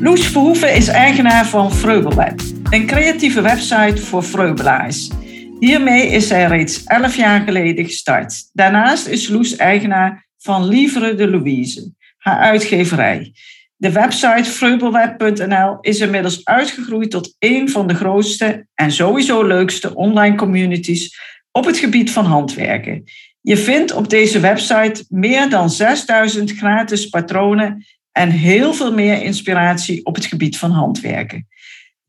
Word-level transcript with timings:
Loes 0.00 0.26
Verhoeven 0.26 0.74
is 0.74 0.88
eigenaar 0.88 1.46
van 1.46 1.72
Vreubelweb, 1.72 2.40
een 2.70 2.86
creatieve 2.86 3.40
website 3.40 4.02
voor 4.02 4.24
vreubelaars. 4.24 5.10
Hiermee 5.60 6.06
is 6.06 6.26
zij 6.26 6.46
reeds 6.46 6.84
11 6.84 7.16
jaar 7.16 7.40
geleden 7.40 7.84
gestart. 7.84 8.50
Daarnaast 8.52 9.06
is 9.06 9.28
Loes 9.28 9.56
eigenaar 9.56 10.26
van 10.38 10.68
Livre 10.68 11.14
de 11.14 11.30
Louise, 11.30 11.92
haar 12.18 12.38
uitgeverij. 12.38 13.32
De 13.76 13.92
website 13.92 14.50
vreubelweb.nl 14.50 15.78
is 15.80 16.00
inmiddels 16.00 16.44
uitgegroeid 16.44 17.10
tot 17.10 17.36
een 17.38 17.70
van 17.70 17.86
de 17.86 17.94
grootste 17.94 18.66
en 18.74 18.92
sowieso 18.92 19.46
leukste 19.46 19.94
online 19.94 20.36
communities 20.36 21.20
op 21.50 21.64
het 21.64 21.78
gebied 21.78 22.10
van 22.10 22.24
handwerken. 22.24 23.04
Je 23.40 23.56
vindt 23.56 23.92
op 23.92 24.10
deze 24.10 24.40
website 24.40 25.04
meer 25.08 25.50
dan 25.50 25.70
6000 25.70 26.52
gratis 26.52 27.08
patronen 27.08 27.86
en 28.18 28.30
heel 28.30 28.74
veel 28.74 28.92
meer 28.92 29.22
inspiratie 29.22 30.04
op 30.04 30.14
het 30.14 30.24
gebied 30.24 30.58
van 30.58 30.70
handwerken. 30.70 31.46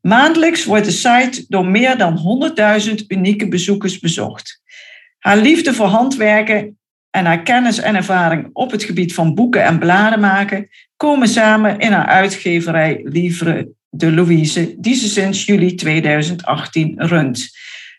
Maandelijks 0.00 0.64
wordt 0.64 0.84
de 0.84 0.90
site 0.90 1.44
door 1.48 1.66
meer 1.66 1.98
dan 1.98 2.52
100.000 2.88 2.94
unieke 3.08 3.48
bezoekers 3.48 3.98
bezocht. 3.98 4.62
Haar 5.18 5.36
liefde 5.36 5.74
voor 5.74 5.86
handwerken 5.86 6.78
en 7.10 7.24
haar 7.24 7.42
kennis 7.42 7.78
en 7.78 7.94
ervaring 7.94 8.50
op 8.52 8.70
het 8.70 8.84
gebied 8.84 9.14
van 9.14 9.34
boeken 9.34 9.64
en 9.64 9.78
bladen 9.78 10.20
maken 10.20 10.68
komen 10.96 11.28
samen 11.28 11.78
in 11.78 11.92
haar 11.92 12.06
uitgeverij 12.06 13.00
Livre 13.04 13.68
de 13.88 14.12
Louise, 14.12 14.74
die 14.78 14.94
ze 14.94 15.08
sinds 15.08 15.44
juli 15.44 15.74
2018 15.74 16.94
runt. 16.96 17.48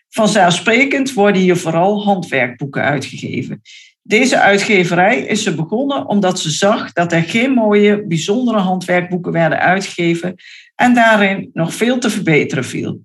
Vanzelfsprekend 0.08 1.12
worden 1.12 1.42
hier 1.42 1.56
vooral 1.56 2.04
handwerkboeken 2.04 2.82
uitgegeven. 2.82 3.62
Deze 4.02 4.38
uitgeverij 4.38 5.20
is 5.20 5.42
ze 5.42 5.54
begonnen 5.54 6.06
omdat 6.06 6.40
ze 6.40 6.50
zag 6.50 6.92
dat 6.92 7.12
er 7.12 7.22
geen 7.22 7.50
mooie, 7.50 8.06
bijzondere 8.06 8.58
handwerkboeken 8.58 9.32
werden 9.32 9.58
uitgegeven 9.58 10.34
en 10.74 10.94
daarin 10.94 11.50
nog 11.52 11.74
veel 11.74 11.98
te 11.98 12.10
verbeteren 12.10 12.64
viel. 12.64 13.00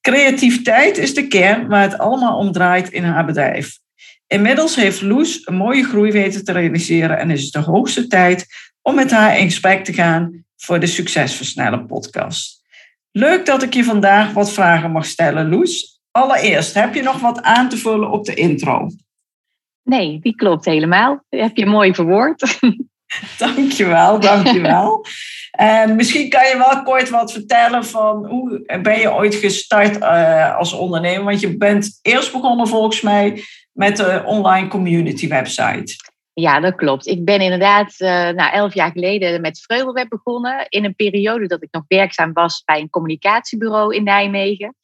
Creativiteit 0.00 0.98
is 0.98 1.14
de 1.14 1.26
kern 1.26 1.68
waar 1.68 1.82
het 1.82 1.98
allemaal 1.98 2.38
om 2.38 2.52
draait 2.52 2.90
in 2.90 3.04
haar 3.04 3.26
bedrijf. 3.26 3.78
Inmiddels 4.26 4.76
heeft 4.76 5.02
Loes 5.02 5.46
een 5.46 5.54
mooie 5.54 5.84
groei 5.84 6.12
weten 6.12 6.44
te 6.44 6.52
realiseren 6.52 7.18
en 7.18 7.30
is 7.30 7.42
het 7.42 7.52
de 7.52 7.70
hoogste 7.70 8.06
tijd 8.06 8.46
om 8.82 8.94
met 8.94 9.10
haar 9.10 9.38
in 9.38 9.44
gesprek 9.44 9.84
te 9.84 9.92
gaan 9.92 10.44
voor 10.56 10.80
de 10.80 10.86
Succesversneller 10.86 11.84
podcast. 11.84 12.62
Leuk 13.10 13.46
dat 13.46 13.62
ik 13.62 13.74
je 13.74 13.84
vandaag 13.84 14.32
wat 14.32 14.52
vragen 14.52 14.90
mag 14.90 15.06
stellen, 15.06 15.48
Loes. 15.48 16.00
Allereerst, 16.10 16.74
heb 16.74 16.94
je 16.94 17.02
nog 17.02 17.20
wat 17.20 17.42
aan 17.42 17.68
te 17.68 17.76
vullen 17.76 18.10
op 18.10 18.24
de 18.24 18.34
intro? 18.34 18.88
Nee, 19.82 20.18
die 20.20 20.34
klopt 20.34 20.64
helemaal. 20.64 21.24
Dat 21.28 21.40
heb 21.40 21.56
je 21.56 21.66
mooi 21.66 21.94
verwoord. 21.94 22.58
Dankjewel, 23.38 24.20
dankjewel. 24.20 25.04
en 25.50 25.96
misschien 25.96 26.28
kan 26.28 26.48
je 26.48 26.56
wel 26.56 26.82
kort 26.82 27.10
wat 27.10 27.32
vertellen 27.32 27.84
van 27.84 28.26
hoe 28.26 28.78
ben 28.82 28.98
je 28.98 29.12
ooit 29.12 29.34
gestart 29.34 29.96
uh, 29.98 30.56
als 30.56 30.72
ondernemer? 30.72 31.24
Want 31.24 31.40
je 31.40 31.56
bent 31.56 31.98
eerst 32.02 32.32
begonnen 32.32 32.68
volgens 32.68 33.00
mij 33.00 33.42
met 33.72 33.96
de 33.96 34.22
online 34.26 34.68
community 34.68 35.28
website. 35.28 35.94
Ja, 36.34 36.60
dat 36.60 36.74
klopt. 36.74 37.06
Ik 37.06 37.24
ben 37.24 37.40
inderdaad 37.40 37.94
uh, 37.98 38.08
nou, 38.08 38.52
elf 38.52 38.74
jaar 38.74 38.90
geleden 38.90 39.40
met 39.40 39.60
Vreugdelweb 39.60 40.08
begonnen. 40.08 40.66
In 40.68 40.84
een 40.84 40.94
periode 40.94 41.46
dat 41.46 41.62
ik 41.62 41.68
nog 41.70 41.84
werkzaam 41.88 42.32
was 42.32 42.62
bij 42.64 42.80
een 42.80 42.90
communicatiebureau 42.90 43.94
in 43.94 44.04
Nijmegen. 44.04 44.74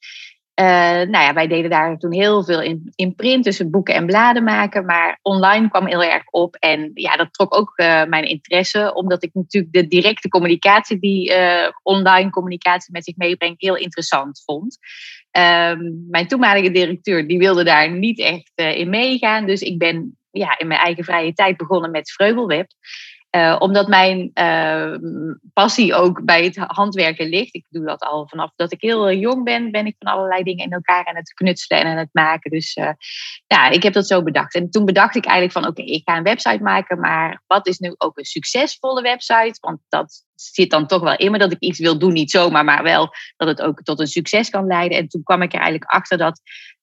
Uh, 0.59 0.65
nou 1.09 1.09
ja, 1.09 1.33
wij 1.33 1.47
deden 1.47 1.69
daar 1.69 1.97
toen 1.97 2.13
heel 2.13 2.43
veel 2.43 2.61
in, 2.61 2.91
in 2.95 3.15
print, 3.15 3.43
dus 3.43 3.69
boeken 3.69 3.93
en 3.93 4.05
bladen 4.05 4.43
maken. 4.43 4.85
Maar 4.85 5.19
online 5.21 5.69
kwam 5.69 5.87
heel 5.87 6.03
erg 6.03 6.23
op. 6.29 6.55
En 6.55 6.91
ja, 6.93 7.15
dat 7.15 7.33
trok 7.33 7.55
ook 7.55 7.73
uh, 7.75 8.03
mijn 8.03 8.23
interesse, 8.23 8.93
omdat 8.93 9.23
ik 9.23 9.29
natuurlijk 9.33 9.73
de 9.73 9.87
directe 9.87 10.29
communicatie 10.29 10.99
die 10.99 11.29
uh, 11.31 11.69
online 11.83 12.29
communicatie 12.29 12.93
met 12.93 13.03
zich 13.03 13.15
meebrengt, 13.15 13.61
heel 13.61 13.75
interessant 13.75 14.41
vond. 14.45 14.77
Um, 15.31 16.05
mijn 16.09 16.27
toenmalige 16.27 16.71
directeur 16.71 17.27
die 17.27 17.37
wilde 17.37 17.63
daar 17.63 17.91
niet 17.91 18.19
echt 18.19 18.51
in 18.55 18.89
meegaan. 18.89 19.45
Dus 19.45 19.61
ik 19.61 19.77
ben 19.77 20.17
ja, 20.31 20.57
in 20.57 20.67
mijn 20.67 20.79
eigen 20.79 21.03
vrije 21.03 21.33
tijd 21.33 21.57
begonnen 21.57 21.91
met 21.91 22.11
Vreubelweb. 22.11 22.67
Uh, 23.35 23.55
omdat 23.59 23.87
mijn 23.87 24.31
uh, 24.33 24.95
passie 25.53 25.93
ook 25.93 26.25
bij 26.25 26.43
het 26.43 26.55
handwerken 26.57 27.29
ligt. 27.29 27.55
Ik 27.55 27.65
doe 27.69 27.85
dat 27.85 28.01
al 28.01 28.27
vanaf 28.27 28.51
dat 28.55 28.71
ik 28.71 28.81
heel 28.81 29.13
jong 29.13 29.43
ben, 29.43 29.71
ben 29.71 29.85
ik 29.85 29.95
van 29.99 30.13
allerlei 30.13 30.43
dingen 30.43 30.65
in 30.65 30.71
elkaar 30.71 31.05
aan 31.05 31.15
het 31.15 31.33
knutselen 31.33 31.83
en 31.83 31.91
aan 31.91 31.97
het 31.97 32.09
maken. 32.11 32.51
Dus 32.51 32.75
uh, 32.75 32.91
ja, 33.47 33.69
ik 33.69 33.83
heb 33.83 33.93
dat 33.93 34.07
zo 34.07 34.23
bedacht. 34.23 34.55
En 34.55 34.69
toen 34.69 34.85
bedacht 34.85 35.15
ik 35.15 35.25
eigenlijk 35.25 35.65
van 35.65 35.67
oké, 35.67 35.81
ik 35.81 36.01
ga 36.05 36.17
een 36.17 36.23
website 36.23 36.63
maken, 36.63 36.99
maar 36.99 37.43
wat 37.47 37.67
is 37.67 37.77
nu 37.77 37.93
ook 37.97 38.17
een 38.17 38.25
succesvolle 38.25 39.01
website? 39.01 39.57
Want 39.61 39.79
dat 39.89 40.25
zit 40.35 40.69
dan 40.69 40.87
toch 40.87 41.01
wel 41.01 41.17
in 41.17 41.31
me 41.31 41.37
dat 41.37 41.51
ik 41.51 41.59
iets 41.59 41.79
wil 41.79 41.99
doen, 41.99 42.13
niet 42.13 42.31
zomaar, 42.31 42.65
maar 42.65 42.83
wel 42.83 43.09
dat 43.37 43.47
het 43.47 43.61
ook 43.61 43.81
tot 43.81 43.99
een 43.99 44.07
succes 44.07 44.49
kan 44.49 44.67
leiden. 44.67 44.97
En 44.97 45.07
toen 45.07 45.23
kwam 45.23 45.41
ik 45.41 45.53
er 45.53 45.59
eigenlijk 45.59 45.91
achter 45.91 46.17
dat 46.17 46.41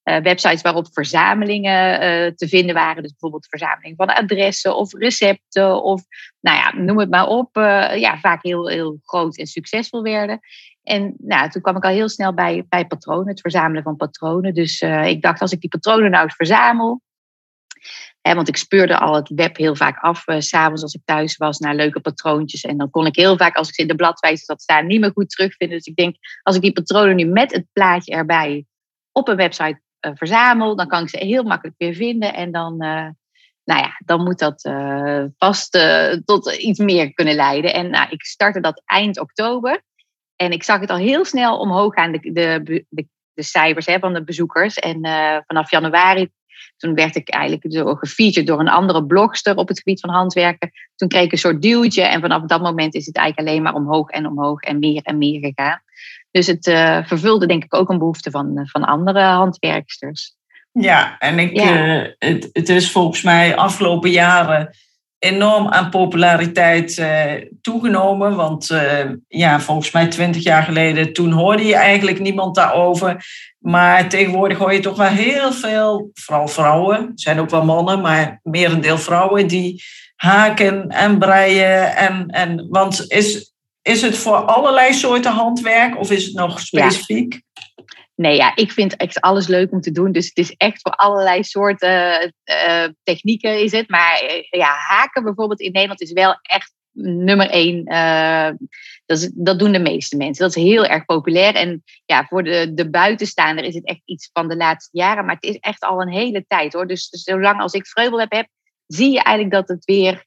uh, 0.08 0.16
websites 0.16 0.62
waarop 0.62 0.86
verzamelingen 0.92 1.92
uh, 1.92 2.32
te 2.32 2.48
vinden 2.48 2.74
waren. 2.74 3.02
Dus 3.02 3.10
bijvoorbeeld 3.10 3.46
verzameling 3.48 3.96
van 3.96 4.14
adressen 4.14 4.76
of 4.76 4.92
recepten 4.92 5.82
of 5.82 6.02
nou 6.40 6.56
ja, 6.56 6.82
noem 6.82 6.98
het 6.98 7.10
maar 7.10 7.26
op. 7.26 7.56
Uh, 7.56 7.96
ja, 7.96 8.18
vaak 8.18 8.42
heel, 8.42 8.68
heel 8.68 8.98
groot 9.02 9.36
en 9.36 9.46
succesvol 9.46 10.02
werden. 10.02 10.40
En 10.82 11.14
nou, 11.18 11.50
toen 11.50 11.62
kwam 11.62 11.76
ik 11.76 11.84
al 11.84 11.90
heel 11.90 12.08
snel 12.08 12.34
bij, 12.34 12.64
bij 12.68 12.86
patronen, 12.86 13.28
het 13.28 13.40
verzamelen 13.40 13.82
van 13.82 13.96
patronen. 13.96 14.54
Dus 14.54 14.80
ik 15.04 15.22
dacht, 15.22 15.40
als 15.40 15.52
ik 15.52 15.60
die 15.60 15.70
patronen 15.70 16.10
nou 16.10 16.24
eens 16.24 16.34
verzamel. 16.34 17.02
Hè, 18.20 18.34
want 18.34 18.48
ik 18.48 18.56
speurde 18.56 18.98
al 18.98 19.14
het 19.14 19.28
web 19.28 19.56
heel 19.56 19.76
vaak 19.76 19.98
af, 19.98 20.24
s 20.26 20.48
s'avonds 20.48 20.82
als 20.82 20.94
ik 20.94 21.00
thuis 21.04 21.36
was, 21.36 21.58
naar 21.58 21.74
leuke 21.74 22.00
patroontjes. 22.00 22.62
En 22.62 22.76
dan 22.76 22.90
kon 22.90 23.06
ik 23.06 23.16
heel 23.16 23.36
vaak, 23.36 23.56
als 23.56 23.68
ik 23.68 23.74
ze 23.74 23.80
in 23.80 23.88
de 23.88 23.94
bladwijze 23.94 24.44
zat 24.44 24.62
staan, 24.62 24.86
niet 24.86 25.00
meer 25.00 25.10
goed 25.12 25.30
terugvinden. 25.30 25.76
Dus 25.76 25.86
ik 25.86 25.96
denk, 25.96 26.16
als 26.42 26.56
ik 26.56 26.62
die 26.62 26.72
patronen 26.72 27.16
nu 27.16 27.24
met 27.24 27.52
het 27.52 27.66
plaatje 27.72 28.12
erbij 28.12 28.64
op 29.12 29.28
een 29.28 29.36
website 29.36 29.80
verzamel, 30.00 30.76
dan 30.76 30.88
kan 30.88 31.02
ik 31.02 31.08
ze 31.08 31.18
heel 31.18 31.42
makkelijk 31.42 31.78
weer 31.78 31.94
vinden. 31.94 32.34
En 32.34 32.52
dan, 32.52 32.72
uh, 32.72 33.08
nou 33.64 33.80
ja, 33.80 34.00
dan 34.04 34.22
moet 34.22 34.38
dat 34.38 34.64
uh, 34.64 35.24
vast 35.36 35.78
tot 36.24 36.52
iets 36.52 36.78
meer 36.78 37.12
kunnen 37.12 37.34
leiden. 37.34 37.74
En 37.74 37.90
nou, 37.90 38.10
ik 38.10 38.24
startte 38.24 38.60
dat 38.60 38.82
eind 38.84 39.20
oktober. 39.20 39.82
En 40.36 40.52
ik 40.52 40.62
zag 40.62 40.80
het 40.80 40.90
al 40.90 40.96
heel 40.96 41.24
snel 41.24 41.58
omhoog 41.58 41.94
gaan, 41.94 42.12
de, 42.12 42.32
de, 42.32 42.84
de, 42.88 43.06
de 43.32 43.42
cijfers 43.42 43.86
hè, 43.86 43.98
van 43.98 44.14
de 44.14 44.24
bezoekers. 44.24 44.74
En 44.74 45.00
vanaf 45.46 45.70
januari, 45.70 46.30
toen 46.76 46.94
werd 46.94 47.16
ik 47.16 47.28
eigenlijk 47.28 47.98
gefeatured 47.98 48.46
door 48.46 48.60
een 48.60 48.68
andere 48.68 49.06
blogster 49.06 49.56
op 49.56 49.68
het 49.68 49.78
gebied 49.78 50.00
van 50.00 50.10
handwerken. 50.10 50.70
Toen 50.96 51.08
kreeg 51.08 51.24
ik 51.24 51.32
een 51.32 51.38
soort 51.38 51.62
duwtje. 51.62 52.02
En 52.02 52.20
vanaf 52.20 52.42
dat 52.42 52.62
moment 52.62 52.94
is 52.94 53.06
het 53.06 53.16
eigenlijk 53.16 53.48
alleen 53.48 53.62
maar 53.62 53.74
omhoog 53.74 54.10
en 54.10 54.26
omhoog 54.26 54.60
en 54.60 54.78
meer 54.78 55.02
en 55.02 55.18
meer 55.18 55.40
gegaan. 55.40 55.80
Dus 56.30 56.46
het 56.46 56.66
uh, 56.66 57.04
vervulde 57.04 57.46
denk 57.46 57.64
ik 57.64 57.74
ook 57.74 57.88
een 57.88 57.98
behoefte 57.98 58.30
van, 58.30 58.68
van 58.70 58.84
andere 58.84 59.20
handwerksters. 59.20 60.34
Ja, 60.72 61.18
en 61.18 61.38
ik, 61.38 61.56
ja. 61.56 61.96
Uh, 61.96 62.12
het, 62.18 62.48
het 62.52 62.68
is 62.68 62.90
volgens 62.90 63.22
mij 63.22 63.56
afgelopen 63.56 64.10
jaren 64.10 64.76
enorm 65.18 65.68
aan 65.68 65.90
populariteit 65.90 66.98
uh, 66.98 67.32
toegenomen. 67.60 68.34
Want 68.34 68.74
ja, 69.28 69.60
volgens 69.60 69.90
mij 69.90 70.06
twintig 70.06 70.42
jaar 70.42 70.62
geleden, 70.62 71.12
toen 71.12 71.32
hoorde 71.32 71.64
je 71.64 71.74
eigenlijk 71.74 72.20
niemand 72.20 72.54
daarover. 72.54 73.24
Maar 73.58 74.08
tegenwoordig 74.08 74.58
hoor 74.58 74.72
je 74.72 74.80
toch 74.80 74.96
wel 74.96 75.06
heel 75.06 75.52
veel, 75.52 76.10
vooral 76.14 76.48
vrouwen, 76.48 76.98
er 76.98 77.12
zijn 77.14 77.40
ook 77.40 77.50
wel 77.50 77.64
mannen, 77.64 78.00
maar 78.00 78.40
merendeel 78.42 78.98
vrouwen 78.98 79.46
die 79.46 79.82
haken 80.16 80.88
en 80.88 81.18
breien. 81.18 81.96
En, 81.96 82.26
en, 82.26 82.66
want 82.68 83.04
is, 83.08 83.54
is 83.82 84.02
het 84.02 84.18
voor 84.18 84.36
allerlei 84.36 84.92
soorten 84.92 85.32
handwerk 85.32 85.98
of 85.98 86.10
is 86.10 86.24
het 86.24 86.34
nog 86.34 86.60
specifiek? 86.60 87.32
Ja. 87.32 87.64
Nee, 88.16 88.36
ja, 88.36 88.56
ik 88.56 88.72
vind 88.72 88.96
echt 88.96 89.20
alles 89.20 89.46
leuk 89.46 89.72
om 89.72 89.80
te 89.80 89.90
doen. 89.90 90.12
Dus 90.12 90.26
het 90.26 90.36
is 90.38 90.54
echt 90.56 90.80
voor 90.80 90.92
allerlei 90.92 91.44
soorten 91.44 92.34
uh, 92.44 92.88
technieken 93.02 93.62
is 93.62 93.72
het. 93.72 93.88
Maar 93.88 94.22
uh, 94.24 94.42
ja, 94.50 94.74
haken 94.74 95.24
bijvoorbeeld 95.24 95.60
in 95.60 95.72
Nederland 95.72 96.00
is 96.00 96.12
wel 96.12 96.38
echt 96.42 96.74
nummer 96.92 97.50
één. 97.50 97.92
Uh, 97.92 98.50
dat, 99.06 99.18
is, 99.18 99.30
dat 99.34 99.58
doen 99.58 99.72
de 99.72 99.78
meeste 99.78 100.16
mensen. 100.16 100.44
Dat 100.46 100.56
is 100.56 100.62
heel 100.62 100.86
erg 100.86 101.04
populair. 101.04 101.54
En 101.54 101.82
ja, 102.06 102.24
voor 102.24 102.42
de, 102.42 102.74
de 102.74 102.90
buitenstaander 102.90 103.64
is 103.64 103.74
het 103.74 103.86
echt 103.86 104.02
iets 104.04 104.30
van 104.32 104.48
de 104.48 104.56
laatste 104.56 104.98
jaren. 104.98 105.24
Maar 105.24 105.34
het 105.34 105.44
is 105.44 105.58
echt 105.58 105.82
al 105.82 106.00
een 106.00 106.12
hele 106.12 106.44
tijd 106.48 106.72
hoor. 106.72 106.86
Dus 106.86 107.08
zolang 107.10 107.60
als 107.60 107.72
ik 107.72 107.86
vreugel 107.86 108.20
heb, 108.20 108.32
heb 108.32 108.48
zie 108.86 109.10
je 109.10 109.22
eigenlijk 109.22 109.54
dat 109.54 109.68
het 109.68 109.84
weer 109.84 110.24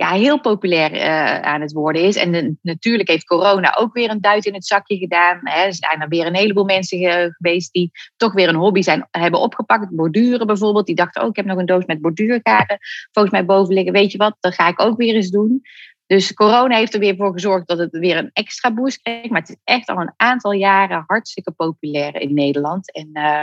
ja, 0.00 0.12
heel 0.12 0.40
populair 0.40 0.94
uh, 0.94 1.40
aan 1.40 1.60
het 1.60 1.72
worden 1.72 2.02
is. 2.02 2.16
En 2.16 2.58
natuurlijk 2.62 3.08
heeft 3.08 3.24
corona 3.24 3.76
ook 3.76 3.94
weer 3.94 4.10
een 4.10 4.20
duit 4.20 4.44
in 4.44 4.54
het 4.54 4.66
zakje 4.66 4.96
gedaan. 4.96 5.40
Hè. 5.42 5.64
Er 5.64 5.74
zijn 5.74 6.00
er 6.00 6.08
weer 6.08 6.26
een 6.26 6.34
heleboel 6.34 6.64
mensen 6.64 6.98
geweest 6.98 7.72
die 7.72 7.90
toch 8.16 8.32
weer 8.32 8.48
een 8.48 8.54
hobby 8.54 8.82
zijn, 8.82 9.08
hebben 9.10 9.40
opgepakt. 9.40 9.96
Borduren 9.96 10.46
bijvoorbeeld. 10.46 10.86
Die 10.86 10.94
dachten, 10.94 11.22
oh, 11.22 11.28
ik 11.28 11.36
heb 11.36 11.44
nog 11.44 11.58
een 11.58 11.66
doos 11.66 11.84
met 11.84 12.00
borduurkaarten 12.00 12.78
volgens 13.12 13.34
mij 13.34 13.44
boven 13.44 13.74
liggen. 13.74 13.92
Weet 13.92 14.12
je 14.12 14.18
wat, 14.18 14.36
dat 14.40 14.54
ga 14.54 14.68
ik 14.68 14.80
ook 14.80 14.96
weer 14.96 15.14
eens 15.14 15.30
doen. 15.30 15.62
Dus 16.06 16.34
corona 16.34 16.76
heeft 16.76 16.94
er 16.94 17.00
weer 17.00 17.16
voor 17.16 17.32
gezorgd 17.32 17.68
dat 17.68 17.78
het 17.78 17.98
weer 17.98 18.16
een 18.16 18.30
extra 18.32 18.72
boost 18.72 19.02
kreeg. 19.02 19.28
Maar 19.28 19.40
het 19.40 19.50
is 19.50 19.60
echt 19.64 19.88
al 19.88 20.00
een 20.00 20.14
aantal 20.16 20.52
jaren 20.52 21.04
hartstikke 21.06 21.52
populair 21.52 22.20
in 22.20 22.34
Nederland. 22.34 22.92
En 22.92 23.08
uh, 23.12 23.42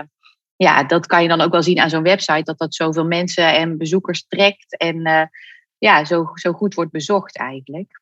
ja, 0.56 0.84
dat 0.84 1.06
kan 1.06 1.22
je 1.22 1.28
dan 1.28 1.42
ook 1.42 1.52
wel 1.52 1.64
zien 1.64 1.80
aan 1.80 1.90
zo'n 1.90 2.04
website, 2.04 2.44
dat 2.44 2.58
dat 2.58 2.76
zoveel 2.76 3.06
mensen 3.06 3.56
en 3.56 3.78
bezoekers 3.78 4.28
trekt 4.28 4.78
en 4.78 5.30
ja, 5.78 6.06
zo, 6.06 6.26
zo 6.34 6.52
goed 6.52 6.74
wordt 6.74 6.92
bezocht 6.92 7.38
eigenlijk. 7.38 8.02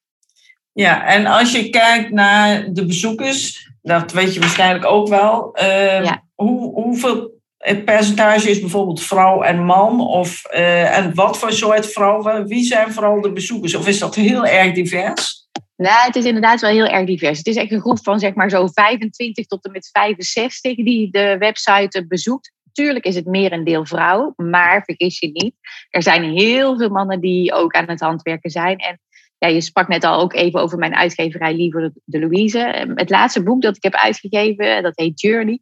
Ja, 0.71 1.05
en 1.05 1.25
als 1.25 1.51
je 1.51 1.69
kijkt 1.69 2.11
naar 2.11 2.73
de 2.73 2.85
bezoekers, 2.85 3.69
dat 3.81 4.11
weet 4.11 4.33
je 4.33 4.39
waarschijnlijk 4.39 4.85
ook 4.85 5.07
wel. 5.07 5.57
Uh, 5.61 6.03
ja. 6.03 6.23
hoe, 6.33 6.73
hoeveel 6.73 7.41
percentage 7.85 8.49
is 8.49 8.59
bijvoorbeeld 8.59 9.03
vrouw 9.03 9.41
en 9.41 9.65
man? 9.65 10.01
Of, 10.01 10.41
uh, 10.53 10.97
en 10.97 11.13
wat 11.13 11.37
voor 11.37 11.51
soort 11.51 11.91
vrouwen? 11.91 12.47
Wie 12.47 12.63
zijn 12.63 12.91
vooral 12.91 13.21
de 13.21 13.31
bezoekers? 13.31 13.75
Of 13.75 13.87
is 13.87 13.99
dat 13.99 14.15
heel 14.15 14.45
erg 14.45 14.73
divers? 14.73 15.47
Nou, 15.75 16.05
het 16.05 16.15
is 16.15 16.25
inderdaad 16.25 16.61
wel 16.61 16.71
heel 16.71 16.85
erg 16.85 17.05
divers. 17.05 17.37
Het 17.37 17.47
is 17.47 17.55
echt 17.55 17.71
een 17.71 17.81
groep 17.81 17.99
van 18.03 18.19
zeg 18.19 18.33
maar 18.33 18.49
zo 18.49 18.67
25 18.67 19.45
tot 19.45 19.65
en 19.65 19.71
met 19.71 19.89
65 19.91 20.75
die 20.75 21.11
de 21.11 21.35
website 21.39 22.05
bezoekt. 22.07 22.51
Tuurlijk 22.75 23.05
is 23.05 23.15
het 23.15 23.25
meer 23.25 23.51
een 23.51 23.63
deel 23.63 23.85
vrouw, 23.85 24.33
maar 24.35 24.83
vergis 24.83 25.19
je 25.19 25.29
niet. 25.31 25.55
Er 25.89 26.03
zijn 26.03 26.23
heel 26.23 26.77
veel 26.77 26.89
mannen 26.89 27.19
die 27.19 27.53
ook 27.53 27.73
aan 27.73 27.89
het 27.89 27.99
handwerken 27.99 28.49
zijn. 28.49 28.77
En 28.77 28.99
ja, 29.37 29.47
je 29.47 29.61
sprak 29.61 29.87
net 29.87 30.03
al 30.03 30.19
ook 30.19 30.33
even 30.33 30.61
over 30.61 30.77
mijn 30.77 30.95
uitgeverij 30.95 31.55
Liever 31.55 31.91
de 32.03 32.19
Louise. 32.19 32.87
Het 32.95 33.09
laatste 33.09 33.43
boek 33.43 33.61
dat 33.61 33.75
ik 33.75 33.83
heb 33.83 33.93
uitgegeven, 33.93 34.83
dat 34.83 34.93
heet 34.95 35.21
Journey, 35.21 35.59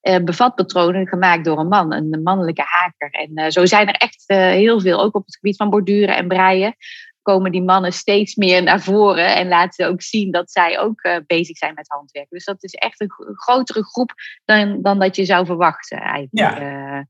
eh, 0.00 0.22
bevat 0.24 0.54
patronen 0.54 1.08
gemaakt 1.08 1.44
door 1.44 1.58
een 1.58 1.68
man, 1.68 1.92
een 1.92 2.22
mannelijke 2.22 2.64
haker. 2.64 3.10
En 3.10 3.30
uh, 3.34 3.48
zo 3.48 3.66
zijn 3.66 3.88
er 3.88 3.94
echt 3.94 4.24
heel 4.26 4.80
veel, 4.80 5.02
ook 5.02 5.14
op 5.14 5.24
het 5.24 5.34
gebied 5.34 5.56
van 5.56 5.70
borduren 5.70 6.16
en 6.16 6.28
breien 6.28 6.74
komen 7.22 7.52
die 7.52 7.62
mannen 7.62 7.92
steeds 7.92 8.34
meer 8.34 8.62
naar 8.62 8.80
voren 8.80 9.34
en 9.34 9.48
laten 9.48 9.72
ze 9.72 9.90
ook 9.90 10.02
zien 10.02 10.30
dat 10.30 10.50
zij 10.50 10.78
ook 10.78 11.04
uh, 11.04 11.16
bezig 11.26 11.56
zijn 11.56 11.74
met 11.74 11.88
handwerk. 11.88 12.26
Dus 12.28 12.44
dat 12.44 12.62
is 12.64 12.74
echt 12.74 13.00
een 13.00 13.12
grotere 13.34 13.84
groep 13.84 14.12
dan, 14.44 14.82
dan 14.82 14.98
dat 14.98 15.16
je 15.16 15.24
zou 15.24 15.46
verwachten 15.46 15.98
eigenlijk. 15.98 16.58
Ja. 16.58 16.96
Uh, 16.96 17.00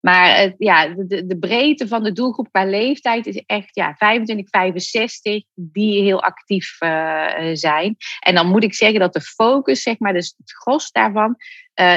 maar 0.00 0.54
ja, 0.58 0.88
de, 0.88 1.26
de, 1.26 1.38
breedte 1.38 1.88
van 1.88 2.02
de 2.02 2.12
doelgroep 2.12 2.48
qua 2.50 2.64
leeftijd 2.64 3.26
is 3.26 3.42
echt 3.46 3.74
ja, 3.74 3.94
25, 3.94 4.48
65 4.48 5.44
die 5.54 6.02
heel 6.02 6.22
actief 6.22 6.76
zijn. 7.52 7.96
En 8.20 8.34
dan 8.34 8.46
moet 8.46 8.64
ik 8.64 8.74
zeggen 8.74 9.00
dat 9.00 9.12
de 9.12 9.20
focus, 9.20 9.82
zeg 9.82 9.98
maar, 9.98 10.12
dus 10.12 10.34
het 10.36 10.52
gros 10.52 10.90
daarvan, 10.90 11.36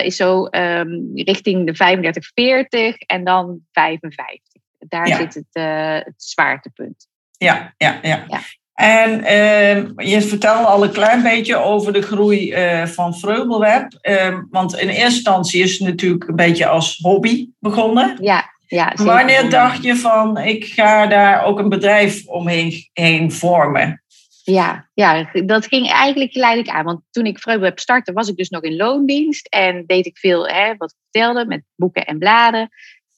is 0.03 0.15
zo 0.15 0.47
um, 0.51 1.11
richting 1.13 1.65
de 1.65 1.75
35, 1.75 2.31
40 2.33 2.97
en 2.97 3.23
dan 3.23 3.59
55. 3.71 4.61
Daar 4.79 5.07
ja. 5.07 5.15
zit 5.17 5.33
het, 5.33 5.63
het 6.05 6.23
zwaartepunt. 6.23 7.07
Ja, 7.44 7.74
ja, 7.78 8.00
ja. 8.01 8.25
En 8.74 9.19
uh, 9.19 10.12
je 10.12 10.22
vertelde 10.22 10.66
al 10.66 10.84
een 10.84 10.92
klein 10.92 11.24
beetje 11.24 11.56
over 11.56 11.94
de 11.94 12.01
groei 12.01 12.54
uh, 12.54 12.86
van 12.86 13.16
Vreubelweb. 13.16 14.00
Uh, 14.01 14.38
want 14.50 14.74
in 14.74 14.88
eerste 14.88 15.04
instantie 15.04 15.63
is 15.63 15.72
het 15.72 15.88
natuurlijk 15.88 16.28
een 16.28 16.36
beetje 16.36 16.68
als 16.68 16.98
hobby 17.01 17.50
begonnen. 17.60 18.18
Ja, 18.22 18.44
ja. 18.68 18.94
Wanneer 18.95 19.50
dacht 19.50 19.84
je 19.84 19.95
van, 19.95 20.38
ik 20.38 20.66
ga 20.66 21.07
daar 21.07 21.44
ook 21.44 21.60
een 21.60 21.69
bedrijf 21.69 22.25
omheen 22.28 22.90
heen 22.94 23.31
vormen? 23.31 24.04
Ja, 24.44 24.89
ja, 24.94 25.30
dat 25.46 25.68
ging 25.68 25.89
eigenlijk 25.89 26.31
geleidelijk 26.31 26.69
aan. 26.69 26.86
Want 26.86 27.01
toen 27.12 27.25
ik 27.25 27.39
Vreubelweb 27.39 27.80
startte, 27.80 28.12
was 28.13 28.30
ik 28.30 28.36
dus 28.36 28.50
nog 28.50 28.62
in 28.62 28.75
loondienst. 28.75 29.48
En 29.48 29.84
deed 29.86 30.06
ik 30.06 30.18
veel, 30.18 30.48
hè, 30.48 30.75
wat 30.78 30.92
ik 30.92 30.98
vertelde, 31.12 31.46
met 31.46 31.63
boeken 31.75 32.06
en 32.06 32.18
bladen 32.18 32.69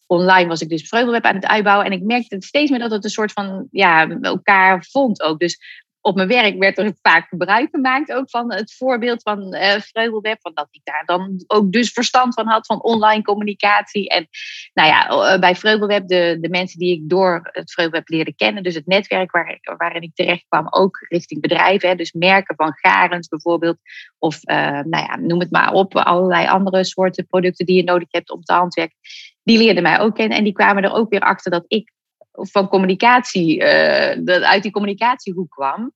online 0.08 0.48
was 0.48 0.62
ik 0.62 0.70
dus 0.70 0.88
Vreugdelweb 0.88 1.24
aan 1.24 1.36
het 1.36 1.46
uitbouwen. 1.46 1.86
En 1.86 1.92
ik 1.92 2.04
merkte 2.04 2.36
steeds 2.40 2.72
meer 2.72 2.80
dat 2.80 2.92
het 2.92 3.04
een 3.04 3.10
soort 3.10 3.32
van 3.32 3.68
ja, 3.72 4.10
elkaar 4.22 4.86
vond 4.90 5.22
ook. 5.22 5.40
Dus 5.40 5.84
op 6.06 6.16
mijn 6.16 6.28
werk 6.28 6.58
werd 6.58 6.78
er 6.78 6.94
vaak 7.02 7.28
gebruik 7.28 7.68
gemaakt 7.72 8.12
ook 8.12 8.30
van 8.30 8.54
het 8.54 8.76
voorbeeld 8.76 9.22
van 9.22 9.56
uh, 9.56 9.80
Vreugdelweb. 9.80 10.38
Van 10.42 10.52
dat 10.54 10.68
ik 10.72 10.82
daar 10.84 11.04
dan 11.06 11.44
ook 11.48 11.72
dus 11.72 11.92
verstand 11.92 12.34
van 12.34 12.48
had 12.48 12.66
van 12.66 12.84
online 12.84 13.24
communicatie. 13.24 14.10
En 14.10 14.28
nou 14.74 14.90
ja, 14.90 15.08
eh, 15.08 15.40
bij 15.40 15.56
Vreugdelweb, 15.56 16.08
de, 16.08 16.38
de 16.42 16.50
mensen 16.50 16.80
die 16.80 16.94
ik 16.94 17.10
door 17.10 17.50
het 17.52 17.72
Vreugdelweb 17.72 18.10
leerde 18.10 18.36
kennen. 18.36 18.64
Dus 18.64 18.76
het 18.76 18.86
netwerk 18.86 19.32
waar, 19.32 19.60
waarin 19.78 20.02
ik 20.02 20.16
terecht 20.16 20.46
kwam, 20.48 20.68
ook 20.70 21.06
richting 21.10 21.42
bedrijven. 21.42 21.90
Hè, 21.90 21.96
dus 21.96 22.12
merken 22.12 22.56
van 22.56 22.74
Garens 22.76 23.28
bijvoorbeeld. 23.28 23.78
Of 24.20 24.40
uh, 24.50 24.56
nou 24.70 25.04
ja, 25.04 25.16
noem 25.16 25.40
het 25.40 25.52
maar 25.52 25.72
op, 25.72 25.96
allerlei 25.96 26.48
andere 26.48 26.84
soorten 26.84 27.28
producten 27.28 27.66
die 27.66 27.76
je 27.76 27.84
nodig 27.84 28.08
hebt 28.12 28.32
om 28.32 28.42
te 28.42 28.54
handwerken 28.54 28.98
die 29.46 29.58
leerden 29.58 29.84
mij 29.84 30.00
ook 30.00 30.16
kennen. 30.16 30.38
En 30.38 30.44
die 30.44 30.54
kwamen 30.54 30.84
er 30.84 30.94
ook 30.94 31.10
weer 31.10 31.20
achter 31.20 31.52
dat 31.52 31.66
ik 31.68 31.94
van 32.32 32.68
communicatie, 32.68 33.60
uh, 33.60 34.26
dat 34.26 34.42
uit 34.42 34.64
die 34.64 34.72
communicatiehoek 34.72 35.50
kwam. 35.50 35.92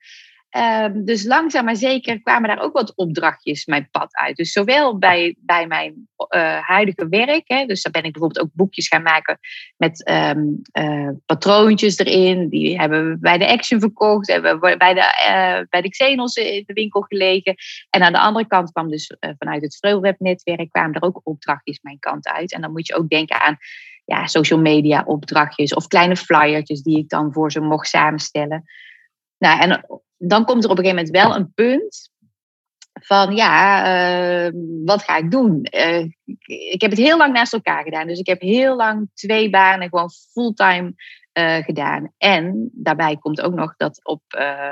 Ehm, 0.50 1.04
dus 1.04 1.26
langzaam 1.26 1.66
maar 1.66 1.76
zeker 1.76 2.22
kwamen 2.22 2.50
daar 2.50 2.62
ook 2.62 2.74
wat 2.74 2.96
opdrachtjes 2.96 3.66
mijn 3.66 3.88
pad 3.92 4.16
uit. 4.16 4.36
Dus 4.36 4.52
zowel 4.52 4.98
bij, 4.98 5.36
bij 5.40 5.68
mijn 5.68 6.08
uh, 6.36 6.58
huidige 6.60 7.08
werk, 7.10 7.44
hè, 7.46 7.66
dus 7.66 7.82
daar 7.82 7.92
ben 7.92 8.04
ik 8.04 8.12
bijvoorbeeld 8.12 8.46
ook 8.46 8.54
boekjes 8.54 8.88
gaan 8.88 9.02
maken 9.02 9.40
met 9.78 10.10
um, 10.10 10.62
uh, 10.80 11.10
patroontjes 11.26 11.98
erin. 11.98 12.50
Die 12.50 12.80
hebben 12.80 13.10
we 13.10 13.18
bij 13.20 13.38
de 13.38 13.48
Action 13.48 13.80
verkocht, 13.80 14.28
hebben 14.28 14.60
we 14.60 14.78
bij 14.78 14.94
de, 14.94 15.00
uh, 15.00 15.66
bij 15.70 15.82
de 15.82 15.90
Xenos 15.90 16.36
in 16.36 16.64
de 16.66 16.74
winkel 16.74 17.02
gelegen. 17.02 17.56
En 17.90 18.02
aan 18.02 18.14
de 18.14 18.20
andere 18.20 18.48
kant 18.48 18.72
kwam 18.72 18.90
dus 18.90 19.16
vanuit 19.38 19.62
het 19.62 19.78
Vreulweb-netwerk 19.78 20.70
kwamen 20.70 20.94
er 20.94 21.02
ook 21.02 21.22
opdrachtjes 21.24 21.80
mijn 21.82 22.00
kant 22.00 22.28
uit. 22.28 22.54
En 22.54 22.62
dan 22.62 22.72
moet 22.72 22.88
je 22.88 22.96
ook 22.96 23.10
denken 23.10 23.42
aan 23.42 23.58
ja, 24.06 24.28
social 24.28 24.60
media 24.60 25.04
opdrachtjes 25.06 25.74
of 25.74 25.88
kleine 25.88 26.16
flyertjes 26.16 26.82
die 26.82 26.98
ik 26.98 27.10
dan 27.10 27.34
voor 27.34 27.52
ze 27.52 27.60
mocht 27.60 27.88
samenstellen. 27.88 28.64
Nou, 29.40 29.60
en 29.60 29.86
dan 30.18 30.46
komt 30.46 30.64
er 30.64 30.70
op 30.70 30.78
een 30.78 30.84
gegeven 30.84 31.06
moment 31.06 31.26
wel 31.26 31.36
een 31.36 31.54
punt 31.54 32.10
van 33.02 33.36
ja, 33.36 34.46
uh, 34.46 34.52
wat 34.86 35.04
ga 35.04 35.18
ik 35.18 35.32
doen? 35.32 35.68
Uh, 35.76 36.06
ik 36.72 36.82
heb 36.82 36.92
het 36.92 37.00
heel 37.00 37.18
lang 37.18 37.34
naast 37.34 37.54
elkaar 37.54 37.84
gedaan. 37.84 38.08
Dus 38.08 38.20
ik 38.20 38.28
heb 38.28 38.42
heel 38.42 38.76
lang 38.76 39.10
twee 39.14 39.50
banen 39.50 39.90
gewoon 39.90 40.10
fulltime 40.32 40.94
uh, 41.34 41.58
gedaan. 41.58 42.14
En 42.18 42.70
daarbij 42.74 43.18
komt 43.18 43.42
ook 43.42 43.54
nog 43.54 43.74
dat 43.78 44.00
op 44.04 44.22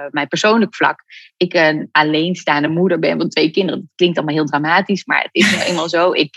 mijn 0.09 0.27
persoonlijk 0.27 0.75
vlak 0.75 1.03
ik 1.37 1.53
een 1.53 1.89
alleenstaande 1.91 2.67
moeder 2.67 2.99
ben 2.99 3.17
van 3.17 3.29
twee 3.29 3.51
kinderen. 3.51 3.81
Dat 3.81 3.89
klinkt 3.95 4.17
allemaal 4.17 4.35
heel 4.35 4.45
dramatisch, 4.45 5.05
maar 5.05 5.21
het 5.21 5.29
is 5.31 5.51
nou 5.51 5.63
eenmaal 5.63 5.89
zo. 5.89 6.11
Ik, 6.11 6.35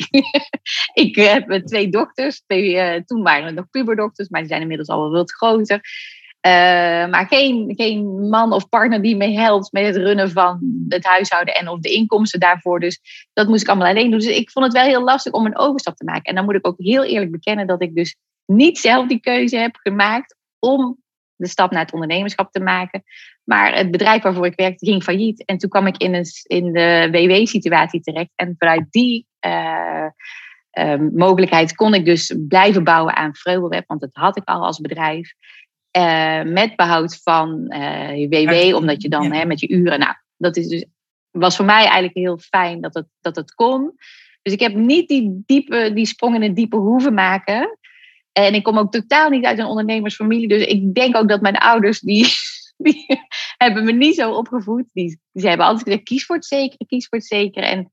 ik 1.04 1.16
heb 1.16 1.66
twee 1.66 1.88
dochters. 1.88 2.42
Toen 3.06 3.22
waren 3.22 3.44
het 3.44 3.54
nog 3.54 3.70
puberdochters, 3.70 4.28
maar 4.28 4.40
die 4.40 4.48
zijn 4.48 4.62
inmiddels 4.62 4.88
al 4.88 5.00
wel 5.00 5.10
wat 5.10 5.32
groter. 5.32 5.80
Uh, 6.46 6.52
maar 7.10 7.26
geen, 7.26 7.72
geen 7.76 8.28
man 8.28 8.52
of 8.52 8.68
partner 8.68 9.02
die 9.02 9.16
me 9.16 9.30
helpt 9.30 9.72
met 9.72 9.86
het 9.86 9.96
runnen 9.96 10.30
van 10.30 10.84
het 10.88 11.04
huishouden 11.04 11.54
en 11.54 11.68
of 11.68 11.80
de 11.80 11.92
inkomsten 11.92 12.40
daarvoor. 12.40 12.80
Dus 12.80 13.00
dat 13.32 13.48
moest 13.48 13.62
ik 13.62 13.68
allemaal 13.68 13.88
alleen 13.88 14.10
doen. 14.10 14.18
Dus 14.18 14.36
ik 14.36 14.50
vond 14.50 14.64
het 14.64 14.74
wel 14.74 14.84
heel 14.84 15.04
lastig 15.04 15.32
om 15.32 15.46
een 15.46 15.58
overstap 15.58 15.96
te 15.96 16.04
maken. 16.04 16.22
En 16.22 16.34
dan 16.34 16.44
moet 16.44 16.54
ik 16.54 16.66
ook 16.66 16.78
heel 16.78 17.04
eerlijk 17.04 17.30
bekennen 17.30 17.66
dat 17.66 17.82
ik 17.82 17.94
dus 17.94 18.16
niet 18.46 18.78
zelf 18.78 19.06
die 19.06 19.20
keuze 19.20 19.56
heb 19.56 19.76
gemaakt 19.76 20.36
om 20.58 20.98
de 21.36 21.48
stap 21.48 21.70
naar 21.70 21.82
het 21.82 21.92
ondernemerschap 21.92 22.52
te 22.52 22.60
maken. 22.60 23.02
Maar 23.44 23.74
het 23.74 23.90
bedrijf 23.90 24.22
waarvoor 24.22 24.46
ik 24.46 24.56
werkte 24.56 24.86
ging 24.86 25.02
failliet. 25.02 25.44
En 25.44 25.58
toen 25.58 25.70
kwam 25.70 25.86
ik 25.86 25.96
in, 25.96 26.14
een, 26.14 26.26
in 26.42 26.72
de 26.72 27.08
WW-situatie 27.10 28.00
terecht. 28.00 28.30
En 28.34 28.54
vanuit 28.58 28.86
die 28.90 29.26
uh, 29.46 30.06
uh, 30.78 31.08
mogelijkheid 31.12 31.74
kon 31.74 31.94
ik 31.94 32.04
dus 32.04 32.34
blijven 32.48 32.84
bouwen 32.84 33.16
aan 33.16 33.34
Vreubelweb. 33.34 33.84
Want 33.86 34.00
dat 34.00 34.10
had 34.12 34.36
ik 34.36 34.44
al 34.44 34.64
als 34.64 34.80
bedrijf. 34.80 35.34
Uh, 35.96 36.42
met 36.42 36.76
behoud 36.76 37.20
van 37.22 37.64
uh, 37.68 38.16
je 38.16 38.28
WW, 38.28 38.76
omdat 38.76 39.02
je 39.02 39.08
dan 39.08 39.32
hè, 39.32 39.44
met 39.44 39.60
je 39.60 39.68
uren. 39.68 39.98
Nou, 39.98 40.14
dat 40.36 40.56
is 40.56 40.68
dus, 40.68 40.84
was 41.30 41.56
voor 41.56 41.64
mij 41.64 41.82
eigenlijk 41.82 42.14
heel 42.14 42.38
fijn 42.38 42.80
dat 42.80 42.94
het, 42.94 43.06
dat 43.20 43.36
het 43.36 43.54
kon. 43.54 43.92
Dus 44.42 44.52
ik 44.52 44.60
heb 44.60 44.74
niet 44.74 45.08
die, 45.08 45.42
diepe, 45.46 45.92
die 45.94 46.06
sprong 46.06 46.34
in 46.34 46.42
het 46.42 46.56
diepe 46.56 46.76
hoeven 46.76 47.14
maken. 47.14 47.78
En 48.32 48.54
ik 48.54 48.62
kom 48.62 48.78
ook 48.78 48.92
totaal 48.92 49.30
niet 49.30 49.44
uit 49.44 49.58
een 49.58 49.64
ondernemersfamilie. 49.64 50.48
Dus 50.48 50.64
ik 50.64 50.94
denk 50.94 51.16
ook 51.16 51.28
dat 51.28 51.40
mijn 51.40 51.56
ouders, 51.56 52.00
die, 52.00 52.26
die 52.76 53.06
hebben 53.56 53.84
me 53.84 53.92
niet 53.92 54.14
zo 54.14 54.32
opgevoed. 54.32 54.84
Die, 54.92 55.20
die 55.32 55.48
hebben 55.48 55.66
altijd 55.66 55.84
gezegd, 55.84 56.04
kies 56.04 56.26
voor 56.26 56.36
het 56.36 56.44
zeker, 56.44 56.86
kies 56.86 57.08
voor 57.08 57.18
het 57.18 57.26
zeker. 57.26 57.62
En 57.62 57.90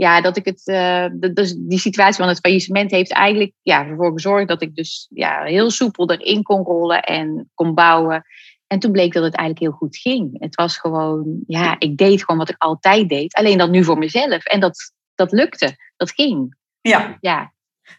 ja, 0.00 0.20
dat 0.20 0.36
ik 0.36 0.44
het, 0.44 0.62
uh, 0.64 1.32
dus 1.32 1.54
die 1.58 1.78
situatie 1.78 2.16
van 2.16 2.28
het 2.28 2.38
faillissement 2.38 2.90
heeft 2.90 3.12
eigenlijk 3.12 3.52
ja, 3.62 3.86
ervoor 3.86 4.12
gezorgd 4.12 4.48
dat 4.48 4.62
ik 4.62 4.74
dus 4.74 5.06
ja, 5.10 5.42
heel 5.42 5.70
soepel 5.70 6.10
erin 6.10 6.42
kon 6.42 6.64
rollen 6.64 7.02
en 7.02 7.50
kon 7.54 7.74
bouwen. 7.74 8.24
En 8.66 8.78
toen 8.78 8.92
bleek 8.92 9.12
dat 9.12 9.22
het 9.22 9.34
eigenlijk 9.34 9.66
heel 9.70 9.78
goed 9.78 9.96
ging. 9.96 10.40
Het 10.40 10.54
was 10.54 10.78
gewoon, 10.78 11.42
ja, 11.46 11.76
ik 11.78 11.96
deed 11.96 12.20
gewoon 12.20 12.38
wat 12.38 12.48
ik 12.48 12.58
altijd 12.58 13.08
deed. 13.08 13.34
Alleen 13.34 13.58
dan 13.58 13.70
nu 13.70 13.84
voor 13.84 13.98
mezelf. 13.98 14.44
En 14.44 14.60
dat, 14.60 14.92
dat 15.14 15.32
lukte. 15.32 15.76
Dat 15.96 16.12
ging. 16.12 16.56
Ja. 16.80 17.16
ja. 17.20 17.52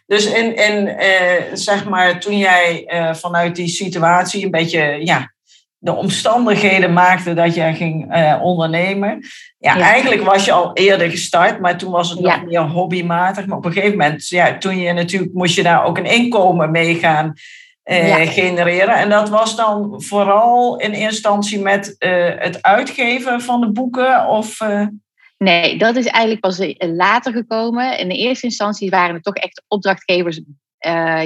Dus 0.06 0.32
in, 0.32 0.56
in 0.56 0.88
eh, 0.88 1.44
zeg 1.52 1.88
maar, 1.88 2.20
toen 2.20 2.38
jij 2.38 2.84
eh, 2.86 3.14
vanuit 3.14 3.56
die 3.56 3.68
situatie 3.68 4.44
een 4.44 4.50
beetje 4.50 5.04
ja, 5.04 5.31
de 5.82 5.94
omstandigheden 5.94 6.92
maakten 6.92 7.36
dat 7.36 7.54
jij 7.54 7.74
ging 7.74 8.16
uh, 8.16 8.38
ondernemen. 8.42 9.24
Ja, 9.58 9.78
eigenlijk 9.78 10.22
was 10.22 10.44
je 10.44 10.52
al 10.52 10.72
eerder 10.72 11.10
gestart, 11.10 11.60
maar 11.60 11.78
toen 11.78 11.90
was 11.90 12.10
het 12.10 12.20
nog 12.20 12.44
meer 12.44 12.60
hobbymatig. 12.60 13.46
Maar 13.46 13.56
op 13.56 13.64
een 13.64 13.72
gegeven 13.72 13.98
moment, 13.98 14.28
ja, 14.28 14.58
toen 14.58 14.78
je 14.78 14.92
natuurlijk 14.92 15.32
moest 15.32 15.56
je 15.56 15.62
daar 15.62 15.84
ook 15.84 15.98
een 15.98 16.04
inkomen 16.04 16.70
mee 16.70 16.94
gaan 16.94 17.32
uh, 17.84 18.14
genereren. 18.14 18.94
En 18.94 19.08
dat 19.08 19.28
was 19.28 19.56
dan 19.56 20.02
vooral 20.02 20.76
in 20.76 20.90
eerste 20.90 21.04
instantie 21.04 21.58
met 21.60 21.96
uh, 21.98 22.28
het 22.36 22.62
uitgeven 22.62 23.40
van 23.40 23.60
de 23.60 23.72
boeken 23.72 24.28
of... 24.28 24.58
Nee, 25.38 25.78
dat 25.78 25.96
is 25.96 26.06
eigenlijk 26.06 26.40
pas 26.40 26.74
later 26.78 27.32
gekomen. 27.32 27.98
In 27.98 28.08
de 28.08 28.16
eerste 28.16 28.46
instantie 28.46 28.90
waren 28.90 29.14
het 29.14 29.24
toch 29.24 29.34
echt 29.34 29.62
opdrachtgevers 29.68 30.40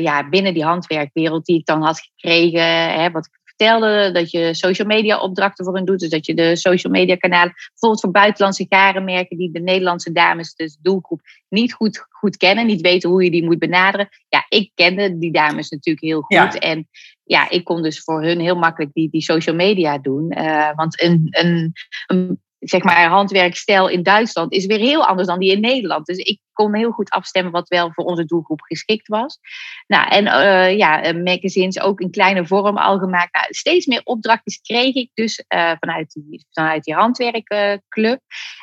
ja, 0.00 0.28
binnen 0.28 0.54
die 0.54 0.64
handwerkwereld 0.64 1.44
die 1.44 1.58
ik 1.58 1.66
dan 1.66 1.82
had 1.82 2.00
gekregen. 2.00 2.92
Hè, 3.00 3.10
wat 3.10 3.26
ik 3.26 3.45
vertelde, 3.56 4.10
dat 4.12 4.30
je 4.30 4.54
social 4.54 4.86
media 4.86 5.18
opdrachten 5.18 5.64
voor 5.64 5.74
hen 5.74 5.84
doet. 5.84 6.00
Dus 6.00 6.10
dat 6.10 6.26
je 6.26 6.34
de 6.34 6.56
social 6.56 6.92
media 6.92 7.16
kanalen, 7.16 7.54
bijvoorbeeld 7.54 8.00
voor 8.00 8.10
buitenlandse 8.10 8.66
garenmerken 8.68 9.36
die 9.36 9.52
de 9.52 9.60
Nederlandse 9.60 10.12
dames, 10.12 10.54
dus 10.54 10.78
doelgroep, 10.82 11.20
niet 11.48 11.72
goed, 11.72 12.06
goed 12.10 12.36
kennen, 12.36 12.66
niet 12.66 12.80
weten 12.80 13.10
hoe 13.10 13.24
je 13.24 13.30
die 13.30 13.44
moet 13.44 13.58
benaderen. 13.58 14.08
Ja, 14.28 14.46
ik 14.48 14.70
kende 14.74 15.18
die 15.18 15.32
dames 15.32 15.68
natuurlijk 15.70 16.04
heel 16.04 16.20
goed. 16.20 16.58
En 16.58 16.88
ja, 17.24 17.50
ik 17.50 17.64
kon 17.64 17.82
dus 17.82 18.00
voor 18.00 18.22
hun 18.22 18.40
heel 18.40 18.56
makkelijk 18.56 18.92
die, 18.92 19.10
die 19.10 19.22
social 19.22 19.56
media 19.56 19.98
doen. 19.98 20.38
Uh, 20.38 20.74
want 20.74 21.02
een, 21.02 21.26
een, 21.30 21.72
een 22.06 22.40
zeg 22.68 22.82
maar, 22.82 23.08
handwerkstijl 23.08 23.88
in 23.88 24.02
Duitsland 24.02 24.52
is 24.52 24.66
weer 24.66 24.78
heel 24.78 25.06
anders 25.06 25.28
dan 25.28 25.38
die 25.38 25.52
in 25.52 25.60
Nederland. 25.60 26.06
Dus 26.06 26.16
ik 26.16 26.40
kon 26.52 26.74
heel 26.74 26.90
goed 26.90 27.10
afstemmen 27.10 27.52
wat 27.52 27.68
wel 27.68 27.92
voor 27.92 28.04
onze 28.04 28.24
doelgroep 28.24 28.60
geschikt 28.60 29.08
was. 29.08 29.38
Nou, 29.86 30.08
en 30.08 30.24
uh, 30.24 30.76
ja, 30.76 31.12
magazines 31.12 31.80
ook 31.80 32.00
in 32.00 32.10
kleine 32.10 32.46
vorm 32.46 32.76
al 32.76 32.98
gemaakt. 32.98 33.34
Nou, 33.34 33.46
steeds 33.48 33.86
meer 33.86 34.00
opdrachtjes 34.04 34.60
kreeg 34.60 34.94
ik 34.94 35.10
dus 35.14 35.44
uh, 35.54 35.72
vanuit, 35.78 36.12
die, 36.12 36.46
vanuit 36.50 36.84
die 36.84 36.94
handwerkclub. 36.94 38.20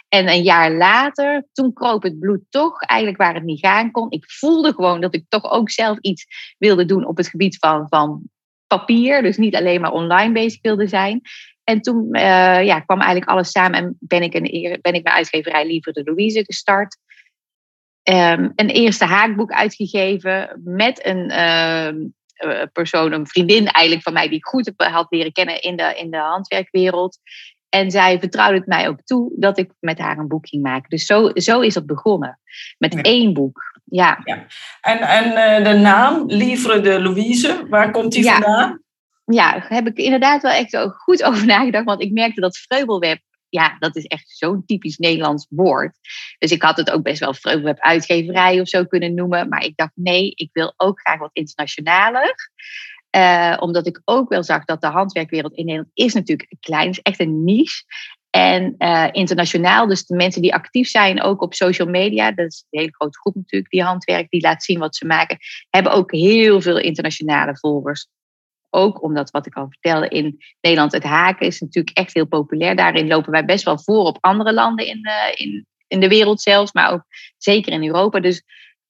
En 0.09 0.29
een 0.29 0.43
jaar 0.43 0.71
later, 0.71 1.47
toen 1.51 1.73
kroop 1.73 2.03
het 2.03 2.19
bloed 2.19 2.41
toch 2.49 2.81
eigenlijk 2.81 3.21
waar 3.21 3.33
het 3.33 3.43
niet 3.43 3.65
gaan 3.65 3.91
kon. 3.91 4.11
Ik 4.11 4.31
voelde 4.31 4.73
gewoon 4.73 5.01
dat 5.01 5.15
ik 5.15 5.25
toch 5.29 5.51
ook 5.51 5.69
zelf 5.69 5.97
iets 5.99 6.25
wilde 6.57 6.85
doen 6.85 7.05
op 7.05 7.17
het 7.17 7.27
gebied 7.27 7.57
van, 7.57 7.85
van 7.89 8.21
papier. 8.67 9.21
Dus 9.21 9.37
niet 9.37 9.55
alleen 9.55 9.81
maar 9.81 9.91
online 9.91 10.33
bezig 10.33 10.61
wilde 10.61 10.87
zijn. 10.87 11.21
En 11.63 11.81
toen 11.81 12.07
uh, 12.11 12.63
ja, 12.63 12.79
kwam 12.79 12.99
eigenlijk 12.99 13.31
alles 13.31 13.51
samen 13.51 13.79
en 13.79 13.97
ben 13.99 14.21
ik, 14.21 14.33
een, 14.33 14.79
ben 14.81 14.93
ik 14.93 15.03
mijn 15.03 15.15
uitgeverij 15.15 15.65
Liever 15.65 15.93
de 15.93 16.03
Louise 16.03 16.43
gestart. 16.45 16.97
Um, 18.09 18.51
een 18.55 18.69
eerste 18.69 19.05
haakboek 19.05 19.51
uitgegeven 19.51 20.61
met 20.63 21.05
een 21.05 21.31
uh, 21.31 22.63
persoon, 22.71 23.11
een 23.11 23.27
vriendin 23.27 23.67
eigenlijk 23.67 24.03
van 24.03 24.13
mij, 24.13 24.27
die 24.27 24.37
ik 24.37 24.45
goed 24.45 24.71
had 24.75 25.07
leren 25.09 25.31
kennen 25.31 25.61
in 25.61 25.75
de, 25.75 25.93
in 25.95 26.11
de 26.11 26.17
handwerkwereld. 26.17 27.19
En 27.69 27.91
zij 27.91 28.19
vertrouwde 28.19 28.57
het 28.57 28.67
mij 28.67 28.87
ook 28.87 29.01
toe 29.03 29.31
dat 29.35 29.57
ik 29.57 29.71
met 29.79 29.99
haar 29.99 30.17
een 30.17 30.27
boek 30.27 30.47
ging 30.47 30.63
maken. 30.63 30.89
Dus 30.89 31.05
zo, 31.05 31.31
zo 31.33 31.59
is 31.59 31.75
het 31.75 31.85
begonnen. 31.85 32.39
Met 32.77 33.01
één 33.01 33.33
boek. 33.33 33.79
Ja. 33.83 34.21
ja. 34.23 34.45
En, 34.81 34.99
en 34.99 35.25
uh, 35.61 35.71
de 35.71 35.77
naam, 35.79 36.23
Livre 36.27 36.81
de 36.81 37.01
Louise, 37.01 37.65
waar 37.69 37.91
komt 37.91 38.11
die 38.11 38.23
ja. 38.23 38.33
vandaan? 38.33 38.82
Ja, 39.25 39.65
heb 39.67 39.87
ik 39.87 39.97
inderdaad 39.97 40.41
wel 40.41 40.51
echt 40.51 40.77
goed 40.77 41.23
over 41.27 41.45
nagedacht. 41.45 41.85
Want 41.85 42.01
ik 42.01 42.11
merkte 42.11 42.41
dat 42.41 42.57
vreubelweb, 42.57 43.21
ja, 43.49 43.75
dat 43.79 43.95
is 43.95 44.05
echt 44.05 44.29
zo'n 44.29 44.65
typisch 44.65 44.97
Nederlands 44.97 45.47
woord. 45.49 45.97
Dus 46.37 46.51
ik 46.51 46.61
had 46.61 46.77
het 46.77 46.91
ook 46.91 47.03
best 47.03 47.19
wel 47.19 47.33
vreubelweb 47.33 47.79
uitgeverij 47.79 48.59
of 48.59 48.67
zo 48.67 48.85
kunnen 48.85 49.13
noemen. 49.13 49.49
Maar 49.49 49.63
ik 49.63 49.75
dacht, 49.75 49.91
nee, 49.95 50.31
ik 50.35 50.49
wil 50.53 50.73
ook 50.77 50.99
graag 50.99 51.19
wat 51.19 51.29
internationaler. 51.33 52.35
Uh, 53.15 53.57
omdat 53.59 53.87
ik 53.87 54.01
ook 54.05 54.29
wel 54.29 54.43
zag 54.43 54.65
dat 54.65 54.81
de 54.81 54.87
handwerkwereld 54.87 55.53
in 55.53 55.65
Nederland 55.65 55.91
is 55.93 56.13
natuurlijk 56.13 56.55
klein, 56.59 56.89
is 56.89 57.01
echt 57.01 57.19
een 57.19 57.43
niche. 57.43 57.83
En 58.29 58.75
uh, 58.77 59.07
internationaal, 59.11 59.87
dus 59.87 60.05
de 60.05 60.15
mensen 60.15 60.41
die 60.41 60.53
actief 60.53 60.87
zijn, 60.87 61.21
ook 61.21 61.41
op 61.41 61.53
social 61.53 61.87
media, 61.87 62.31
dat 62.31 62.45
is 62.45 62.65
een 62.69 62.79
hele 62.79 62.95
grote 62.95 63.19
groep 63.19 63.35
natuurlijk, 63.35 63.71
die 63.71 63.83
handwerk, 63.83 64.29
die 64.29 64.41
laat 64.41 64.63
zien 64.63 64.79
wat 64.79 64.95
ze 64.95 65.05
maken, 65.05 65.37
hebben 65.69 65.91
ook 65.91 66.11
heel 66.11 66.61
veel 66.61 66.77
internationale 66.79 67.57
volgers 67.57 68.07
ook 68.73 69.03
omdat, 69.03 69.31
wat 69.31 69.45
ik 69.45 69.55
al 69.55 69.67
vertelde, 69.69 70.07
in 70.07 70.37
Nederland 70.61 70.91
het 70.91 71.03
haken 71.03 71.47
is 71.47 71.59
natuurlijk 71.59 71.97
echt 71.97 72.13
heel 72.13 72.27
populair. 72.27 72.75
Daarin 72.75 73.07
lopen 73.07 73.31
wij 73.31 73.45
best 73.45 73.65
wel 73.65 73.79
voor 73.79 74.05
op 74.05 74.17
andere 74.19 74.53
landen 74.53 74.85
in, 74.87 74.99
uh, 75.07 75.13
in, 75.33 75.65
in 75.87 75.99
de 75.99 76.07
wereld 76.07 76.41
zelfs, 76.41 76.73
maar 76.73 76.91
ook 76.91 77.03
zeker 77.37 77.73
in 77.73 77.83
Europa. 77.87 78.19
Dus 78.19 78.43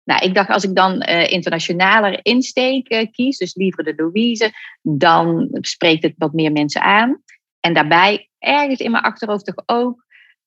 nou, 0.04 0.25
ik 0.25 0.34
dacht, 0.34 0.50
als 0.50 0.63
ik 0.63 0.75
dan 0.75 1.10
uh, 1.10 1.32
internationaler 1.32 2.20
insteek 2.22 2.94
uh, 2.94 3.12
kies, 3.12 3.38
dus 3.38 3.56
liever 3.56 3.84
de 3.84 3.94
Louise, 3.96 4.52
dan 4.82 5.48
spreekt 5.52 6.04
het 6.04 6.13
wat 6.18 6.34
meer 6.34 6.52
mensen 6.52 6.82
aan. 6.82 7.22
En 7.60 7.74
daarbij, 7.74 8.30
ergens 8.40 8.80
in 8.80 8.92
mijn 8.92 9.04
achterhoofd 9.04 9.46
toch 9.46 9.63
ook, 9.66 10.06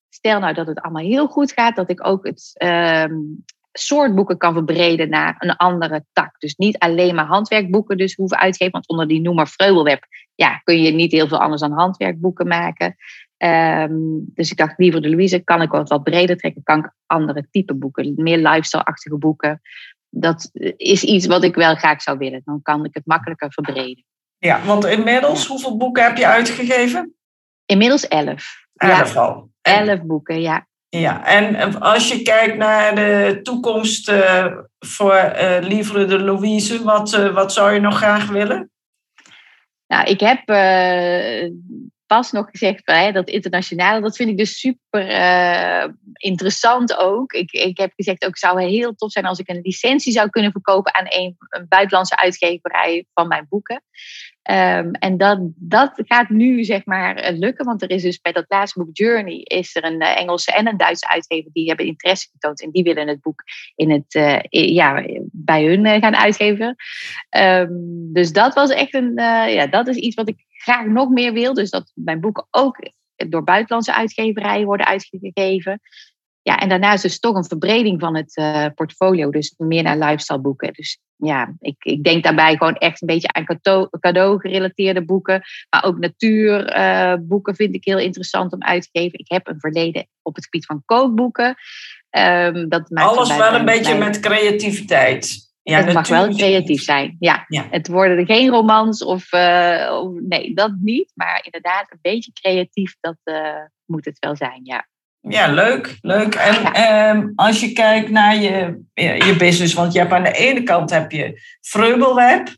stel 0.09 0.40
nou 0.40 0.55
dat 0.55 0.66
het 0.66 0.81
allemaal 0.81 1.05
heel 1.05 1.26
goed 1.26 1.52
gaat, 1.52 1.76
dat 1.76 1.90
ik 1.90 2.07
ook 2.07 2.26
het, 2.26 2.52
uh, 2.64 3.05
soort 3.78 4.14
boeken 4.14 4.37
kan 4.37 4.52
verbreden 4.52 5.09
naar 5.09 5.35
een 5.38 5.56
andere 5.56 6.04
tak. 6.12 6.38
Dus 6.38 6.54
niet 6.54 6.78
alleen 6.78 7.14
maar 7.14 7.25
handwerkboeken 7.25 7.97
dus 7.97 8.14
hoeven 8.14 8.38
uitgeven. 8.38 8.73
Want 8.73 8.88
onder 8.88 9.09
die 9.09 9.21
noemer 9.21 9.49
Vreubelweb 9.49 10.06
ja, 10.35 10.61
kun 10.64 10.83
je 10.83 10.90
niet 10.90 11.12
heel 11.12 11.28
veel 11.28 11.40
anders 11.40 11.61
dan 11.61 11.73
handwerkboeken 11.73 12.47
maken. 12.47 12.97
Um, 13.38 14.25
dus 14.35 14.50
ik 14.50 14.56
dacht, 14.56 14.78
liever 14.78 15.02
de 15.02 15.11
Louise, 15.11 15.38
kan 15.38 15.62
ik 15.62 15.71
wat, 15.71 15.88
wat 15.88 16.02
breder 16.02 16.37
trekken? 16.37 16.62
Kan 16.62 16.78
ik 16.78 16.92
andere 17.06 17.47
type 17.50 17.75
boeken, 17.75 18.12
meer 18.16 18.38
lifestyle-achtige 18.38 19.18
boeken? 19.18 19.61
Dat 20.09 20.50
is 20.76 21.04
iets 21.04 21.26
wat 21.26 21.45
ik 21.45 21.54
wel 21.54 21.75
graag 21.75 22.02
zou 22.02 22.18
willen. 22.18 22.42
Dan 22.45 22.62
kan 22.62 22.85
ik 22.85 22.95
het 22.95 23.06
makkelijker 23.06 23.52
verbreden. 23.52 24.04
Ja, 24.38 24.64
want 24.64 24.85
inmiddels, 24.85 25.47
hoeveel 25.47 25.76
boeken 25.76 26.02
heb 26.02 26.16
je 26.16 26.26
uitgegeven? 26.26 27.14
Inmiddels 27.66 28.09
elf. 28.09 28.66
Elf 28.75 29.14
ja, 29.14 29.21
al. 29.21 29.50
Elf 29.61 30.02
boeken, 30.02 30.40
ja. 30.40 30.66
Ja, 30.88 31.26
en 31.26 31.81
als 31.81 32.09
je 32.09 32.23
kijkt 32.23 32.57
naar 32.57 32.95
de 32.95 33.40
toekomst 33.43 34.11
uh, 34.11 34.47
voor 34.78 35.33
uh, 35.37 35.57
Livre 35.61 36.05
de 36.05 36.19
Louise, 36.19 36.83
wat, 36.83 37.12
uh, 37.12 37.35
wat 37.35 37.52
zou 37.52 37.73
je 37.73 37.81
nog 37.81 37.97
graag 37.97 38.28
willen? 38.28 38.71
Nou, 39.87 40.05
ik 40.05 40.21
heb 40.21 40.43
pas 42.06 42.32
nog 42.32 42.50
gezegd, 42.50 42.82
hè, 42.84 43.12
dat 43.12 43.28
internationale, 43.28 44.00
dat 44.00 44.16
vind 44.16 44.30
ik 44.30 44.36
dus 44.36 44.58
super 44.58 45.94
interessant 46.12 46.96
ook. 46.96 47.32
Ik, 47.32 47.52
ik 47.52 47.78
heb 47.78 47.92
gezegd, 47.96 48.26
ook 48.26 48.36
zou 48.36 48.62
heel 48.62 48.94
tof 48.94 49.10
zijn 49.10 49.26
als 49.26 49.38
ik 49.38 49.48
een 49.48 49.60
licentie 49.62 50.12
zou 50.12 50.30
kunnen 50.30 50.52
verkopen 50.52 50.94
aan 50.94 51.06
een, 51.08 51.36
een 51.48 51.66
buitenlandse 51.68 52.16
uitgeverij 52.16 53.06
van 53.14 53.28
mijn 53.28 53.46
boeken. 53.48 53.82
Um, 54.50 54.92
en 54.92 55.16
dat, 55.16 55.38
dat 55.54 55.92
gaat 55.94 56.28
nu 56.28 56.64
zeg 56.64 56.84
maar 56.84 57.16
eh, 57.16 57.38
lukken, 57.38 57.64
want 57.64 57.82
er 57.82 57.90
is 57.90 58.02
dus 58.02 58.20
bij 58.20 58.32
dat 58.32 58.44
laatste 58.48 58.78
boek 58.78 58.96
Journey 58.96 59.40
is 59.42 59.76
er 59.76 59.84
een 59.84 60.02
uh, 60.02 60.20
Engelse 60.20 60.52
en 60.52 60.66
een 60.66 60.76
Duitse 60.76 61.08
uitgever 61.08 61.50
die 61.52 61.66
hebben 61.66 61.86
interesse 61.86 62.28
getoond 62.32 62.62
en 62.62 62.70
die 62.70 62.82
willen 62.82 63.08
het 63.08 63.20
boek 63.20 63.42
in 63.75 63.90
het, 63.90 64.38
ja, 64.50 65.04
bij 65.47 65.65
hun 65.65 66.00
gaan 66.00 66.17
uitgeven. 66.17 66.76
Um, 67.37 68.12
dus 68.12 68.33
dat 68.33 68.55
was 68.55 68.71
echt 68.71 68.95
een, 68.95 69.12
ja, 69.50 69.67
dat 69.67 69.88
is 69.88 69.97
iets 69.97 70.15
wat 70.15 70.29
ik 70.29 70.45
graag 70.49 70.87
nog 70.87 71.09
meer 71.09 71.33
wil. 71.33 71.55
Dus 71.55 71.71
dat 71.71 71.93
mijn 71.95 72.21
boeken 72.21 72.47
ook 72.50 72.76
door 73.17 73.45
buitenlandse 73.45 73.95
uitgeverijen 73.95 74.67
worden 74.67 74.87
uitgegeven. 74.87 75.81
Ja, 76.43 76.59
en 76.59 76.69
daarnaast 76.69 77.03
dus 77.03 77.19
toch 77.19 77.37
een 77.37 77.45
verbreding 77.45 78.00
van 78.00 78.17
het 78.17 78.41
portfolio, 78.75 79.31
dus 79.31 79.55
meer 79.57 79.83
naar 79.83 79.99
lifestyle 79.99 80.41
boeken. 80.41 80.73
Dus 80.73 81.00
ja, 81.17 81.55
ik, 81.61 81.85
ik 81.85 82.05
denk 82.05 82.25
daarbij 82.25 82.57
gewoon 82.57 82.75
echt 82.75 83.00
een 83.00 83.07
beetje 83.07 83.33
aan 83.33 83.45
cadeau, 84.00 84.41
gerelateerde 84.41 85.05
boeken. 85.05 85.43
Maar 85.71 85.85
ook 85.85 85.99
natuurboeken 85.99 87.55
vind 87.55 87.75
ik 87.75 87.85
heel 87.85 87.99
interessant 87.99 88.53
om 88.53 88.62
uit 88.62 88.83
te 88.83 88.88
geven. 89.00 89.19
Ik 89.19 89.31
heb 89.31 89.47
een 89.47 89.61
verleden 89.61 90.09
op 90.23 90.35
het 90.35 90.45
gebied 90.45 90.67
van 90.67 90.83
kookboeken. 90.85 91.55
Um, 92.18 92.68
dat 92.68 92.90
maakt 92.90 93.08
Alles 93.08 93.37
wel 93.37 93.54
een 93.54 93.64
beetje 93.64 93.99
met 93.99 94.20
creativiteit. 94.20 95.44
Ja, 95.62 95.82
het 95.82 95.92
mag 95.92 96.08
wel 96.08 96.28
creatief 96.28 96.82
zijn. 96.82 97.16
Ja. 97.18 97.44
ja. 97.49 97.66
Het 97.70 97.88
worden 97.88 98.26
geen 98.26 98.49
romans 98.49 99.04
of, 99.04 99.32
uh, 99.32 100.00
of, 100.02 100.12
Nee, 100.20 100.54
dat 100.54 100.73
niet. 100.80 101.12
Maar 101.14 101.40
inderdaad, 101.42 101.87
een 101.90 101.99
beetje 102.02 102.32
creatief, 102.32 102.96
dat 103.00 103.16
uh, 103.25 103.37
moet 103.85 104.04
het 104.04 104.18
wel 104.18 104.37
zijn, 104.37 104.61
ja. 104.62 104.87
Ja, 105.20 105.52
leuk. 105.52 105.99
leuk. 106.00 106.35
En 106.35 106.73
ehm, 106.73 107.28
als 107.35 107.61
je 107.61 107.73
kijkt 107.73 108.11
naar 108.11 108.37
je, 108.37 108.82
je 108.94 109.35
business, 109.38 109.75
want 109.75 109.92
je 109.92 109.99
hebt 109.99 110.12
aan 110.12 110.23
de 110.23 110.32
ene 110.32 110.62
kant 110.62 110.90
heb 110.90 111.11
je 111.11 111.40
Vreubelweb 111.61 112.49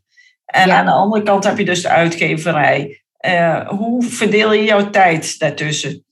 en 0.45 0.71
aan 0.71 0.85
de 0.85 0.91
andere 0.91 1.23
kant 1.23 1.43
heb 1.43 1.57
je 1.57 1.65
dus 1.65 1.81
de 1.81 1.89
uitgeverij. 1.89 3.03
Uh, 3.25 3.67
hoe 3.67 4.03
verdeel 4.03 4.53
je 4.53 4.63
jouw 4.63 4.89
tijd 4.89 5.39
daartussen? 5.39 6.03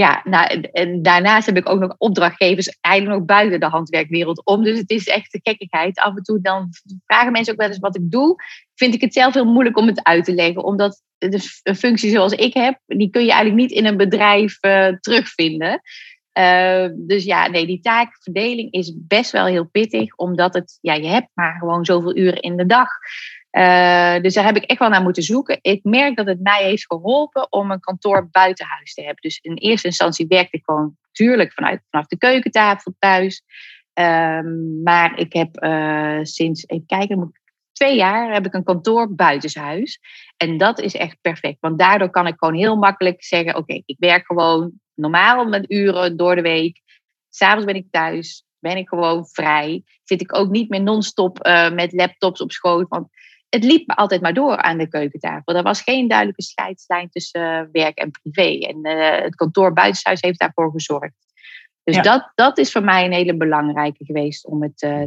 Ja, 0.00 0.20
nou, 0.24 0.60
en 0.72 1.02
daarnaast 1.02 1.46
heb 1.46 1.56
ik 1.56 1.68
ook 1.68 1.80
nog 1.80 1.94
opdrachtgevers 1.98 2.78
eigenlijk 2.80 3.18
nog 3.18 3.26
buiten 3.26 3.60
de 3.60 3.66
handwerkwereld 3.66 4.44
om. 4.44 4.64
Dus 4.64 4.78
het 4.78 4.90
is 4.90 5.06
echt 5.06 5.32
de 5.32 5.40
gekkigheid. 5.42 5.98
Af 5.98 6.16
en 6.16 6.22
toe 6.22 6.40
dan 6.40 6.68
vragen 7.06 7.32
mensen 7.32 7.52
ook 7.52 7.58
wel 7.58 7.68
eens 7.68 7.78
wat 7.78 7.96
ik 7.96 8.10
doe. 8.10 8.34
Vind 8.74 8.94
ik 8.94 9.00
het 9.00 9.12
zelf 9.12 9.34
heel 9.34 9.52
moeilijk 9.52 9.78
om 9.78 9.86
het 9.86 10.04
uit 10.04 10.24
te 10.24 10.34
leggen. 10.34 10.64
Omdat 10.64 11.02
een 11.62 11.76
functie 11.76 12.10
zoals 12.10 12.32
ik 12.32 12.54
heb, 12.54 12.78
die 12.86 13.10
kun 13.10 13.24
je 13.24 13.30
eigenlijk 13.30 13.60
niet 13.60 13.78
in 13.78 13.86
een 13.86 13.96
bedrijf 13.96 14.64
uh, 14.64 14.88
terugvinden. 15.00 15.80
Uh, 16.38 16.86
dus 16.92 17.24
ja, 17.24 17.48
nee, 17.48 17.66
die 17.66 17.80
taakverdeling 17.80 18.72
is 18.72 18.94
best 18.96 19.30
wel 19.30 19.46
heel 19.46 19.68
pittig. 19.68 20.14
Omdat 20.16 20.54
het, 20.54 20.78
ja, 20.80 20.94
je 20.94 21.08
hebt 21.08 21.28
maar 21.34 21.56
gewoon 21.58 21.84
zoveel 21.84 22.16
uren 22.16 22.40
in 22.40 22.56
de 22.56 22.66
dag. 22.66 22.88
Uh, 23.52 24.20
dus 24.20 24.34
daar 24.34 24.44
heb 24.44 24.56
ik 24.56 24.64
echt 24.64 24.78
wel 24.78 24.88
naar 24.88 25.02
moeten 25.02 25.22
zoeken. 25.22 25.58
Ik 25.60 25.84
merk 25.84 26.16
dat 26.16 26.26
het 26.26 26.40
mij 26.40 26.62
heeft 26.62 26.86
geholpen 26.86 27.52
om 27.52 27.70
een 27.70 27.80
kantoor 27.80 28.28
buiten 28.30 28.66
huis 28.66 28.94
te 28.94 29.02
hebben. 29.02 29.22
Dus 29.22 29.38
in 29.38 29.54
eerste 29.54 29.86
instantie 29.86 30.26
werkte 30.26 30.56
ik 30.56 30.64
gewoon 30.64 30.96
natuurlijk 31.02 31.52
vanuit, 31.52 31.82
vanaf 31.90 32.06
de 32.06 32.18
keukentafel 32.18 32.94
thuis. 32.98 33.42
Um, 33.94 34.82
maar 34.82 35.18
ik 35.18 35.32
heb 35.32 35.64
uh, 35.64 36.18
sinds, 36.22 36.64
even 36.66 36.86
kijken, 36.86 37.32
twee 37.72 37.96
jaar 37.96 38.32
heb 38.32 38.46
ik 38.46 38.54
een 38.54 38.64
kantoor 38.64 39.14
buitenshuis. 39.14 40.00
En 40.36 40.58
dat 40.58 40.80
is 40.80 40.94
echt 40.94 41.18
perfect. 41.20 41.60
Want 41.60 41.78
daardoor 41.78 42.10
kan 42.10 42.26
ik 42.26 42.34
gewoon 42.38 42.54
heel 42.54 42.76
makkelijk 42.76 43.24
zeggen: 43.24 43.56
Oké, 43.56 43.82
ik 43.84 43.96
werk 43.98 44.26
gewoon 44.26 44.72
normaal 44.94 45.44
met 45.44 45.70
uren 45.70 46.16
door 46.16 46.34
de 46.34 46.42
week. 46.42 46.80
S'avonds 47.28 47.64
ben 47.64 47.74
ik 47.74 47.86
thuis, 47.90 48.44
ben 48.58 48.76
ik 48.76 48.88
gewoon 48.88 49.26
vrij. 49.26 49.82
Zit 50.04 50.20
ik 50.20 50.34
ook 50.36 50.50
niet 50.50 50.68
meer 50.68 50.82
non-stop 50.82 51.46
uh, 51.46 51.70
met 51.70 51.92
laptops 51.92 52.40
op 52.40 52.52
schoot. 52.52 52.88
Want 52.88 53.08
het 53.50 53.64
liep 53.64 53.86
me 53.86 53.94
altijd 53.94 54.20
maar 54.20 54.34
door 54.34 54.56
aan 54.56 54.78
de 54.78 54.88
keukentafel. 54.88 55.54
Er 55.54 55.62
was 55.62 55.82
geen 55.82 56.08
duidelijke 56.08 56.42
scheidslijn 56.42 57.10
tussen 57.10 57.40
uh, 57.40 57.82
werk 57.82 57.98
en 57.98 58.10
privé. 58.10 58.66
En 58.66 58.78
uh, 58.82 59.22
het 59.22 59.34
kantoor 59.34 59.72
buitenshuis 59.72 60.20
heeft 60.20 60.38
daarvoor 60.38 60.70
gezorgd. 60.70 61.14
Dus 61.84 61.96
ja. 61.96 62.02
dat, 62.02 62.32
dat 62.34 62.58
is 62.58 62.72
voor 62.72 62.84
mij 62.84 63.04
een 63.04 63.12
hele 63.12 63.36
belangrijke 63.36 64.04
geweest 64.04 64.46
om 64.46 64.62
het. 64.62 64.82
Uh, 64.82 65.04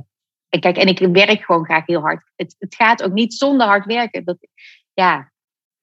en 0.50 0.59
kijk, 0.59 0.77
en 0.77 0.88
ik 0.88 1.00
werk 1.00 1.43
gewoon 1.43 1.65
graag 1.65 1.85
heel 1.85 2.01
hard. 2.01 2.31
Het, 2.35 2.55
het 2.59 2.75
gaat 2.75 3.03
ook 3.03 3.13
niet 3.13 3.33
zonder 3.33 3.67
hard 3.67 3.85
werken. 3.85 4.23
Dat, 4.23 4.38
ja, 4.93 5.31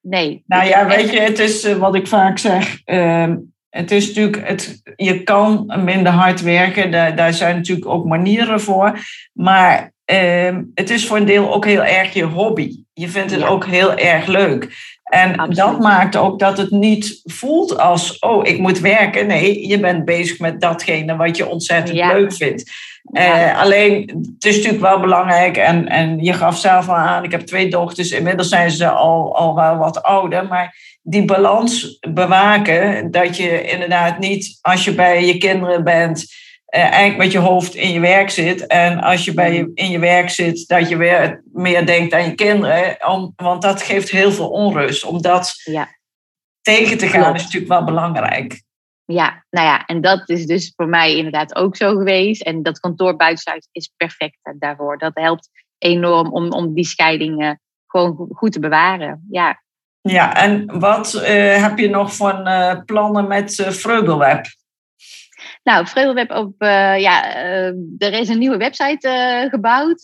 nee. 0.00 0.42
Nou 0.46 0.64
ja, 0.68 0.86
weet 0.86 1.10
je, 1.10 1.20
het 1.20 1.38
is 1.38 1.72
wat 1.72 1.94
ik 1.94 2.06
vaak 2.06 2.38
zeg. 2.38 2.80
Ehm, 2.84 3.36
het 3.68 3.90
is 3.90 4.06
natuurlijk, 4.06 4.48
het, 4.48 4.80
je 4.96 5.22
kan 5.22 5.80
minder 5.84 6.12
hard 6.12 6.40
werken, 6.40 6.90
daar, 6.90 7.16
daar 7.16 7.32
zijn 7.32 7.56
natuurlijk 7.56 7.88
ook 7.88 8.04
manieren 8.04 8.60
voor. 8.60 8.98
Maar 9.32 9.92
uh, 10.12 10.56
het 10.74 10.90
is 10.90 11.06
voor 11.06 11.16
een 11.16 11.24
deel 11.24 11.54
ook 11.54 11.64
heel 11.64 11.84
erg 11.84 12.12
je 12.12 12.24
hobby. 12.24 12.76
Je 12.92 13.08
vindt 13.08 13.30
het 13.30 13.40
ja. 13.40 13.46
ook 13.46 13.66
heel 13.66 13.94
erg 13.94 14.26
leuk. 14.26 14.68
En 15.02 15.30
Absoluut. 15.30 15.56
dat 15.56 15.80
maakt 15.80 16.16
ook 16.16 16.38
dat 16.38 16.56
het 16.56 16.70
niet 16.70 17.20
voelt 17.24 17.78
als, 17.78 18.18
oh, 18.18 18.46
ik 18.46 18.58
moet 18.58 18.80
werken. 18.80 19.26
Nee, 19.26 19.68
je 19.68 19.80
bent 19.80 20.04
bezig 20.04 20.38
met 20.38 20.60
datgene 20.60 21.16
wat 21.16 21.36
je 21.36 21.48
ontzettend 21.48 21.96
ja. 21.96 22.12
leuk 22.12 22.32
vindt. 22.32 22.70
Ja. 23.02 23.52
Uh, 23.52 23.60
alleen, 23.60 24.00
het 24.34 24.44
is 24.44 24.56
natuurlijk 24.56 24.82
wel 24.82 25.00
belangrijk, 25.00 25.56
en, 25.56 25.88
en 25.88 26.18
je 26.24 26.32
gaf 26.32 26.58
zelf 26.58 26.88
al 26.88 26.94
aan, 26.94 27.24
ik 27.24 27.30
heb 27.30 27.40
twee 27.40 27.70
dochters, 27.70 28.10
inmiddels 28.10 28.48
zijn 28.48 28.70
ze 28.70 28.88
al, 28.88 29.36
al 29.36 29.54
wel 29.54 29.76
wat 29.76 30.02
ouder, 30.02 30.46
maar 30.46 30.74
die 31.02 31.24
balans 31.24 31.98
bewaken, 32.00 33.10
dat 33.10 33.36
je 33.36 33.62
inderdaad 33.62 34.18
niet, 34.18 34.58
als 34.60 34.84
je 34.84 34.94
bij 34.94 35.26
je 35.26 35.38
kinderen 35.38 35.84
bent, 35.84 36.24
eigenlijk 36.70 37.16
met 37.16 37.32
je 37.32 37.38
hoofd 37.38 37.74
in 37.74 37.92
je 37.92 38.00
werk 38.00 38.30
zit. 38.30 38.66
En 38.66 39.00
als 39.00 39.24
je 39.24 39.34
bij 39.34 39.54
je, 39.54 39.70
in 39.74 39.90
je 39.90 39.98
werk 39.98 40.30
zit, 40.30 40.68
dat 40.68 40.88
je 40.88 40.96
weer 40.96 41.42
meer 41.52 41.86
denkt 41.86 42.12
aan 42.12 42.24
je 42.24 42.34
kinderen. 42.34 43.08
Om, 43.08 43.32
want 43.36 43.62
dat 43.62 43.82
geeft 43.82 44.10
heel 44.10 44.32
veel 44.32 44.50
onrust. 44.50 45.04
Om 45.04 45.22
dat 45.22 45.52
ja. 45.64 45.88
tegen 46.60 46.98
te 46.98 47.08
gaan 47.08 47.22
Klopt. 47.22 47.36
is 47.36 47.42
natuurlijk 47.42 47.72
wel 47.72 47.84
belangrijk. 47.84 48.62
Ja, 49.04 49.44
nou 49.50 49.66
ja, 49.66 49.86
en 49.86 50.00
dat 50.00 50.28
is 50.28 50.46
dus 50.46 50.72
voor 50.76 50.88
mij 50.88 51.16
inderdaad 51.16 51.54
ook 51.54 51.76
zo 51.76 51.96
geweest. 51.96 52.42
En 52.42 52.62
dat 52.62 52.80
kantoor 52.80 53.16
buitenshuis 53.16 53.68
is 53.72 53.92
perfect 53.96 54.38
daarvoor. 54.58 54.98
Dat 54.98 55.14
helpt 55.14 55.48
enorm 55.78 56.32
om, 56.32 56.52
om 56.52 56.74
die 56.74 56.84
scheiding 56.84 57.42
uh, 57.42 57.50
gewoon 57.86 58.28
goed 58.32 58.52
te 58.52 58.60
bewaren. 58.60 59.26
Ja, 59.30 59.62
ja 60.00 60.34
en 60.36 60.78
wat 60.78 61.14
uh, 61.14 61.22
heb 61.62 61.78
je 61.78 61.88
nog 61.88 62.16
van 62.16 62.48
uh, 62.48 62.74
plannen 62.84 63.28
met 63.28 63.58
uh, 63.58 63.68
Vreubelweb? 63.68 64.46
Nou, 65.62 65.86
Vreugdeweb 65.86 66.30
op, 66.30 66.62
uh, 66.62 67.00
ja, 67.00 67.44
uh, 67.44 67.66
er 67.98 68.12
is 68.12 68.28
een 68.28 68.38
nieuwe 68.38 68.56
website 68.56 69.08
uh, 69.08 69.50
gebouwd. 69.50 70.00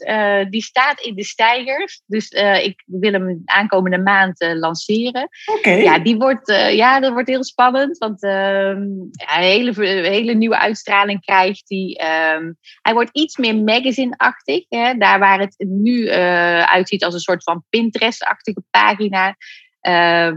die 0.50 0.62
staat 0.62 1.00
in 1.00 1.14
de 1.14 1.24
stijgers. 1.24 2.02
Dus 2.06 2.28
ik 2.62 2.82
wil 2.86 3.12
hem 3.12 3.42
aankomende 3.44 3.98
maand 3.98 4.54
lanceren. 4.54 5.28
Oké. 5.46 5.58
Okay. 5.58 5.82
Ja, 5.82 5.98
die 5.98 6.16
wordt, 6.16 6.48
ja, 6.72 7.00
dat 7.00 7.12
wordt 7.12 7.28
heel 7.28 7.44
spannend. 7.44 7.98
Want 7.98 8.22
ehm, 8.22 8.80
een 8.80 9.10
hele, 9.26 9.72
hele 10.08 10.34
nieuwe 10.34 10.58
uitstraling 10.58 11.20
krijgt 11.20 11.64
hij. 11.68 12.00
Um, 12.36 12.56
hij 12.82 12.92
wordt 12.92 13.16
iets 13.16 13.36
meer 13.36 13.56
magazine-achtig. 13.56 14.64
Hè? 14.68 14.94
Daar 14.94 15.18
waar 15.18 15.40
het 15.40 15.54
nu 15.68 16.10
uitziet 16.60 17.04
als 17.04 17.14
een 17.14 17.20
soort 17.20 17.42
van 17.42 17.64
Pinterest-achtige 17.68 18.62
pagina. 18.70 19.36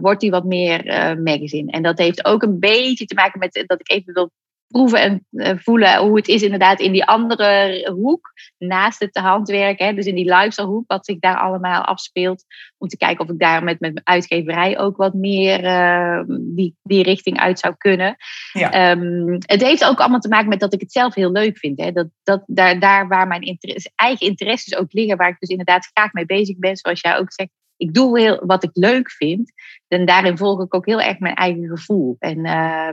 wordt 0.01 0.21
hij 0.21 0.32
wat 0.32 0.43
meer 0.43 0.84
magazine. 1.23 1.71
En 1.71 1.84
dat 1.84 1.97
heeft 1.97 2.25
ook 2.25 2.41
een 2.41 2.60
beetje 2.60 3.05
te 3.05 3.15
maken 3.15 3.39
met 3.39 3.63
dat 3.67 3.79
ik 3.79 3.89
even 3.89 4.13
wil 4.13 4.32
proeven 4.69 5.01
en 5.01 5.25
uh, 5.32 5.51
voelen 5.58 5.97
hoe 5.97 6.15
het 6.15 6.27
is 6.27 6.41
inderdaad 6.41 6.79
in 6.79 6.91
die 6.91 7.05
andere 7.05 7.91
hoek, 8.01 8.32
naast 8.58 8.99
het 8.99 9.17
handwerk, 9.17 9.79
hè, 9.79 9.93
dus 9.93 10.05
in 10.05 10.15
die 10.15 10.36
lifestyle 10.36 10.67
hoek, 10.67 10.84
wat 10.88 11.05
zich 11.05 11.19
daar 11.19 11.38
allemaal 11.38 11.82
afspeelt, 11.82 12.45
om 12.77 12.88
te 12.88 12.97
kijken 12.97 13.25
of 13.25 13.32
ik 13.32 13.39
daar 13.39 13.63
met, 13.63 13.79
met 13.79 13.93
mijn 13.93 14.08
uitgeverij 14.08 14.79
ook 14.79 14.97
wat 14.97 15.13
meer 15.13 15.63
uh, 15.63 16.21
die, 16.39 16.75
die 16.84 17.03
richting 17.03 17.39
uit 17.39 17.60
zou 17.60 17.75
kunnen. 17.77 18.15
Ja. 18.53 18.91
Um, 18.91 19.38
het 19.39 19.62
heeft 19.63 19.86
ook 19.86 19.99
allemaal 19.99 20.19
te 20.19 20.29
maken 20.29 20.49
met 20.49 20.60
dat 20.60 20.73
ik 20.73 20.79
het 20.79 20.91
zelf 20.91 21.15
heel 21.15 21.32
leuk 21.32 21.58
vind. 21.58 21.79
Hè. 21.82 21.91
Dat, 21.91 22.08
dat, 22.23 22.43
daar, 22.45 22.79
daar 22.79 23.08
waar 23.08 23.27
mijn 23.27 23.41
interesse, 23.41 23.91
eigen 23.95 24.27
interesses 24.27 24.75
ook 24.75 24.93
liggen, 24.93 25.17
waar 25.17 25.29
ik 25.29 25.39
dus 25.39 25.49
inderdaad 25.49 25.89
graag 25.93 26.13
mee 26.13 26.25
bezig 26.25 26.58
ben, 26.58 26.77
zoals 26.77 27.01
jij 27.01 27.17
ook 27.17 27.34
zegt, 27.34 27.49
ik 27.77 27.93
doe 27.93 28.19
heel, 28.19 28.45
wat 28.45 28.63
ik 28.63 28.69
leuk 28.73 29.12
vind. 29.12 29.51
En 29.88 30.05
daarin 30.05 30.38
volg 30.38 30.62
ik 30.62 30.73
ook 30.73 30.86
heel 30.86 31.01
erg 31.01 31.19
mijn 31.19 31.36
eigen 31.36 31.67
gevoel. 31.67 32.15
En 32.19 32.45
uh, 32.45 32.89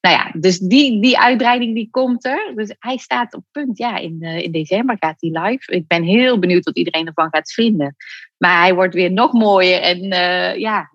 nou 0.00 0.16
ja, 0.16 0.30
dus 0.40 0.58
die, 0.58 1.00
die 1.00 1.18
uitbreiding 1.18 1.74
die 1.74 1.88
komt 1.90 2.24
er. 2.24 2.52
Dus 2.54 2.74
hij 2.78 2.96
staat 2.96 3.34
op 3.34 3.44
punt. 3.52 3.78
Ja, 3.78 3.96
in, 3.96 4.16
uh, 4.20 4.38
in 4.38 4.52
december 4.52 4.96
gaat 4.98 5.16
hij 5.18 5.42
live. 5.42 5.72
Ik 5.72 5.86
ben 5.86 6.02
heel 6.02 6.38
benieuwd 6.38 6.64
wat 6.64 6.76
iedereen 6.76 7.06
ervan 7.06 7.28
gaat 7.30 7.52
vinden. 7.52 7.96
Maar 8.36 8.60
hij 8.60 8.74
wordt 8.74 8.94
weer 8.94 9.12
nog 9.12 9.32
mooier. 9.32 9.80
En 9.80 10.04
uh, 10.04 10.56
ja, 10.56 10.90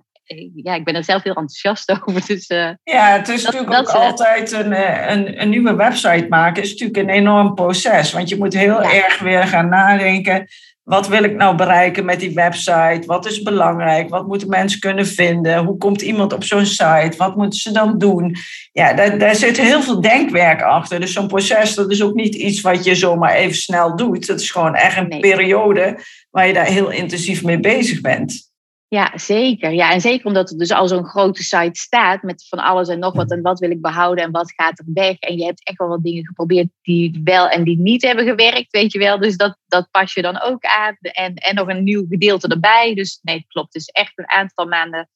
ja, 0.64 0.76
ik 0.76 0.84
ben 0.84 0.96
er 0.96 1.04
zelf 1.04 1.24
heel 1.24 1.34
enthousiast 1.34 1.92
over. 2.06 2.26
Dus, 2.28 2.50
uh, 2.50 2.70
ja, 2.84 3.18
het 3.18 3.30
is 3.30 3.44
dat, 3.44 3.54
natuurlijk 3.54 3.86
dat, 3.86 3.96
ook 3.96 4.02
altijd 4.02 4.52
een, 4.52 4.72
een, 5.12 5.42
een, 5.42 5.50
nieuwe 5.50 5.76
website 5.76 6.26
maken. 6.30 6.64
is 6.64 6.70
natuurlijk 6.70 6.98
een 6.98 7.10
enorm 7.10 7.54
proces. 7.56 8.12
Want 8.12 8.30
je 8.30 8.38
moet 8.38 8.54
heel 8.54 8.82
ja. 8.82 8.94
erg 8.94 9.20
weer 9.20 9.44
gaan 9.44 9.70
nadenken 9.70 10.48
wat 10.86 11.08
wil 11.08 11.24
ik 11.24 11.36
nou 11.36 11.56
bereiken 11.56 12.06
met 12.06 12.20
die 12.20 12.34
website? 12.34 13.02
Wat 13.06 13.26
is 13.26 13.42
belangrijk? 13.42 14.10
Wat 14.10 14.28
moeten 14.28 14.50
mensen 14.50 14.80
kunnen 14.80 15.08
vinden? 15.08 15.66
Hoe 15.66 15.78
komt 15.78 16.02
iemand 16.02 16.34
op 16.34 16.44
zo'n 16.44 16.66
site? 16.66 17.14
Wat 17.18 17.36
moeten 17.36 17.60
ze 17.60 17.72
dan 17.72 17.98
doen? 17.98 18.36
Ja, 18.72 18.94
daar, 18.94 19.18
daar 19.18 19.36
zit 19.36 19.58
heel 19.58 19.82
veel 19.82 20.02
denkwerk 20.02 20.62
achter. 20.62 21.00
Dus 21.00 21.14
zo'n 21.14 21.28
proces, 21.28 21.76
dat 21.76 21.92
is 21.92 22.04
ook 22.04 22.14
niet 22.14 22.36
iets 22.36 22.62
wat 22.62 22.84
je 22.84 22.96
zomaar 22.96 23.34
even 23.34 23.56
snel 23.56 23.96
doet. 23.96 24.28
Dat 24.28 24.40
is 24.40 24.52
gewoon 24.52 24.76
echt 24.76 24.98
een 24.98 25.08
nee. 25.08 25.20
periode 25.20 26.00
waar 26.30 26.48
je 26.48 26.54
daar 26.54 26.66
heel 26.66 26.90
intensief 26.90 27.44
mee 27.44 27.60
bezig 27.60 28.02
bent. 28.02 28.45
Ja, 28.88 29.12
zeker. 29.16 29.72
Ja, 29.72 29.92
en 29.92 30.02
zeker 30.02 30.26
omdat 30.26 30.50
er 30.50 30.58
dus 30.58 30.72
al 30.72 30.88
zo'n 30.88 31.06
grote 31.06 31.44
site 31.44 31.80
staat 31.80 32.22
met 32.22 32.48
van 32.48 32.60
alles 32.60 32.88
en 32.88 33.00
nog 33.00 33.14
wat. 33.14 33.32
En 33.32 33.42
wat 33.42 33.60
wil 33.60 33.72
ik 33.72 33.82
behouden 33.82 34.24
en 34.24 34.32
wat 34.32 34.54
gaat 34.56 34.80
er 34.80 34.86
weg. 34.94 35.20
En 35.20 35.38
je 35.38 35.46
hebt 35.46 35.68
echt 35.68 35.78
wel 35.78 35.88
wat 35.88 36.04
dingen 36.04 36.26
geprobeerd 36.26 36.68
die 36.82 37.22
wel 37.24 37.50
en 37.50 37.64
die 37.64 37.78
niet 37.78 38.02
hebben 38.02 38.26
gewerkt, 38.26 38.72
weet 38.72 38.92
je 38.92 39.00
wel. 39.00 39.20
Dus 39.20 39.38
dat, 39.38 39.58
dat 39.68 39.88
pas 39.92 40.14
je 40.14 40.22
dan 40.22 40.42
ook 40.42 40.64
aan. 40.66 40.96
En, 41.00 41.36
en 41.36 41.56
nog 41.56 41.68
een 41.68 41.84
nieuw 41.84 42.06
gedeelte 42.10 42.48
erbij. 42.48 42.94
Dus 42.96 43.20
nee, 43.22 43.46
klopt. 43.48 43.74
Dus 43.74 43.86
echt 43.86 44.12
een 44.16 44.30
aantal 44.30 44.66
maanden 44.66 45.10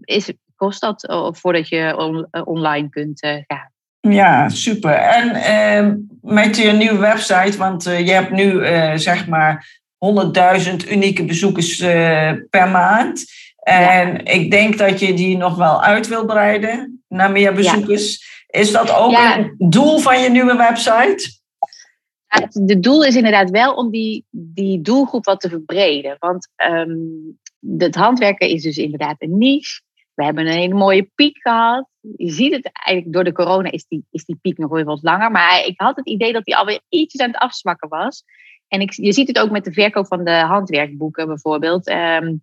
is, 0.00 0.32
kost 0.56 0.80
dat 0.80 1.06
voordat 1.36 1.68
je 1.68 1.96
on, 1.96 2.28
online 2.44 2.88
kunt 2.88 3.24
uh, 3.24 3.38
gaan. 3.46 3.72
Ja, 4.12 4.48
super. 4.48 4.92
En 4.92 5.28
uh, 5.28 5.94
met 6.20 6.56
je 6.56 6.72
nieuwe 6.72 6.98
website, 6.98 7.58
want 7.58 7.86
uh, 7.86 8.06
je 8.06 8.12
hebt 8.12 8.30
nu 8.30 8.52
uh, 8.52 8.92
zeg 8.94 9.26
maar 9.26 9.82
100.000 10.04 10.90
unieke 10.90 11.24
bezoekers 11.24 11.80
uh, 11.80 12.32
per 12.50 12.68
maand. 12.68 13.24
En 13.56 14.12
ja. 14.12 14.24
ik 14.24 14.50
denk 14.50 14.78
dat 14.78 15.00
je 15.00 15.14
die 15.14 15.36
nog 15.36 15.56
wel 15.56 15.82
uit 15.82 16.08
wil 16.08 16.24
breiden 16.24 17.04
naar 17.08 17.30
meer 17.30 17.54
bezoekers. 17.54 18.26
Ja. 18.46 18.60
Is 18.60 18.72
dat 18.72 18.94
ook 18.94 19.10
ja. 19.10 19.38
een 19.38 19.54
doel 19.58 19.98
van 19.98 20.20
je 20.20 20.30
nieuwe 20.30 20.56
website? 20.56 21.42
Het 22.26 22.82
doel 22.82 23.04
is 23.04 23.16
inderdaad 23.16 23.50
wel 23.50 23.74
om 23.74 23.90
die, 23.90 24.24
die 24.30 24.80
doelgroep 24.80 25.24
wat 25.24 25.40
te 25.40 25.48
verbreden. 25.48 26.16
Want 26.18 26.48
um, 26.70 27.38
het 27.78 27.94
handwerken 27.94 28.48
is 28.48 28.62
dus 28.62 28.76
inderdaad 28.76 29.16
een 29.18 29.38
niche. 29.38 29.82
We 30.14 30.24
hebben 30.24 30.46
een 30.46 30.52
hele 30.52 30.74
mooie 30.74 31.10
piek 31.14 31.38
gehad. 31.40 31.88
Je 32.16 32.30
ziet 32.30 32.52
het 32.52 32.70
eigenlijk 32.72 33.14
door 33.14 33.24
de 33.24 33.32
corona 33.32 33.70
is 33.70 33.86
die, 33.88 34.04
is 34.10 34.24
die 34.24 34.38
piek 34.42 34.58
nog 34.58 34.70
weer 34.70 34.84
wat 34.84 35.02
langer. 35.02 35.30
Maar 35.30 35.64
ik 35.66 35.80
had 35.80 35.96
het 35.96 36.06
idee 36.06 36.32
dat 36.32 36.44
die 36.44 36.56
alweer 36.56 36.80
ietsjes 36.88 37.20
aan 37.20 37.30
het 37.30 37.40
afzwakken 37.40 37.88
was. 37.88 38.24
En 38.74 38.88
je 38.90 39.12
ziet 39.12 39.28
het 39.28 39.38
ook 39.38 39.50
met 39.50 39.64
de 39.64 39.72
verkoop 39.72 40.06
van 40.06 40.24
de 40.24 40.36
handwerkboeken 40.36 41.26
bijvoorbeeld. 41.26 41.88
Um, 41.88 42.40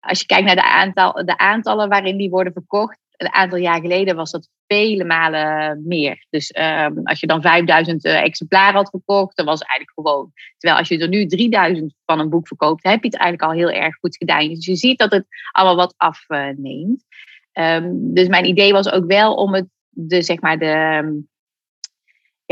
als 0.00 0.20
je 0.20 0.26
kijkt 0.26 0.46
naar 0.46 0.54
de, 0.54 0.70
aantal, 0.70 1.12
de 1.12 1.38
aantallen 1.38 1.88
waarin 1.88 2.16
die 2.16 2.30
worden 2.30 2.52
verkocht, 2.52 2.98
een 3.16 3.32
aantal 3.32 3.58
jaar 3.58 3.80
geleden 3.80 4.16
was 4.16 4.30
dat 4.30 4.48
vele 4.66 5.04
malen 5.04 5.82
meer. 5.86 6.26
Dus 6.30 6.54
um, 6.58 7.00
als 7.04 7.20
je 7.20 7.26
dan 7.26 7.42
5000 7.42 8.04
uh, 8.04 8.22
exemplaren 8.22 8.74
had 8.74 8.90
verkocht, 8.90 9.36
dan 9.36 9.46
was 9.46 9.58
het 9.58 9.68
eigenlijk 9.68 9.98
gewoon. 9.98 10.32
Terwijl 10.58 10.80
als 10.80 10.88
je 10.88 10.98
er 10.98 11.08
nu 11.08 11.26
3000 11.26 11.94
van 12.04 12.20
een 12.20 12.30
boek 12.30 12.46
verkoopt, 12.46 12.82
heb 12.82 13.02
je 13.02 13.08
het 13.08 13.18
eigenlijk 13.18 13.52
al 13.52 13.58
heel 13.58 13.82
erg 13.82 13.96
goed 13.96 14.16
gedaan. 14.16 14.48
Dus 14.48 14.66
je 14.66 14.76
ziet 14.76 14.98
dat 14.98 15.12
het 15.12 15.26
allemaal 15.50 15.76
wat 15.76 15.94
afneemt. 15.96 17.04
Um, 17.52 18.14
dus 18.14 18.28
mijn 18.28 18.44
idee 18.44 18.72
was 18.72 18.90
ook 18.90 19.06
wel 19.06 19.34
om 19.34 19.54
het, 19.54 19.66
de, 19.88 20.22
zeg 20.22 20.40
maar 20.40 20.58
de, 20.58 21.24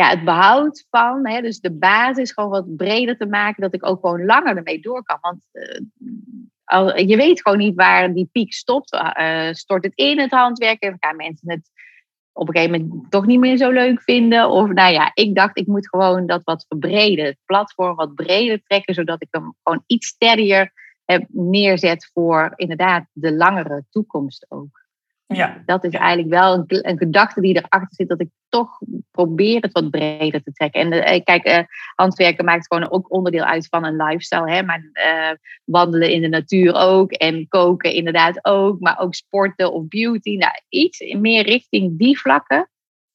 ja, 0.01 0.09
het 0.09 0.25
behoud 0.25 0.87
van, 0.91 1.29
hè, 1.29 1.41
dus 1.41 1.61
de 1.61 1.73
basis 1.73 2.33
gewoon 2.33 2.51
wat 2.51 2.77
breder 2.77 3.17
te 3.17 3.27
maken, 3.27 3.63
dat 3.63 3.75
ik 3.75 3.87
ook 3.87 4.01
gewoon 4.01 4.25
langer 4.25 4.57
ermee 4.57 4.81
door 4.81 5.03
kan. 5.03 5.19
Want 5.21 5.43
uh, 5.53 7.09
je 7.09 7.17
weet 7.17 7.43
gewoon 7.43 7.59
niet 7.59 7.75
waar 7.75 8.15
die 8.15 8.29
piek 8.33 8.53
stopt. 8.53 8.93
Uh, 8.93 9.53
stort 9.53 9.85
het 9.85 9.93
in 9.95 10.19
het 10.19 10.31
handwerken? 10.31 10.97
Gaan 11.01 11.17
mensen 11.17 11.51
het 11.51 11.71
op 12.33 12.49
een 12.49 12.55
gegeven 12.55 12.81
moment 12.81 13.11
toch 13.11 13.27
niet 13.27 13.39
meer 13.41 13.57
zo 13.57 13.71
leuk 13.71 14.03
vinden? 14.03 14.49
Of 14.49 14.69
nou 14.69 14.93
ja, 14.93 15.11
ik 15.15 15.35
dacht, 15.35 15.59
ik 15.59 15.67
moet 15.67 15.89
gewoon 15.89 16.27
dat 16.27 16.45
wat 16.45 16.65
verbreden. 16.69 17.25
Het 17.25 17.39
platform 17.45 17.97
wat 17.97 18.15
breder 18.15 18.63
trekken, 18.63 18.95
zodat 18.95 19.23
ik 19.23 19.29
hem 19.31 19.55
gewoon 19.63 19.83
iets 19.87 20.07
sterker 20.07 20.73
heb 21.05 21.25
neerzet 21.29 22.11
voor 22.13 22.53
inderdaad 22.55 23.07
de 23.13 23.35
langere 23.35 23.85
toekomst 23.91 24.47
ook. 24.49 24.80
Ja. 25.35 25.63
Dat 25.67 25.85
is 25.85 25.93
eigenlijk 25.93 26.29
wel 26.29 26.65
een, 26.67 26.99
gedachte 26.99 27.41
die 27.41 27.57
erachter 27.57 27.95
zit, 27.95 28.09
dat 28.09 28.21
ik 28.21 28.29
toch 28.49 28.81
probeer 29.11 29.61
het 29.61 29.73
wat 29.73 29.91
breder 29.91 30.43
te 30.43 30.53
trekken. 30.53 30.81
En 30.81 30.93
uh, 30.93 31.21
kijk, 31.25 31.49
uh, 31.49 31.59
handwerken 31.95 32.45
maakt 32.45 32.67
gewoon 32.67 32.91
ook 32.91 33.13
onderdeel 33.13 33.45
uit 33.45 33.67
van 33.69 33.85
een 33.85 33.97
lifestyle. 33.97 34.51
Hè? 34.51 34.63
Maar 34.63 34.91
uh, 34.93 35.37
wandelen 35.65 36.11
in 36.11 36.21
de 36.21 36.29
natuur 36.29 36.75
ook 36.75 37.13
en 37.13 37.49
koken 37.49 37.93
inderdaad 37.93 38.45
ook. 38.45 38.81
Maar 38.81 38.99
ook 38.99 39.15
sporten 39.15 39.73
of 39.73 39.89
beauty. 39.89 40.37
Nou, 40.37 40.53
iets 40.69 41.15
meer 41.15 41.45
richting 41.45 41.99
die 41.99 42.19
vlakken 42.19 42.69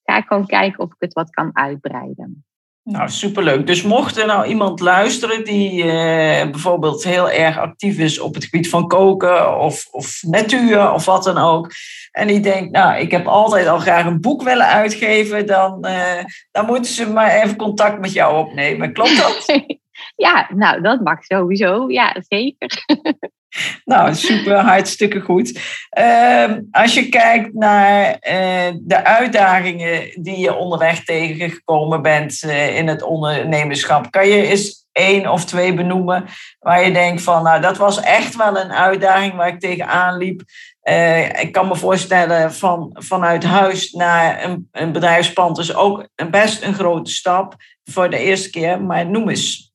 ga 0.04 0.18
ik 0.18 0.28
gewoon 0.28 0.46
kijken 0.46 0.80
of 0.80 0.90
ik 0.90 1.00
het 1.00 1.14
wat 1.14 1.30
kan 1.30 1.50
uitbreiden. 1.54 2.46
Nou, 2.86 3.10
superleuk. 3.10 3.68
Dus 3.68 3.82
mocht 3.82 4.18
er 4.18 4.26
nou 4.26 4.46
iemand 4.46 4.80
luisteren 4.80 5.44
die 5.44 5.84
eh, 5.84 6.50
bijvoorbeeld 6.52 7.04
heel 7.04 7.30
erg 7.30 7.58
actief 7.58 7.98
is 7.98 8.20
op 8.20 8.34
het 8.34 8.44
gebied 8.44 8.70
van 8.70 8.88
koken 8.88 9.60
of, 9.60 9.88
of 9.92 10.22
natuur 10.22 10.92
of 10.92 11.06
wat 11.06 11.24
dan 11.24 11.38
ook. 11.38 11.72
En 12.12 12.28
die 12.28 12.40
denkt, 12.40 12.72
nou, 12.72 13.00
ik 13.00 13.12
heb 13.12 13.28
altijd 13.28 13.68
al 13.68 13.80
graag 13.80 14.06
een 14.06 14.22
boek 14.22 14.44
willen 14.44 14.68
uitgeven, 14.68 15.46
dan, 15.46 15.84
eh, 15.84 16.24
dan 16.52 16.66
moeten 16.66 16.92
ze 16.92 17.10
maar 17.10 17.32
even 17.32 17.56
contact 17.56 18.00
met 18.00 18.14
jou 18.14 18.38
opnemen. 18.38 18.94
Klopt 18.94 19.18
dat? 19.18 19.46
Ja, 20.16 20.50
nou, 20.54 20.82
dat 20.82 21.02
mag 21.02 21.24
sowieso. 21.24 21.90
Ja, 21.90 22.16
zeker. 22.28 22.86
Nou, 23.86 24.14
super, 24.14 24.58
hartstikke 24.58 25.20
goed. 25.20 25.60
Ehm, 25.90 26.62
als 26.72 26.94
je 26.94 27.10
kijkt 27.10 27.54
naar 27.54 28.18
eh, 28.20 28.74
de 28.82 29.04
uitdagingen 29.04 30.24
die 30.24 30.40
je 30.40 30.56
onderweg 30.56 31.04
tegengekomen 31.04 32.02
bent 32.02 32.44
uh, 32.44 32.78
in 32.78 32.88
het 32.88 33.04
ondernemerschap, 33.04 34.12
kan 34.12 34.28
je 34.28 34.48
eens 34.48 34.84
één 34.92 35.32
of 35.32 35.46
twee 35.46 35.74
benoemen 35.74 36.26
waar 36.60 36.86
je 36.86 36.94
denkt 36.94 37.22
van, 37.22 37.44
nou, 37.44 37.62
dat 37.62 37.78
was 37.78 38.00
echt 38.00 38.36
wel 38.36 38.58
een 38.58 38.74
uitdaging 38.74 39.36
waar 39.36 39.48
ik 39.48 39.60
tegenaan 39.60 40.18
liep. 40.18 40.42
Uh, 40.84 41.42
ik 41.42 41.52
kan 41.52 41.68
me 41.68 41.76
voorstellen 41.76 42.54
van 42.54 42.90
vanuit 42.94 43.44
huis 43.44 43.92
naar 43.92 44.44
een, 44.44 44.68
een 44.72 44.92
bedrijfspand 44.92 45.58
is 45.58 45.76
ook 45.76 46.08
best 46.32 46.64
een 46.64 46.74
grote 46.74 47.12
stap 47.12 47.56
voor 47.84 48.10
de 48.10 48.18
eerste 48.18 48.50
keer, 48.50 48.82
maar 48.82 49.06
noem 49.06 49.30
eens. 49.30 49.75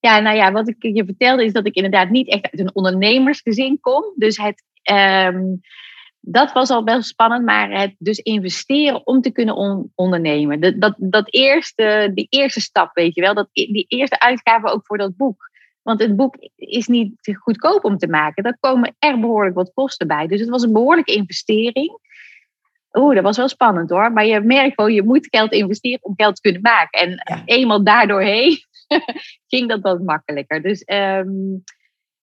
Ja, 0.00 0.20
nou 0.20 0.36
ja, 0.36 0.52
wat 0.52 0.68
ik 0.68 0.76
je 0.78 1.04
vertelde 1.04 1.44
is 1.44 1.52
dat 1.52 1.66
ik 1.66 1.74
inderdaad 1.74 2.10
niet 2.10 2.28
echt 2.28 2.50
uit 2.50 2.60
een 2.60 2.74
ondernemersgezin 2.74 3.80
kom. 3.80 4.12
Dus 4.16 4.36
het, 4.36 4.62
ehm, 4.82 5.42
dat 6.20 6.52
was 6.52 6.70
al 6.70 6.84
wel 6.84 7.02
spannend, 7.02 7.44
maar 7.44 7.70
het 7.70 7.94
dus 7.98 8.18
investeren 8.18 9.06
om 9.06 9.20
te 9.20 9.30
kunnen 9.30 9.88
ondernemen. 9.94 10.60
Dat, 10.60 10.80
dat, 10.80 10.94
dat 10.98 11.32
eerste, 11.32 12.10
die 12.14 12.26
eerste 12.30 12.60
stap, 12.60 12.94
weet 12.94 13.14
je 13.14 13.20
wel, 13.20 13.34
dat, 13.34 13.48
die 13.52 13.84
eerste 13.88 14.20
uitgave 14.20 14.66
ook 14.66 14.86
voor 14.86 14.98
dat 14.98 15.16
boek. 15.16 15.50
Want 15.82 16.00
het 16.00 16.16
boek 16.16 16.36
is 16.56 16.86
niet 16.86 17.36
goedkoop 17.40 17.84
om 17.84 17.98
te 17.98 18.08
maken. 18.08 18.42
Daar 18.42 18.56
komen 18.60 18.94
er 18.98 19.20
behoorlijk 19.20 19.54
wat 19.54 19.72
kosten 19.74 20.06
bij. 20.06 20.26
Dus 20.26 20.40
het 20.40 20.48
was 20.48 20.62
een 20.62 20.72
behoorlijke 20.72 21.14
investering. 21.14 21.98
Oeh, 22.92 23.14
dat 23.14 23.22
was 23.22 23.36
wel 23.36 23.48
spannend 23.48 23.90
hoor. 23.90 24.12
Maar 24.12 24.26
je 24.26 24.40
merkt 24.40 24.74
gewoon, 24.74 24.92
je 24.92 25.02
moet 25.02 25.28
geld 25.30 25.52
investeren 25.52 25.98
om 26.02 26.14
geld 26.16 26.34
te 26.34 26.40
kunnen 26.40 26.60
maken. 26.60 27.00
En 27.00 27.42
eenmaal 27.44 27.84
daardoorheen 27.84 28.58
ging 29.52 29.68
dat 29.68 29.80
wat 29.80 30.02
makkelijker. 30.02 30.62
Dus 30.62 30.82
um, 30.86 31.64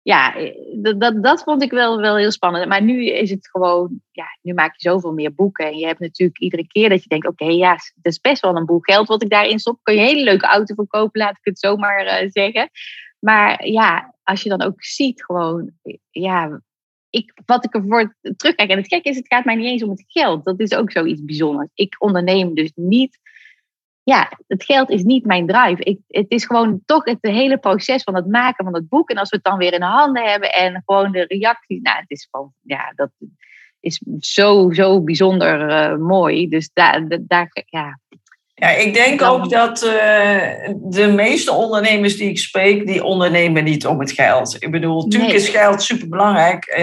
ja, 0.07 0.35
dat, 0.81 1.01
dat, 1.01 1.23
dat 1.23 1.43
vond 1.43 1.63
ik 1.63 1.71
wel, 1.71 1.99
wel 1.99 2.17
heel 2.17 2.31
spannend. 2.31 2.67
Maar 2.67 2.83
nu 2.83 3.05
is 3.05 3.29
het 3.29 3.49
gewoon, 3.49 4.01
ja, 4.11 4.25
nu 4.41 4.53
maak 4.53 4.75
je 4.77 4.89
zoveel 4.89 5.13
meer 5.13 5.33
boeken. 5.33 5.65
En 5.65 5.77
je 5.77 5.85
hebt 5.85 5.99
natuurlijk 5.99 6.39
iedere 6.39 6.67
keer 6.67 6.89
dat 6.89 7.03
je 7.03 7.09
denkt, 7.09 7.27
oké, 7.27 7.45
ja, 7.45 7.71
dat 7.71 8.13
is 8.13 8.19
best 8.19 8.41
wel 8.41 8.55
een 8.55 8.65
boel 8.65 8.79
geld 8.79 9.07
wat 9.07 9.23
ik 9.23 9.29
daarin 9.29 9.59
stop. 9.59 9.79
Kun 9.83 9.93
je 9.93 9.99
een 9.99 10.05
hele 10.05 10.23
leuke 10.23 10.45
auto 10.45 10.75
verkopen, 10.75 11.19
laat 11.19 11.37
ik 11.37 11.45
het 11.45 11.59
zomaar 11.59 12.23
uh, 12.23 12.29
zeggen. 12.29 12.69
Maar 13.19 13.65
ja, 13.67 14.15
als 14.23 14.41
je 14.41 14.49
dan 14.49 14.61
ook 14.61 14.83
ziet 14.83 15.23
gewoon, 15.23 15.71
ja, 16.09 16.61
ik, 17.09 17.33
wat 17.45 17.65
ik 17.65 17.73
ervoor 17.73 18.15
terugkijk. 18.35 18.69
En 18.69 18.77
het 18.77 18.87
gekke 18.87 19.09
is, 19.09 19.15
het 19.15 19.27
gaat 19.27 19.45
mij 19.45 19.55
niet 19.55 19.65
eens 19.65 19.83
om 19.83 19.89
het 19.89 20.03
geld. 20.07 20.45
Dat 20.45 20.59
is 20.59 20.73
ook 20.73 20.91
zoiets 20.91 21.23
bijzonders. 21.25 21.69
Ik 21.73 21.95
onderneem 21.97 22.53
dus 22.53 22.71
niet 22.75 23.19
ja, 24.07 24.31
het 24.47 24.63
geld 24.63 24.89
is 24.89 25.03
niet 25.03 25.25
mijn 25.25 25.47
drive. 25.47 25.83
Ik, 25.83 25.99
het 26.07 26.25
is 26.27 26.45
gewoon 26.45 26.81
toch 26.85 27.05
het 27.05 27.17
hele 27.21 27.57
proces 27.57 28.03
van 28.03 28.15
het 28.15 28.27
maken 28.27 28.65
van 28.65 28.73
het 28.73 28.89
boek. 28.89 29.09
En 29.09 29.17
als 29.17 29.29
we 29.29 29.35
het 29.35 29.45
dan 29.45 29.57
weer 29.57 29.73
in 29.73 29.79
de 29.79 29.85
handen 29.85 30.23
hebben 30.23 30.53
en 30.53 30.83
gewoon 30.85 31.11
de 31.11 31.25
reacties. 31.27 31.81
Nou, 31.81 31.97
het 31.97 32.09
is 32.09 32.27
gewoon, 32.31 32.53
ja, 32.61 32.91
dat 32.95 33.09
is 33.79 34.01
zo, 34.19 34.71
zo 34.71 35.01
bijzonder 35.03 35.69
uh, 35.69 35.97
mooi. 35.97 36.47
Dus 36.47 36.69
daar, 36.73 37.07
daar, 37.21 37.49
ja, 37.65 37.99
ja, 38.59 38.69
ik 38.69 38.93
denk 38.93 39.21
ook 39.21 39.49
dat 39.49 39.83
uh, 39.83 39.91
de 40.75 41.07
meeste 41.15 41.51
ondernemers 41.51 42.17
die 42.17 42.29
ik 42.29 42.39
spreek, 42.39 42.87
die 42.87 43.03
ondernemen 43.03 43.63
niet 43.63 43.87
om 43.87 43.99
het 43.99 44.11
geld. 44.11 44.55
Ik 44.59 44.71
bedoel, 44.71 45.03
natuurlijk 45.03 45.33
is 45.33 45.49
geld 45.49 45.83
superbelangrijk. 45.83 46.77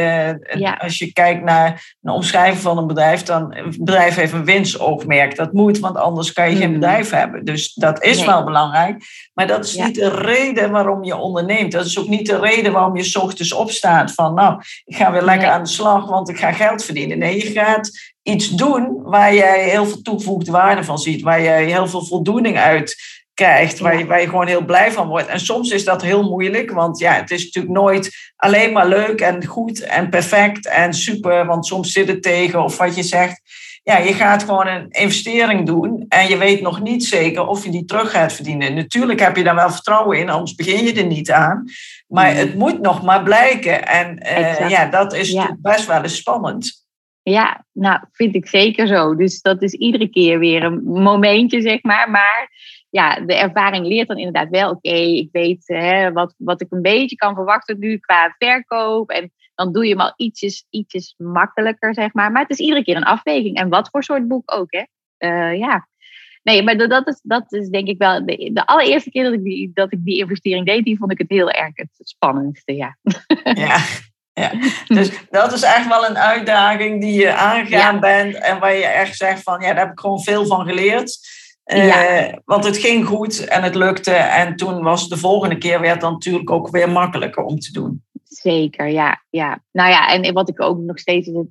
Uh, 0.52 0.72
Als 0.78 0.98
je 0.98 1.12
kijkt 1.12 1.42
naar 1.42 1.94
een 2.02 2.12
omschrijving 2.12 2.58
van 2.58 2.78
een 2.78 2.86
bedrijf, 2.86 3.22
dan 3.22 3.56
een 3.56 3.74
bedrijf 3.78 4.14
heeft 4.14 4.32
een 4.32 4.44
winstoogmerk. 4.44 5.36
Dat 5.36 5.52
moet, 5.52 5.78
want 5.78 5.96
anders 5.96 6.32
kan 6.32 6.50
je 6.50 6.56
geen 6.56 6.64
hmm. 6.64 6.72
bedrijf 6.72 7.10
hebben. 7.10 7.44
Dus 7.44 7.74
dat 7.74 8.02
is 8.02 8.24
wel 8.24 8.44
belangrijk. 8.44 9.04
Maar 9.32 9.46
dat 9.46 9.64
is 9.64 9.76
niet 9.76 9.94
de 9.94 10.08
reden 10.08 10.70
waarom 10.70 11.04
je 11.04 11.16
onderneemt. 11.16 11.72
Dat 11.72 11.86
is 11.86 11.98
ook 11.98 12.08
niet 12.08 12.26
de 12.26 12.38
reden 12.38 12.72
waarom 12.72 12.96
je 12.96 13.04
s 13.04 13.16
ochtends 13.16 13.52
opstaat 13.52 14.12
van, 14.12 14.34
nou, 14.34 14.60
ik 14.84 14.96
ga 14.96 15.12
weer 15.12 15.24
lekker 15.24 15.48
aan 15.48 15.62
de 15.62 15.68
slag, 15.68 16.08
want 16.08 16.28
ik 16.28 16.38
ga 16.38 16.52
geld 16.52 16.84
verdienen. 16.84 17.18
Nee, 17.18 17.36
je 17.36 17.60
gaat 17.60 18.13
iets 18.24 18.48
doen 18.48 19.02
waar 19.02 19.34
jij 19.34 19.68
heel 19.68 19.86
veel 19.86 20.02
toegevoegde 20.02 20.50
waarde 20.50 20.84
van 20.84 20.98
ziet, 20.98 21.22
waar 21.22 21.42
jij 21.42 21.64
heel 21.64 21.88
veel 21.88 22.04
voldoening 22.04 22.58
uit 22.58 22.96
krijgt, 23.34 23.78
waar 23.78 23.98
je, 23.98 24.06
waar 24.06 24.20
je 24.20 24.28
gewoon 24.28 24.46
heel 24.46 24.64
blij 24.64 24.92
van 24.92 25.08
wordt. 25.08 25.26
En 25.26 25.40
soms 25.40 25.70
is 25.70 25.84
dat 25.84 26.02
heel 26.02 26.22
moeilijk, 26.22 26.70
want 26.70 26.98
ja, 26.98 27.12
het 27.12 27.30
is 27.30 27.44
natuurlijk 27.44 27.74
nooit 27.74 28.32
alleen 28.36 28.72
maar 28.72 28.88
leuk 28.88 29.20
en 29.20 29.44
goed 29.44 29.80
en 29.80 30.08
perfect 30.08 30.68
en 30.68 30.94
super, 30.94 31.46
want 31.46 31.66
soms 31.66 31.92
zit 31.92 32.08
het 32.08 32.22
tegen 32.22 32.64
of 32.64 32.76
wat 32.76 32.96
je 32.96 33.02
zegt. 33.02 33.40
Ja, 33.82 33.98
je 33.98 34.12
gaat 34.12 34.42
gewoon 34.42 34.66
een 34.66 34.90
investering 34.90 35.66
doen 35.66 36.04
en 36.08 36.28
je 36.28 36.36
weet 36.36 36.60
nog 36.60 36.80
niet 36.80 37.04
zeker 37.04 37.46
of 37.46 37.64
je 37.64 37.70
die 37.70 37.84
terug 37.84 38.10
gaat 38.10 38.32
verdienen. 38.32 38.74
Natuurlijk 38.74 39.20
heb 39.20 39.36
je 39.36 39.44
daar 39.44 39.54
wel 39.54 39.70
vertrouwen 39.70 40.18
in, 40.18 40.30
anders 40.30 40.54
begin 40.54 40.84
je 40.84 40.92
er 40.92 41.06
niet 41.06 41.30
aan. 41.30 41.64
Maar 42.06 42.30
mm. 42.30 42.36
het 42.36 42.54
moet 42.54 42.80
nog 42.80 43.02
maar 43.02 43.22
blijken. 43.22 43.86
En 43.86 44.26
uh, 44.38 44.68
ja, 44.68 44.86
dat 44.86 45.14
is 45.14 45.38
best 45.58 45.86
wel 45.86 46.02
eens 46.02 46.16
spannend. 46.16 46.83
Ja, 47.24 47.64
nou, 47.72 48.00
vind 48.12 48.34
ik 48.34 48.46
zeker 48.46 48.86
zo. 48.86 49.16
Dus 49.16 49.40
dat 49.40 49.62
is 49.62 49.72
iedere 49.72 50.08
keer 50.08 50.38
weer 50.38 50.62
een 50.62 50.82
momentje, 50.82 51.60
zeg 51.60 51.82
maar. 51.82 52.10
Maar 52.10 52.50
ja, 52.90 53.20
de 53.20 53.34
ervaring 53.34 53.86
leert 53.86 54.08
dan 54.08 54.16
inderdaad 54.16 54.48
wel, 54.48 54.70
oké, 54.70 54.94
ik 54.94 55.28
weet 55.32 55.62
hè, 55.66 56.12
wat, 56.12 56.34
wat 56.38 56.60
ik 56.60 56.66
een 56.70 56.82
beetje 56.82 57.16
kan 57.16 57.34
verwachten 57.34 57.78
nu 57.78 57.98
qua 57.98 58.34
verkoop. 58.38 59.10
En 59.10 59.32
dan 59.54 59.72
doe 59.72 59.84
je 59.84 59.90
hem 59.90 60.00
al 60.00 60.12
ietsjes, 60.16 60.66
ietsjes 60.70 61.14
makkelijker, 61.16 61.94
zeg 61.94 62.12
maar. 62.12 62.32
Maar 62.32 62.42
het 62.42 62.50
is 62.50 62.58
iedere 62.58 62.84
keer 62.84 62.96
een 62.96 63.04
afweging. 63.04 63.56
En 63.56 63.68
wat 63.68 63.88
voor 63.90 64.02
soort 64.02 64.28
boek 64.28 64.52
ook, 64.54 64.72
hè. 64.72 64.84
Uh, 65.18 65.58
ja. 65.58 65.88
Nee, 66.42 66.62
maar 66.62 66.76
dat 66.76 67.08
is, 67.08 67.20
dat 67.22 67.52
is 67.52 67.68
denk 67.68 67.88
ik 67.88 67.98
wel 67.98 68.26
de, 68.26 68.50
de 68.52 68.66
allereerste 68.66 69.10
keer 69.10 69.24
dat 69.24 69.32
ik, 69.32 69.44
die, 69.44 69.70
dat 69.74 69.92
ik 69.92 70.04
die 70.04 70.18
investering 70.18 70.66
deed, 70.66 70.84
die 70.84 70.98
vond 70.98 71.12
ik 71.12 71.18
het 71.18 71.30
heel 71.30 71.50
erg 71.50 71.70
het 71.74 71.90
spannendste, 71.92 72.74
ja. 72.74 72.96
Ja, 73.42 73.78
ja. 74.34 74.52
Dus 74.96 75.10
dat 75.30 75.52
is 75.52 75.62
echt 75.62 75.88
wel 75.88 76.08
een 76.08 76.18
uitdaging 76.18 77.00
die 77.00 77.20
je 77.20 77.34
aangegaan 77.34 78.00
bent 78.00 78.34
en 78.34 78.58
waar 78.58 78.74
je 78.74 78.86
echt 78.86 79.16
zegt 79.16 79.42
van 79.42 79.60
ja, 79.60 79.66
daar 79.66 79.84
heb 79.84 79.92
ik 79.92 80.00
gewoon 80.00 80.22
veel 80.22 80.46
van 80.46 80.66
geleerd. 80.66 81.18
Uh, 81.64 82.32
want 82.44 82.64
het 82.64 82.76
ging 82.76 83.06
goed 83.06 83.44
en 83.44 83.62
het 83.62 83.74
lukte 83.74 84.12
en 84.12 84.56
toen 84.56 84.82
was 84.82 85.08
de 85.08 85.16
volgende 85.16 85.58
keer 85.58 85.80
werd 85.80 86.00
dan 86.00 86.12
natuurlijk 86.12 86.50
ook 86.50 86.70
weer 86.70 86.90
makkelijker 86.90 87.44
om 87.44 87.58
te 87.58 87.72
doen. 87.72 88.02
Zeker, 88.24 88.88
ja. 88.88 89.22
ja. 89.30 89.62
Nou 89.72 89.90
ja, 89.90 90.08
en 90.08 90.32
wat 90.32 90.48
ik 90.48 90.60
ook 90.60 90.78
nog 90.78 90.98
steeds 90.98 91.26
het 91.26 91.46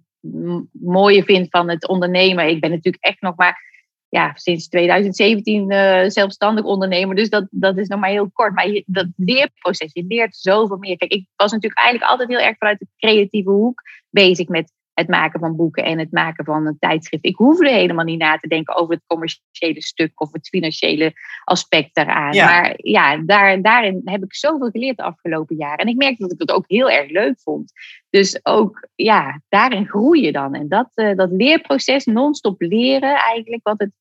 mooie 0.71 1.23
vind 1.23 1.47
van 1.49 1.69
het 1.69 1.87
ondernemen, 1.87 2.47
ik 2.47 2.61
ben 2.61 2.69
natuurlijk 2.69 3.03
echt 3.03 3.21
nog 3.21 3.35
maar 3.35 3.72
ja, 4.13 4.31
sinds 4.35 4.67
2017 4.67 5.71
uh, 5.71 6.03
eh, 6.03 6.09
zelfstandig 6.09 6.65
ondernemer. 6.65 7.15
Dus 7.15 7.29
dat, 7.29 7.47
dat 7.49 7.77
is 7.77 7.87
nog 7.87 7.99
maar 7.99 8.09
heel 8.09 8.31
kort. 8.33 8.53
Maar 8.53 8.69
je, 8.69 8.83
dat 8.85 9.07
leerproces, 9.15 9.93
je 9.93 10.05
leert 10.07 10.35
zoveel 10.35 10.77
meer. 10.77 10.97
Kijk, 10.97 11.11
ik 11.11 11.27
was 11.35 11.51
natuurlijk 11.51 11.81
eigenlijk 11.81 12.11
altijd 12.11 12.29
heel 12.29 12.47
erg 12.47 12.57
vanuit 12.57 12.79
de 12.79 12.87
creatieve 12.97 13.49
hoek 13.49 13.81
bezig 14.09 14.47
met 14.47 14.71
het 14.93 15.07
maken 15.07 15.39
van 15.39 15.55
boeken 15.55 15.83
en 15.83 15.99
het 15.99 16.11
maken 16.11 16.45
van 16.45 16.67
een 16.67 16.79
tijdschrift. 16.79 17.25
Ik 17.25 17.35
hoefde 17.35 17.69
helemaal 17.69 18.05
niet 18.05 18.19
na 18.19 18.37
te 18.37 18.47
denken 18.47 18.75
over 18.75 18.93
het 18.93 19.03
commerciële 19.07 19.81
stuk 19.81 20.21
of 20.21 20.31
het 20.31 20.47
financiële 20.47 21.13
aspect 21.43 21.95
daaraan. 21.95 22.35
Maar 22.35 22.73
ja, 22.77 23.17
daar, 23.17 23.61
daarin 23.61 24.01
heb 24.05 24.23
ik 24.23 24.35
zoveel 24.35 24.69
geleerd 24.69 24.97
de 24.97 25.03
afgelopen 25.03 25.55
jaren. 25.55 25.77
En 25.77 25.87
ik 25.87 25.97
merkte 25.97 26.21
dat 26.21 26.31
ik 26.31 26.39
het 26.39 26.51
ook 26.51 26.65
heel 26.67 26.89
erg 26.89 27.09
leuk 27.09 27.39
vond. 27.39 27.71
Dus 28.09 28.39
ook, 28.43 28.87
ja, 28.95 29.41
daarin 29.49 29.87
groei 29.87 30.21
je 30.21 30.31
dan. 30.31 30.53
En 30.53 30.67
dat, 30.67 30.89
uh, 30.95 31.15
dat 31.15 31.31
leerproces, 31.31 32.05
non-stop 32.05 32.61
leren 32.61 33.15
eigenlijk, 33.15 33.63
wat 33.63 33.79
het 33.79 33.91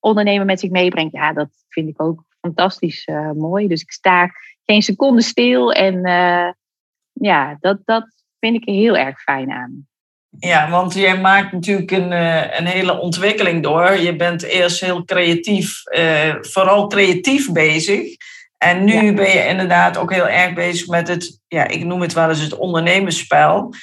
ondernemer 0.00 0.46
met 0.46 0.60
zich 0.60 0.70
meebrengt, 0.70 1.12
ja, 1.12 1.32
dat 1.32 1.48
vind 1.68 1.88
ik 1.88 2.02
ook 2.02 2.24
fantastisch 2.40 3.06
uh, 3.06 3.30
mooi. 3.30 3.68
Dus 3.68 3.82
ik 3.82 3.90
sta 3.90 4.30
geen 4.64 4.82
seconde 4.82 5.22
stil 5.22 5.72
en 5.72 5.94
uh, 5.94 6.50
ja, 7.12 7.56
dat, 7.60 7.78
dat 7.84 8.06
vind 8.38 8.56
ik 8.56 8.64
heel 8.64 8.96
erg 8.96 9.22
fijn 9.22 9.50
aan. 9.50 9.86
Ja, 10.38 10.70
want 10.70 10.94
jij 10.94 11.20
maakt 11.20 11.52
natuurlijk 11.52 11.90
een, 11.90 12.12
een 12.58 12.66
hele 12.66 12.98
ontwikkeling 12.98 13.62
door. 13.62 13.96
Je 13.96 14.16
bent 14.16 14.42
eerst 14.42 14.80
heel 14.80 15.04
creatief, 15.04 15.82
vooral 16.40 16.86
creatief 16.86 17.52
bezig. 17.52 18.16
En 18.58 18.84
nu 18.84 19.14
ben 19.14 19.30
je 19.30 19.46
inderdaad 19.46 19.96
ook 19.96 20.12
heel 20.12 20.28
erg 20.28 20.54
bezig 20.54 20.86
met 20.86 21.08
het, 21.08 21.40
ja, 21.48 21.66
ik 21.66 21.84
noem 21.84 22.00
het 22.00 22.12
wel 22.12 22.28
eens 22.28 22.40
het 22.40 22.56
ondernemersspel. 22.56 23.74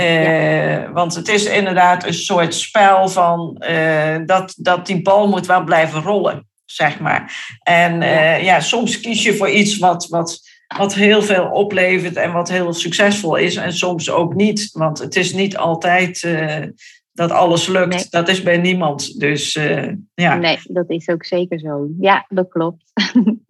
Uh, 0.00 0.90
Want 0.92 1.14
het 1.14 1.28
is 1.28 1.44
inderdaad 1.44 2.06
een 2.06 2.14
soort 2.14 2.54
spel 2.54 3.08
van 3.08 3.62
uh, 3.68 4.16
dat, 4.26 4.54
dat 4.58 4.86
die 4.86 5.02
bal 5.02 5.28
moet 5.28 5.46
wel 5.46 5.64
blijven 5.64 6.02
rollen, 6.02 6.48
zeg 6.64 7.00
maar. 7.00 7.48
En 7.62 8.02
uh, 8.02 8.42
ja, 8.42 8.60
soms 8.60 9.00
kies 9.00 9.22
je 9.22 9.36
voor 9.36 9.50
iets 9.50 9.78
wat, 9.78 10.06
wat, 10.08 10.40
wat 10.76 10.94
heel 10.94 11.22
veel 11.22 11.44
oplevert 11.44 12.16
en 12.16 12.32
wat 12.32 12.48
heel 12.48 12.72
succesvol 12.72 13.36
is. 13.36 13.56
En 13.56 13.72
soms 13.72 14.10
ook 14.10 14.34
niet, 14.34 14.70
want 14.72 14.98
het 14.98 15.16
is 15.16 15.32
niet 15.32 15.56
altijd 15.56 16.28
dat 17.12 17.30
alles 17.30 17.66
lukt. 17.66 17.94
Nee. 17.94 18.06
Dat 18.10 18.28
is 18.28 18.42
bij 18.42 18.58
niemand. 18.58 19.20
Dus 19.20 19.58
ja. 20.14 20.36
Nee, 20.36 20.58
dat 20.62 20.90
is 20.90 21.08
ook 21.08 21.24
zeker 21.24 21.58
zo. 21.58 21.88
Ja, 22.00 22.26
dat 22.28 22.48
klopt. 22.48 22.84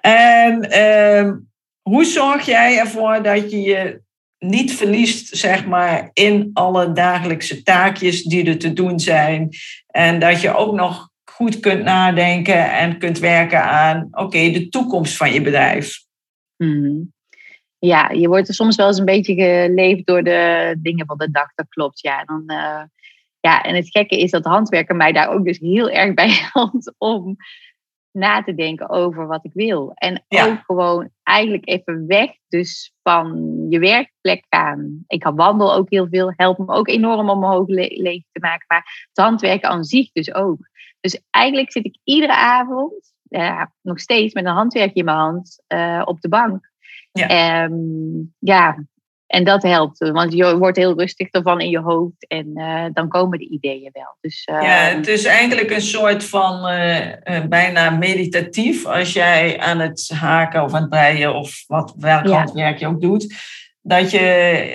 En 0.00 0.70
ehm, 0.70 1.36
hoe 1.82 2.04
zorg 2.04 2.46
jij 2.46 2.78
ervoor 2.78 3.22
dat 3.22 3.50
je 3.50 3.60
je 3.60 4.00
niet 4.40 4.72
verliest, 4.72 5.36
zeg 5.36 5.66
maar, 5.66 6.10
in 6.12 6.50
alle 6.52 6.92
dagelijkse 6.92 7.62
taakjes 7.62 8.22
die 8.22 8.46
er 8.46 8.58
te 8.58 8.72
doen 8.72 9.00
zijn. 9.00 9.48
En 9.86 10.18
dat 10.18 10.40
je 10.40 10.54
ook 10.54 10.74
nog 10.74 11.08
goed 11.24 11.60
kunt 11.60 11.82
nadenken 11.82 12.72
en 12.72 12.98
kunt 12.98 13.18
werken 13.18 13.62
aan, 13.62 14.08
oké, 14.10 14.50
de 14.50 14.68
toekomst 14.68 15.16
van 15.16 15.32
je 15.32 15.42
bedrijf. 15.42 16.04
Hmm. 16.56 17.12
Ja, 17.78 18.10
je 18.10 18.28
wordt 18.28 18.48
er 18.48 18.54
soms 18.54 18.76
wel 18.76 18.86
eens 18.86 18.98
een 18.98 19.04
beetje 19.04 19.34
geleefd 19.34 20.06
door 20.06 20.22
de 20.22 20.74
dingen 20.78 21.06
van 21.06 21.18
de 21.18 21.30
dag, 21.30 21.54
dat 21.54 21.68
klopt. 21.68 22.00
Ja, 22.00 22.24
dan, 22.24 22.42
uh, 22.46 22.82
ja, 23.40 23.62
en 23.62 23.74
het 23.74 23.90
gekke 23.90 24.18
is 24.18 24.30
dat 24.30 24.44
handwerken 24.44 24.96
mij 24.96 25.12
daar 25.12 25.28
ook 25.28 25.44
dus 25.44 25.58
heel 25.58 25.90
erg 25.90 26.14
bij 26.14 26.28
helpt 26.52 26.94
om 26.98 27.36
na 28.12 28.42
te 28.42 28.54
denken 28.54 28.88
over 28.88 29.26
wat 29.26 29.44
ik 29.44 29.52
wil. 29.52 29.92
En 29.94 30.24
ook 30.28 30.58
gewoon 30.64 31.10
eigenlijk 31.22 31.68
even 31.68 32.06
weg 32.06 32.30
dus 32.48 32.94
van 33.02 33.66
je 33.68 33.78
werkplek 33.78 34.46
gaan. 34.48 35.04
Ik 35.06 35.24
wandel 35.34 35.74
ook 35.74 35.90
heel 35.90 36.08
veel, 36.10 36.32
helpt 36.36 36.58
me 36.58 36.66
ook 36.66 36.88
enorm 36.88 37.30
om 37.30 37.38
mijn 37.40 37.52
hoog 37.52 37.68
leven 37.68 38.28
te 38.32 38.40
maken. 38.40 38.64
Maar 38.68 39.06
het 39.12 39.24
handwerken 39.24 39.68
aan 39.68 39.84
zich 39.84 40.12
dus 40.12 40.34
ook. 40.34 40.68
Dus 41.00 41.22
eigenlijk 41.30 41.72
zit 41.72 41.84
ik 41.84 41.98
iedere 42.04 42.34
avond, 42.34 43.12
ja, 43.22 43.72
nog 43.82 44.00
steeds 44.00 44.34
met 44.34 44.44
een 44.44 44.52
handwerkje 44.52 44.98
in 44.98 45.04
mijn 45.04 45.16
hand, 45.16 45.62
uh, 45.68 46.02
op 46.04 46.20
de 46.20 46.28
bank. 46.28 46.70
Ja. 47.12 47.64
Um, 47.64 48.34
ja, 48.38 48.84
en 49.30 49.44
dat 49.44 49.62
helpt, 49.62 49.98
want 49.98 50.32
je 50.32 50.58
wordt 50.58 50.76
heel 50.76 50.98
rustig 50.98 51.28
ervan 51.30 51.60
in 51.60 51.70
je 51.70 51.78
hoofd 51.78 52.26
en 52.26 52.50
uh, 52.54 52.84
dan 52.92 53.08
komen 53.08 53.38
de 53.38 53.48
ideeën 53.48 53.90
wel. 53.92 54.16
Dus, 54.20 54.48
uh, 54.52 54.62
ja, 54.62 54.96
het 54.96 55.08
is 55.08 55.24
eigenlijk 55.24 55.70
een 55.70 55.80
soort 55.80 56.24
van 56.24 56.70
uh, 56.70 57.06
bijna 57.48 57.90
meditatief 57.90 58.86
als 58.86 59.12
jij 59.12 59.58
aan 59.60 59.78
het 59.78 60.10
haken 60.14 60.62
of 60.62 60.74
aan 60.74 60.80
het 60.80 60.90
breien 60.90 61.34
of 61.34 61.64
wat, 61.66 61.94
welk 61.96 62.26
ja. 62.26 62.36
handwerk 62.36 62.78
je 62.78 62.86
ook 62.86 63.00
doet. 63.00 63.34
Dat 63.82 64.10
je, 64.10 64.20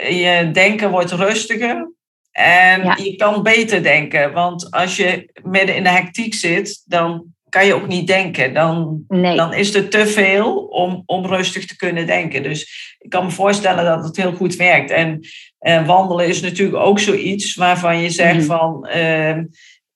je 0.09 0.51
denken 0.51 0.89
wordt 0.89 1.11
rustiger 1.11 1.91
en 2.31 2.83
ja. 2.83 2.97
je 3.03 3.15
kan 3.15 3.43
beter 3.43 3.83
denken. 3.83 4.33
Want 4.33 4.71
als 4.71 4.95
je 4.95 5.31
midden 5.43 5.75
in 5.75 5.83
de 5.83 5.89
hectiek 5.89 6.33
zit, 6.33 6.83
dan 6.85 7.25
kan 7.55 7.65
je 7.65 7.73
ook 7.73 7.87
niet 7.87 8.07
denken. 8.07 8.53
Dan, 8.53 9.03
nee. 9.07 9.35
dan 9.35 9.53
is 9.53 9.73
er 9.73 9.89
te 9.89 10.07
veel 10.07 10.57
om, 10.57 11.03
om 11.05 11.25
rustig 11.25 11.65
te 11.65 11.75
kunnen 11.75 12.07
denken. 12.07 12.43
Dus 12.43 12.95
ik 12.99 13.09
kan 13.09 13.25
me 13.25 13.31
voorstellen 13.31 13.85
dat 13.85 14.03
het 14.03 14.17
heel 14.17 14.33
goed 14.33 14.55
werkt. 14.55 14.91
En 14.91 15.19
eh, 15.59 15.85
wandelen 15.85 16.27
is 16.27 16.41
natuurlijk 16.41 16.77
ook 16.77 16.99
zoiets 16.99 17.55
waarvan 17.55 18.01
je 18.01 18.09
zegt 18.09 18.39
mm. 18.39 18.45
van 18.45 18.87
uh, 18.95 19.37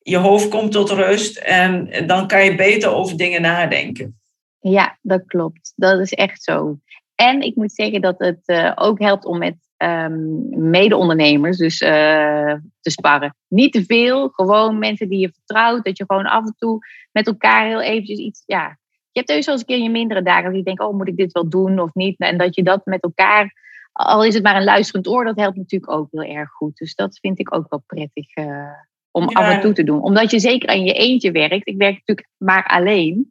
je 0.01 0.17
hoofd 0.17 0.47
komt 0.47 0.71
tot 0.71 0.89
rust 0.89 1.37
en 1.37 1.89
dan 2.07 2.27
kan 2.27 2.45
je 2.45 2.55
beter 2.55 2.93
over 2.93 3.17
dingen 3.17 3.41
nadenken. 3.41 4.19
Ja, 4.59 4.97
dat 5.01 5.25
klopt. 5.25 5.73
Dat 5.75 5.99
is 5.99 6.13
echt 6.13 6.43
zo. 6.43 6.77
En 7.19 7.41
ik 7.41 7.55
moet 7.55 7.71
zeggen 7.71 8.01
dat 8.01 8.15
het 8.17 8.41
uh, 8.45 8.71
ook 8.75 8.99
helpt 8.99 9.25
om 9.25 9.37
met 9.37 9.55
um, 9.77 10.49
mede-ondernemers 10.69 11.57
dus 11.57 11.81
uh, 11.81 12.53
te 12.79 12.89
sparren. 12.89 13.35
Niet 13.47 13.73
te 13.73 13.83
veel, 13.83 14.29
gewoon 14.29 14.79
mensen 14.79 15.09
die 15.09 15.19
je 15.19 15.31
vertrouwt. 15.33 15.85
Dat 15.85 15.97
je 15.97 16.03
gewoon 16.07 16.25
af 16.25 16.45
en 16.45 16.55
toe 16.57 16.79
met 17.11 17.27
elkaar 17.27 17.67
heel 17.67 17.81
eventjes 17.81 18.19
iets... 18.19 18.43
Ja, 18.45 18.77
je 19.11 19.19
hebt 19.19 19.29
heus 19.29 19.45
wel 19.45 19.55
eens 19.55 19.63
een 19.63 19.75
keer 19.75 19.83
je 19.83 19.89
mindere 19.89 20.21
dagen 20.21 20.43
dat 20.43 20.55
je 20.55 20.63
denkt, 20.63 20.81
oh, 20.81 20.97
moet 20.97 21.07
ik 21.07 21.17
dit 21.17 21.31
wel 21.31 21.49
doen 21.49 21.79
of 21.79 21.93
niet? 21.93 22.19
En 22.19 22.37
dat 22.37 22.55
je 22.55 22.63
dat 22.63 22.85
met 22.85 23.03
elkaar, 23.03 23.53
al 23.91 24.23
is 24.23 24.33
het 24.33 24.43
maar 24.43 24.55
een 24.55 24.63
luisterend 24.63 25.07
oor, 25.07 25.23
dat 25.23 25.39
helpt 25.39 25.57
natuurlijk 25.57 25.91
ook 25.91 26.07
heel 26.11 26.35
erg 26.35 26.49
goed. 26.49 26.77
Dus 26.77 26.95
dat 26.95 27.19
vind 27.19 27.39
ik 27.39 27.55
ook 27.55 27.69
wel 27.69 27.83
prettig 27.85 28.37
uh, 28.37 28.71
om 29.11 29.29
ja. 29.29 29.39
af 29.39 29.53
en 29.53 29.61
toe 29.61 29.73
te 29.73 29.83
doen. 29.83 30.01
Omdat 30.01 30.31
je 30.31 30.39
zeker 30.39 30.69
aan 30.69 30.83
je 30.83 30.93
eentje 30.93 31.31
werkt. 31.31 31.67
Ik 31.67 31.77
werk 31.77 31.93
natuurlijk 31.93 32.27
maar 32.37 32.63
alleen. 32.63 33.29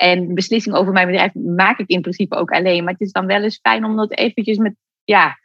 En 0.00 0.34
beslissingen 0.34 0.78
over 0.78 0.92
mijn 0.92 1.06
bedrijf 1.06 1.34
maak 1.34 1.78
ik 1.78 1.88
in 1.88 2.00
principe 2.00 2.36
ook 2.36 2.50
alleen. 2.50 2.84
Maar 2.84 2.92
het 2.92 3.02
is 3.02 3.12
dan 3.12 3.26
wel 3.26 3.42
eens 3.42 3.58
fijn 3.62 3.84
om 3.84 3.96
dat 3.96 4.12
eventjes 4.12 4.56
met, 4.56 4.74
ja, 5.04 5.38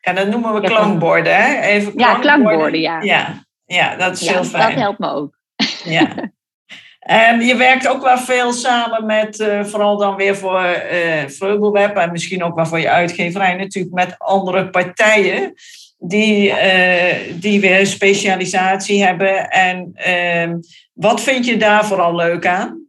ja, 0.00 0.12
dat 0.12 0.28
noemen 0.28 0.54
we 0.54 0.60
klankborden, 0.60 1.36
hè? 1.36 1.60
Even 1.60 1.94
klankborden. 1.94 2.30
Ja, 2.30 2.36
klankborden, 2.36 2.80
ja. 2.80 3.00
ja. 3.00 3.46
Ja, 3.64 3.96
dat 3.96 4.12
is 4.12 4.20
ja, 4.20 4.32
heel 4.32 4.44
fijn. 4.44 4.68
Dat 4.68 4.80
helpt 4.80 4.98
me 4.98 5.10
ook. 5.10 5.38
Ja. 5.84 6.14
En 6.98 7.40
je 7.40 7.56
werkt 7.56 7.88
ook 7.88 8.02
wel 8.02 8.18
veel 8.18 8.52
samen 8.52 9.06
met, 9.06 9.38
uh, 9.38 9.64
vooral 9.64 9.96
dan 9.96 10.16
weer 10.16 10.36
voor 10.36 10.62
uh, 10.62 11.26
Vreubelweb 11.26 11.96
en 11.96 12.12
misschien 12.12 12.42
ook 12.44 12.54
wel 12.54 12.66
voor 12.66 12.80
je 12.80 12.90
uitgeverij 12.90 13.54
natuurlijk, 13.54 13.94
met 13.94 14.18
andere 14.18 14.70
partijen 14.70 15.54
die, 15.98 16.48
uh, 16.48 17.14
die 17.34 17.60
weer 17.60 17.86
specialisatie 17.86 19.04
hebben. 19.04 19.50
En 19.50 19.90
ehm, 19.94 20.58
wat 20.92 21.20
vind 21.20 21.46
je 21.46 21.56
daar 21.56 21.84
vooral 21.84 22.14
leuk 22.14 22.46
aan? 22.46 22.87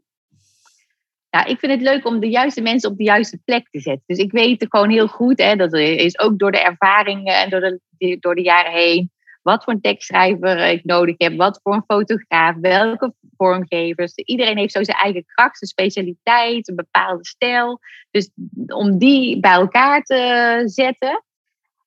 Ja, 1.30 1.46
ik 1.46 1.60
vind 1.60 1.72
het 1.72 1.82
leuk 1.82 2.06
om 2.06 2.20
de 2.20 2.30
juiste 2.30 2.62
mensen 2.62 2.90
op 2.90 2.98
de 2.98 3.04
juiste 3.04 3.38
plek 3.46 3.70
te 3.70 3.80
zetten. 3.80 4.04
Dus 4.06 4.18
ik 4.18 4.32
weet 4.32 4.66
gewoon 4.70 4.90
heel 4.90 5.08
goed, 5.08 5.40
hè, 5.40 5.56
dat 5.56 5.74
is 5.74 6.20
ook 6.20 6.40
door 6.40 6.52
de 6.52 6.64
ervaringen 6.64 7.36
en 7.36 7.50
door 7.50 7.60
de, 7.98 8.18
door 8.20 8.36
de 8.36 8.42
jaren 8.42 8.72
heen, 8.72 9.12
wat 9.42 9.64
voor 9.64 9.74
een 9.74 9.82
tekstschrijver 9.82 10.58
ik 10.58 10.84
nodig 10.84 11.16
heb, 11.18 11.38
wat 11.38 11.60
voor 11.64 11.74
een 11.74 11.84
fotograaf, 11.88 12.56
welke 12.62 13.14
vormgevers. 13.38 14.16
Iedereen 14.16 14.58
heeft 14.58 14.74
zo 14.74 14.84
zijn 14.84 14.98
eigen 14.98 15.26
kracht, 15.26 15.58
zijn 15.58 15.70
specialiteit, 15.70 16.68
een 16.68 16.76
bepaalde 16.76 17.26
stijl. 17.26 17.80
Dus 18.12 18.32
om 18.68 18.98
die 18.98 19.40
bij 19.40 19.52
elkaar 19.52 20.02
te 20.02 20.62
zetten. 20.66 21.24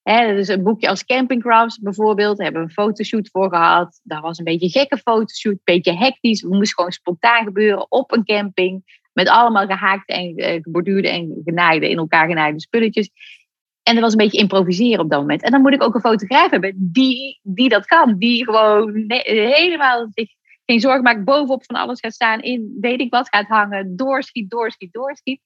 Hè, 0.02 0.34
dus 0.34 0.48
een 0.48 0.62
boekje 0.62 0.88
als 0.88 1.04
Camping 1.04 1.42
Crafts 1.42 1.78
bijvoorbeeld, 1.78 2.36
daar 2.36 2.44
hebben 2.44 2.62
we 2.62 2.68
een 2.68 2.84
fotoshoot 2.84 3.28
voor 3.32 3.48
gehad. 3.48 4.00
Dat 4.02 4.20
was 4.20 4.38
een 4.38 4.44
beetje 4.44 4.66
een 4.66 4.72
gekke 4.72 4.96
fotoshoot, 4.98 5.52
een 5.52 5.60
beetje 5.64 5.96
hectisch. 5.96 6.40
Het 6.40 6.50
moest 6.50 6.74
gewoon 6.74 6.92
spontaan 6.92 7.44
gebeuren 7.44 7.90
op 7.90 8.12
een 8.12 8.24
camping. 8.24 9.00
Met 9.12 9.28
allemaal 9.28 9.66
gehaakte 9.66 10.12
en 10.12 10.36
eh, 10.36 10.60
geborduurde 10.62 11.08
en 11.08 11.40
genaaide, 11.44 11.90
in 11.90 11.98
elkaar 11.98 12.28
genaaide 12.28 12.60
spulletjes. 12.60 13.10
En 13.82 13.94
dat 13.94 14.02
was 14.02 14.12
een 14.12 14.18
beetje 14.18 14.38
improviseren 14.38 15.04
op 15.04 15.10
dat 15.10 15.20
moment. 15.20 15.42
En 15.42 15.50
dan 15.50 15.60
moet 15.60 15.72
ik 15.72 15.82
ook 15.82 15.94
een 15.94 16.00
fotograaf 16.00 16.50
hebben 16.50 16.74
die, 16.76 17.40
die 17.42 17.68
dat 17.68 17.86
kan. 17.86 18.18
Die 18.18 18.44
gewoon 18.44 19.04
helemaal 19.06 20.06
zich 20.10 20.30
geen 20.64 20.80
zorgen 20.80 21.02
maakt, 21.02 21.24
bovenop 21.24 21.64
van 21.64 21.76
alles 21.76 22.00
gaat 22.00 22.14
staan, 22.14 22.40
in 22.40 22.76
weet 22.80 23.00
ik 23.00 23.10
wat 23.10 23.28
gaat 23.28 23.46
hangen, 23.46 23.96
doorschiet, 23.96 24.50
doorschiet, 24.50 24.92
doorschiet. 24.92 25.40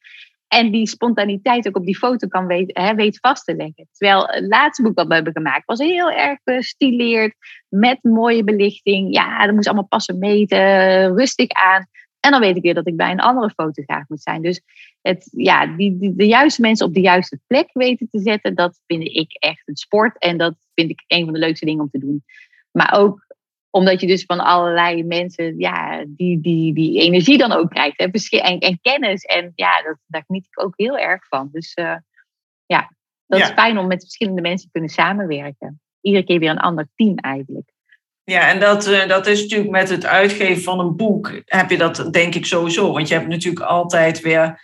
En 0.49 0.71
die 0.71 0.87
spontaniteit 0.87 1.69
ook 1.69 1.77
op 1.77 1.85
die 1.85 1.97
foto 1.97 2.29
kan 2.29 2.47
weten, 2.47 2.83
hè, 2.83 2.95
weet 2.95 3.19
vast 3.21 3.45
te 3.45 3.55
leggen. 3.55 3.89
Terwijl 3.93 4.27
het 4.27 4.47
laatste 4.47 4.83
boek 4.83 4.97
dat 4.97 5.07
we 5.07 5.15
hebben 5.15 5.33
gemaakt 5.33 5.65
was 5.65 5.79
heel 5.79 6.11
erg 6.11 6.39
gestileerd, 6.45 7.35
met 7.69 7.99
mooie 8.03 8.45
belichting. 8.45 9.15
Ja, 9.15 9.47
dat 9.47 9.55
moest 9.55 9.67
allemaal 9.67 9.87
passen 9.87 10.19
meten, 10.19 11.17
rustig 11.17 11.49
aan. 11.49 11.87
En 12.27 12.33
dan 12.33 12.41
weet 12.41 12.57
ik 12.57 12.63
weer 12.63 12.75
dat 12.75 12.87
ik 12.87 12.97
bij 12.97 13.11
een 13.11 13.21
andere 13.21 13.51
fotograaf 13.51 14.09
moet 14.09 14.23
zijn. 14.23 14.43
Dus 14.43 14.63
het, 15.01 15.29
ja, 15.33 15.67
die, 15.67 15.99
die, 15.99 16.15
de 16.17 16.27
juiste 16.27 16.61
mensen 16.61 16.87
op 16.87 16.95
de 16.95 17.01
juiste 17.01 17.41
plek 17.47 17.71
weten 17.73 18.09
te 18.11 18.19
zetten, 18.19 18.55
dat 18.55 18.81
vind 18.87 19.03
ik 19.03 19.33
echt 19.33 19.69
een 19.69 19.77
sport. 19.77 20.19
En 20.19 20.37
dat 20.39 20.55
vind 20.75 20.91
ik 20.91 21.05
een 21.07 21.25
van 21.25 21.33
de 21.33 21.39
leukste 21.39 21.65
dingen 21.65 21.83
om 21.83 21.91
te 21.91 21.99
doen. 21.99 22.25
Maar 22.71 22.95
ook 22.99 23.27
omdat 23.71 24.01
je 24.01 24.07
dus 24.07 24.25
van 24.25 24.41
allerlei 24.41 25.05
mensen 25.05 25.59
ja, 25.59 26.05
die, 26.09 26.41
die, 26.41 26.75
die 26.75 27.01
energie 27.01 27.39
dan 27.39 27.53
ook 27.53 27.71
krijgt. 27.71 27.99
Hè, 27.99 28.39
en, 28.39 28.59
en 28.59 28.79
kennis. 28.81 29.23
En 29.23 29.53
ja, 29.55 29.83
dat, 29.83 29.99
daar 30.07 30.25
geniet 30.27 30.47
ik 30.47 30.63
ook 30.63 30.73
heel 30.77 30.99
erg 30.99 31.27
van. 31.29 31.49
Dus 31.53 31.77
uh, 31.77 31.97
ja, 32.67 32.93
dat 33.27 33.39
ja. 33.39 33.45
is 33.45 33.53
fijn 33.53 33.79
om 33.79 33.87
met 33.87 34.01
verschillende 34.01 34.43
mensen 34.43 34.67
te 34.67 34.73
kunnen 34.73 34.91
samenwerken. 34.91 35.81
Iedere 36.01 36.25
keer 36.25 36.39
weer 36.39 36.51
een 36.51 36.59
ander 36.59 36.89
team 36.95 37.17
eigenlijk. 37.17 37.73
Ja, 38.31 38.49
en 38.49 38.61
dat, 38.61 38.89
uh, 38.89 39.09
dat 39.09 39.27
is 39.27 39.43
natuurlijk 39.43 39.71
met 39.71 39.89
het 39.89 40.07
uitgeven 40.07 40.63
van 40.63 40.81
een 40.81 40.97
boek, 40.97 41.43
heb 41.45 41.71
je 41.71 41.79
dat 41.79 42.09
denk 42.13 42.35
ik 42.35 42.47
sowieso. 42.47 42.93
Want 42.93 43.09
je 43.09 43.15
hebt 43.15 43.29
natuurlijk 43.29 43.65
altijd 43.65 44.21
weer 44.21 44.61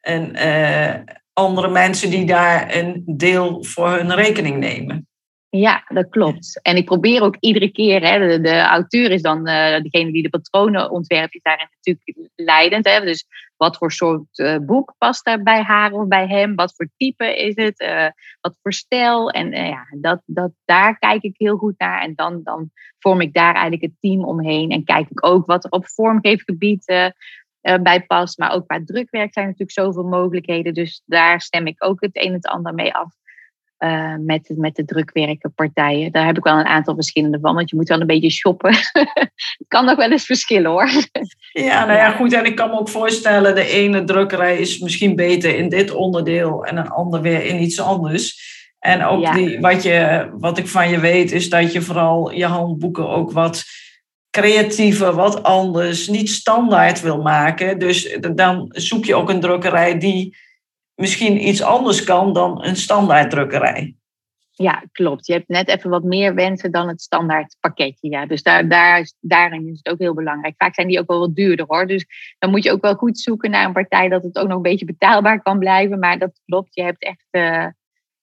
een, 0.00 0.36
uh, 0.36 0.94
andere 1.32 1.68
mensen 1.68 2.10
die 2.10 2.26
daar 2.26 2.74
een 2.76 3.02
deel 3.06 3.64
voor 3.64 3.88
hun 3.88 4.14
rekening 4.14 4.58
nemen. 4.58 5.08
Ja, 5.48 5.84
dat 5.88 6.08
klopt. 6.08 6.60
En 6.62 6.76
ik 6.76 6.84
probeer 6.84 7.22
ook 7.22 7.36
iedere 7.40 7.72
keer, 7.72 8.02
hè, 8.02 8.28
de, 8.28 8.40
de 8.40 8.58
auteur 8.58 9.10
is 9.10 9.22
dan 9.22 9.38
uh, 9.48 9.80
degene 9.80 10.12
die 10.12 10.22
de 10.22 10.28
patronen 10.28 10.90
ontwerpt, 10.90 11.34
is 11.34 11.42
daarin 11.42 11.68
natuurlijk 11.82 12.30
leidend. 12.34 12.88
Hè. 12.88 13.00
Dus 13.00 13.26
wat 13.56 13.76
voor 13.76 13.92
soort 13.92 14.38
uh, 14.38 14.56
boek 14.58 14.94
past 14.98 15.26
er 15.26 15.42
bij 15.42 15.62
haar 15.62 15.92
of 15.92 16.06
bij 16.06 16.26
hem? 16.26 16.54
Wat 16.54 16.74
voor 16.76 16.88
type 16.96 17.36
is 17.36 17.54
het? 17.54 17.80
Uh, 17.80 18.08
wat 18.40 18.58
voor 18.62 18.72
stijl? 18.72 19.30
En 19.30 19.50
ja, 19.50 19.86
dat, 20.00 20.22
dat, 20.24 20.50
daar 20.64 20.98
kijk 20.98 21.22
ik 21.22 21.34
heel 21.36 21.56
goed 21.56 21.78
naar. 21.78 22.00
En 22.02 22.14
dan, 22.14 22.40
dan 22.42 22.70
vorm 22.98 23.20
ik 23.20 23.34
daar 23.34 23.52
eigenlijk 23.52 23.82
het 23.82 24.00
team 24.00 24.24
omheen. 24.24 24.70
En 24.70 24.84
kijk 24.84 25.10
ik 25.10 25.26
ook 25.26 25.46
wat 25.46 25.64
er 25.64 25.70
op 25.70 25.88
vormgeefgebied 25.88 27.12
bij 27.82 28.04
past. 28.06 28.38
Maar 28.38 28.52
ook 28.52 28.66
qua 28.66 28.80
drukwerk 28.84 29.32
zijn 29.32 29.44
natuurlijk 29.46 29.78
zoveel 29.78 30.08
mogelijkheden. 30.08 30.74
Dus 30.74 31.02
daar 31.04 31.40
stem 31.40 31.66
ik 31.66 31.84
ook 31.84 32.00
het 32.00 32.16
een 32.16 32.26
en 32.26 32.32
het 32.32 32.46
ander 32.46 32.74
mee 32.74 32.94
af. 32.94 33.14
Uh, 33.78 34.14
met, 34.18 34.52
met 34.56 34.76
de 34.76 34.84
drukwerkenpartijen. 34.84 36.12
Daar 36.12 36.26
heb 36.26 36.36
ik 36.36 36.44
wel 36.44 36.58
een 36.58 36.66
aantal 36.66 36.94
verschillende 36.94 37.38
van, 37.40 37.54
want 37.54 37.70
je 37.70 37.76
moet 37.76 37.88
wel 37.88 38.00
een 38.00 38.06
beetje 38.06 38.30
shoppen. 38.30 38.74
het 39.58 39.64
kan 39.68 39.84
nog 39.84 39.96
wel 39.96 40.10
eens 40.10 40.24
verschillen 40.24 40.70
hoor. 40.70 40.88
ja, 41.68 41.84
nou 41.84 41.98
ja, 41.98 42.10
goed. 42.10 42.32
En 42.32 42.44
ik 42.44 42.56
kan 42.56 42.70
me 42.70 42.78
ook 42.78 42.88
voorstellen, 42.88 43.54
de 43.54 43.66
ene 43.68 44.04
drukkerij 44.04 44.58
is 44.58 44.78
misschien 44.78 45.16
beter 45.16 45.56
in 45.56 45.68
dit 45.68 45.90
onderdeel 45.90 46.64
en 46.64 46.76
een 46.76 46.88
ander 46.88 47.20
weer 47.20 47.44
in 47.44 47.62
iets 47.62 47.80
anders. 47.80 48.54
En 48.78 49.04
ook 49.04 49.34
die, 49.34 49.60
wat, 49.60 49.82
je, 49.82 50.28
wat 50.38 50.58
ik 50.58 50.68
van 50.68 50.90
je 50.90 51.00
weet, 51.00 51.32
is 51.32 51.48
dat 51.48 51.72
je 51.72 51.82
vooral 51.82 52.30
je 52.30 52.46
handboeken 52.46 53.08
ook 53.08 53.32
wat 53.32 53.64
creatiever, 54.30 55.12
wat 55.12 55.42
anders, 55.42 56.08
niet 56.08 56.30
standaard 56.30 57.00
wil 57.00 57.22
maken. 57.22 57.78
Dus 57.78 58.18
dan 58.34 58.66
zoek 58.68 59.04
je 59.04 59.14
ook 59.14 59.30
een 59.30 59.40
drukkerij 59.40 59.98
die 59.98 60.36
misschien 60.96 61.48
iets 61.48 61.62
anders 61.62 62.04
kan 62.04 62.32
dan 62.32 62.64
een 62.64 62.76
standaard 62.76 63.30
drukkerij. 63.30 63.96
Ja, 64.50 64.84
klopt. 64.92 65.26
Je 65.26 65.32
hebt 65.32 65.48
net 65.48 65.68
even 65.68 65.90
wat 65.90 66.02
meer 66.02 66.34
wensen 66.34 66.70
dan 66.70 66.88
het 66.88 67.00
standaard 67.00 67.56
pakketje. 67.60 68.08
Ja. 68.08 68.26
Dus 68.26 68.42
daar, 68.42 68.68
daar, 68.68 69.10
daarin 69.20 69.68
is 69.68 69.80
het 69.82 69.88
ook 69.92 69.98
heel 69.98 70.14
belangrijk. 70.14 70.54
Vaak 70.56 70.74
zijn 70.74 70.88
die 70.88 70.98
ook 70.98 71.08
wel 71.08 71.18
wat 71.18 71.34
duurder 71.34 71.64
hoor. 71.68 71.86
Dus 71.86 72.06
dan 72.38 72.50
moet 72.50 72.64
je 72.64 72.72
ook 72.72 72.80
wel 72.82 72.94
goed 72.94 73.18
zoeken 73.18 73.50
naar 73.50 73.66
een 73.66 73.72
partij 73.72 74.08
dat 74.08 74.22
het 74.22 74.38
ook 74.38 74.48
nog 74.48 74.56
een 74.56 74.62
beetje 74.62 74.84
betaalbaar 74.84 75.42
kan 75.42 75.58
blijven. 75.58 75.98
Maar 75.98 76.18
dat 76.18 76.40
klopt. 76.44 76.74
Je 76.74 76.82
hebt 76.82 77.02
echt 77.02 77.26
uh, 77.30 77.66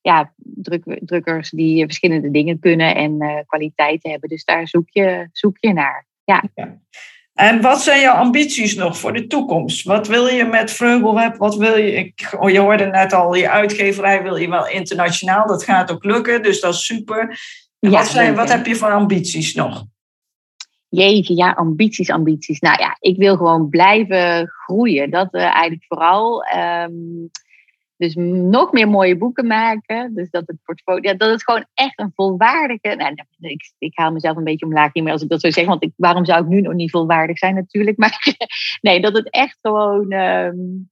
ja, 0.02 0.34
druk, 0.36 1.00
drukkers 1.00 1.50
die 1.50 1.86
verschillende 1.86 2.32
dingen 2.32 2.60
kunnen 2.60 2.96
en 2.96 3.24
uh, 3.24 3.40
kwaliteiten 3.46 4.12
hebben. 4.12 4.30
Dus 4.30 4.44
daar 4.44 4.68
zoek 4.68 4.90
je, 4.90 5.30
zoek 5.32 5.58
je 5.60 5.74
naar. 5.74 6.08
ja. 6.24 6.44
ja. 6.54 6.82
En 7.34 7.62
wat 7.62 7.82
zijn 7.82 8.02
jouw 8.02 8.16
ambities 8.16 8.76
nog 8.76 8.98
voor 8.98 9.14
de 9.14 9.28
toekomst? 9.28 9.84
Wat 9.84 10.08
wil 10.08 10.28
je 10.28 10.46
met 10.46 10.72
Vreubelweb? 10.72 11.38
Wat 11.38 11.56
wil 11.56 11.78
je? 11.78 11.92
Ik, 11.94 12.36
oh, 12.40 12.50
je 12.50 12.60
hoorde 12.60 12.86
net 12.86 13.14
al, 13.14 13.34
je 13.34 13.50
uitgeverij 13.50 14.24
wil 14.24 14.36
je 14.36 14.50
wel 14.50 14.68
internationaal. 14.68 15.48
Dat 15.48 15.64
gaat 15.64 15.92
ook 15.92 16.04
lukken, 16.04 16.44
dus 16.44 16.60
dat 16.60 16.74
is 16.74 16.86
super. 16.86 17.40
Ja, 17.80 17.90
wat, 17.90 18.08
zijn, 18.08 18.36
wat 18.36 18.52
heb 18.52 18.66
je 18.66 18.76
voor 18.76 18.92
ambities 18.92 19.54
nog? 19.54 19.86
Jeetje, 20.90 21.36
ja, 21.36 21.52
ambities, 21.52 22.10
ambities. 22.10 22.60
Nou 22.60 22.80
ja, 22.80 22.98
ik 23.00 23.18
wil 23.18 23.38
gewoon 23.38 23.70
blijven 23.70 24.48
groeien. 24.48 25.10
Dat 25.12 25.34
uh, 25.34 25.42
eigenlijk 25.42 25.86
vooral. 25.88 26.46
Um, 26.56 27.30
dus 27.98 28.16
nog 28.16 28.72
meer 28.72 28.90
mooie 28.90 29.18
boeken 29.18 29.48
maken. 29.48 30.14
Dus 30.14 30.30
dat 30.30 30.44
het 30.46 30.58
portfolio, 30.64 31.10
ja, 31.12 31.18
dat 31.18 31.30
het 31.30 31.44
gewoon 31.44 31.66
echt 31.74 32.00
een 32.00 32.12
volwaardige. 32.16 32.96
Nou, 32.96 33.14
ik, 33.40 33.74
ik 33.78 33.98
haal 33.98 34.12
mezelf 34.12 34.38
een 34.38 34.44
beetje 34.44 34.66
omlaag 34.66 34.94
hiermee 34.94 35.14
als 35.14 35.22
ik 35.22 35.30
dat 35.30 35.42
zo 35.42 35.50
zeg. 35.50 35.66
Want 35.66 35.84
ik, 35.84 35.92
waarom 35.96 36.26
zou 36.26 36.44
ik 36.44 36.48
nu 36.48 36.62
nog 36.62 36.74
niet 36.74 36.92
volwaardig 36.92 37.38
zijn, 37.38 37.56
natuurlijk. 37.56 37.98
Maar 38.04 38.36
nee, 38.82 39.02
dat 39.02 39.14
het 39.14 39.30
echt 39.30 39.58
gewoon. 39.62 40.12
Um, 40.12 40.92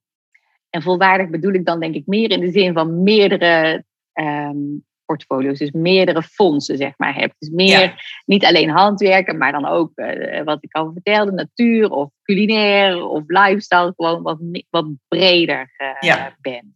en 0.70 0.82
volwaardig 0.82 1.30
bedoel 1.30 1.54
ik 1.54 1.66
dan 1.66 1.80
denk 1.80 1.96
ik 1.96 2.06
meer 2.06 2.32
in 2.32 2.40
de 2.40 2.52
zin 2.52 2.74
van 2.74 3.04
meerdere 3.04 3.84
um, 4.14 4.86
portfolio's. 5.12 5.60
Dus 5.60 5.72
meerdere 5.72 6.24
fondsen, 6.24 6.78
zeg 6.78 6.94
maar, 6.98 7.16
hebt. 7.16 7.36
Dus 7.38 7.50
meer, 7.50 8.22
niet 8.26 8.46
alleen 8.46 8.70
handwerken, 8.70 9.38
maar 9.38 9.52
dan 9.52 9.66
ook 9.66 9.92
uh, 9.96 10.44
wat 10.44 10.64
ik 10.64 10.74
al 10.74 10.92
vertelde, 10.94 11.32
natuur 11.32 11.90
of 11.90 12.10
culinair 12.24 13.04
of 13.04 13.24
lifestyle. 13.28 13.94
Gewoon 13.96 14.22
wat, 14.22 14.38
wat 14.70 14.86
breder 15.08 15.72
uh, 15.78 16.10
ja. 16.10 16.36
ben. 16.42 16.74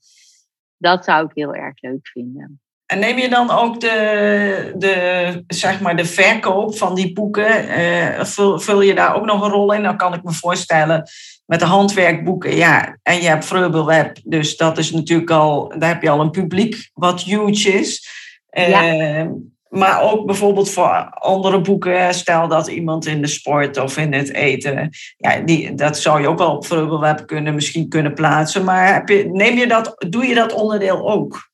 Dat 0.78 1.06
zou 1.06 1.26
ik 1.26 1.32
heel 1.34 1.54
erg 1.54 1.82
leuk 1.82 2.08
vinden. 2.08 2.60
En 2.86 3.00
neem 3.00 3.17
je 3.17 3.30
dan 3.30 3.52
ook 3.52 3.80
de, 3.80 4.74
de, 4.78 5.43
zeg 5.48 5.80
maar 5.80 5.95
de 5.95 6.06
verkoop 6.06 6.78
van 6.78 6.95
die 6.95 7.13
boeken, 7.13 7.80
uh, 7.80 8.24
vul, 8.24 8.60
vul, 8.60 8.82
je 8.82 8.95
daar 8.95 9.15
ook 9.15 9.26
nog 9.26 9.41
een 9.41 9.52
rol 9.52 9.74
in? 9.74 9.84
Dan 9.84 9.98
kan 9.98 10.13
ik 10.13 10.24
me 10.24 10.32
voorstellen 10.32 11.04
met 11.45 11.60
de 11.60 11.65
handwerkboeken, 11.65 12.56
ja, 12.56 12.98
en 13.04 13.21
je 13.21 13.28
hebt 13.28 13.45
Vreubelweb, 13.45 14.17
dus 14.24 14.58
dat 14.58 14.78
is 14.78 14.91
natuurlijk 14.91 15.30
al, 15.30 15.74
daar 15.78 15.89
heb 15.89 16.02
je 16.02 16.10
al 16.10 16.19
een 16.19 16.32
publiek 16.32 16.89
wat 16.93 17.21
huge 17.21 17.69
is. 17.69 18.08
Uh, 18.57 19.25
maar 19.69 20.01
ook 20.01 20.25
bijvoorbeeld 20.25 20.69
voor 20.69 21.09
andere 21.09 21.61
boeken, 21.61 22.13
stel 22.13 22.47
dat 22.47 22.67
iemand 22.67 23.05
in 23.05 23.21
de 23.21 23.27
sport 23.27 23.77
of 23.77 23.97
in 23.97 24.13
het 24.13 24.33
eten, 24.33 24.89
ja, 25.17 25.39
die, 25.39 25.73
dat 25.73 25.97
zou 25.97 26.21
je 26.21 26.27
ook 26.27 26.37
wel 26.37 26.55
op 26.55 26.65
Vreubelweb 26.65 27.27
kunnen, 27.27 27.55
misschien 27.55 27.89
kunnen 27.89 28.13
plaatsen. 28.13 28.63
Maar 28.63 28.93
heb 28.93 29.09
je, 29.09 29.29
neem 29.31 29.57
je 29.57 29.67
dat, 29.67 30.05
doe 30.09 30.25
je 30.25 30.35
dat 30.35 30.53
onderdeel 30.53 31.09
ook? 31.09 31.53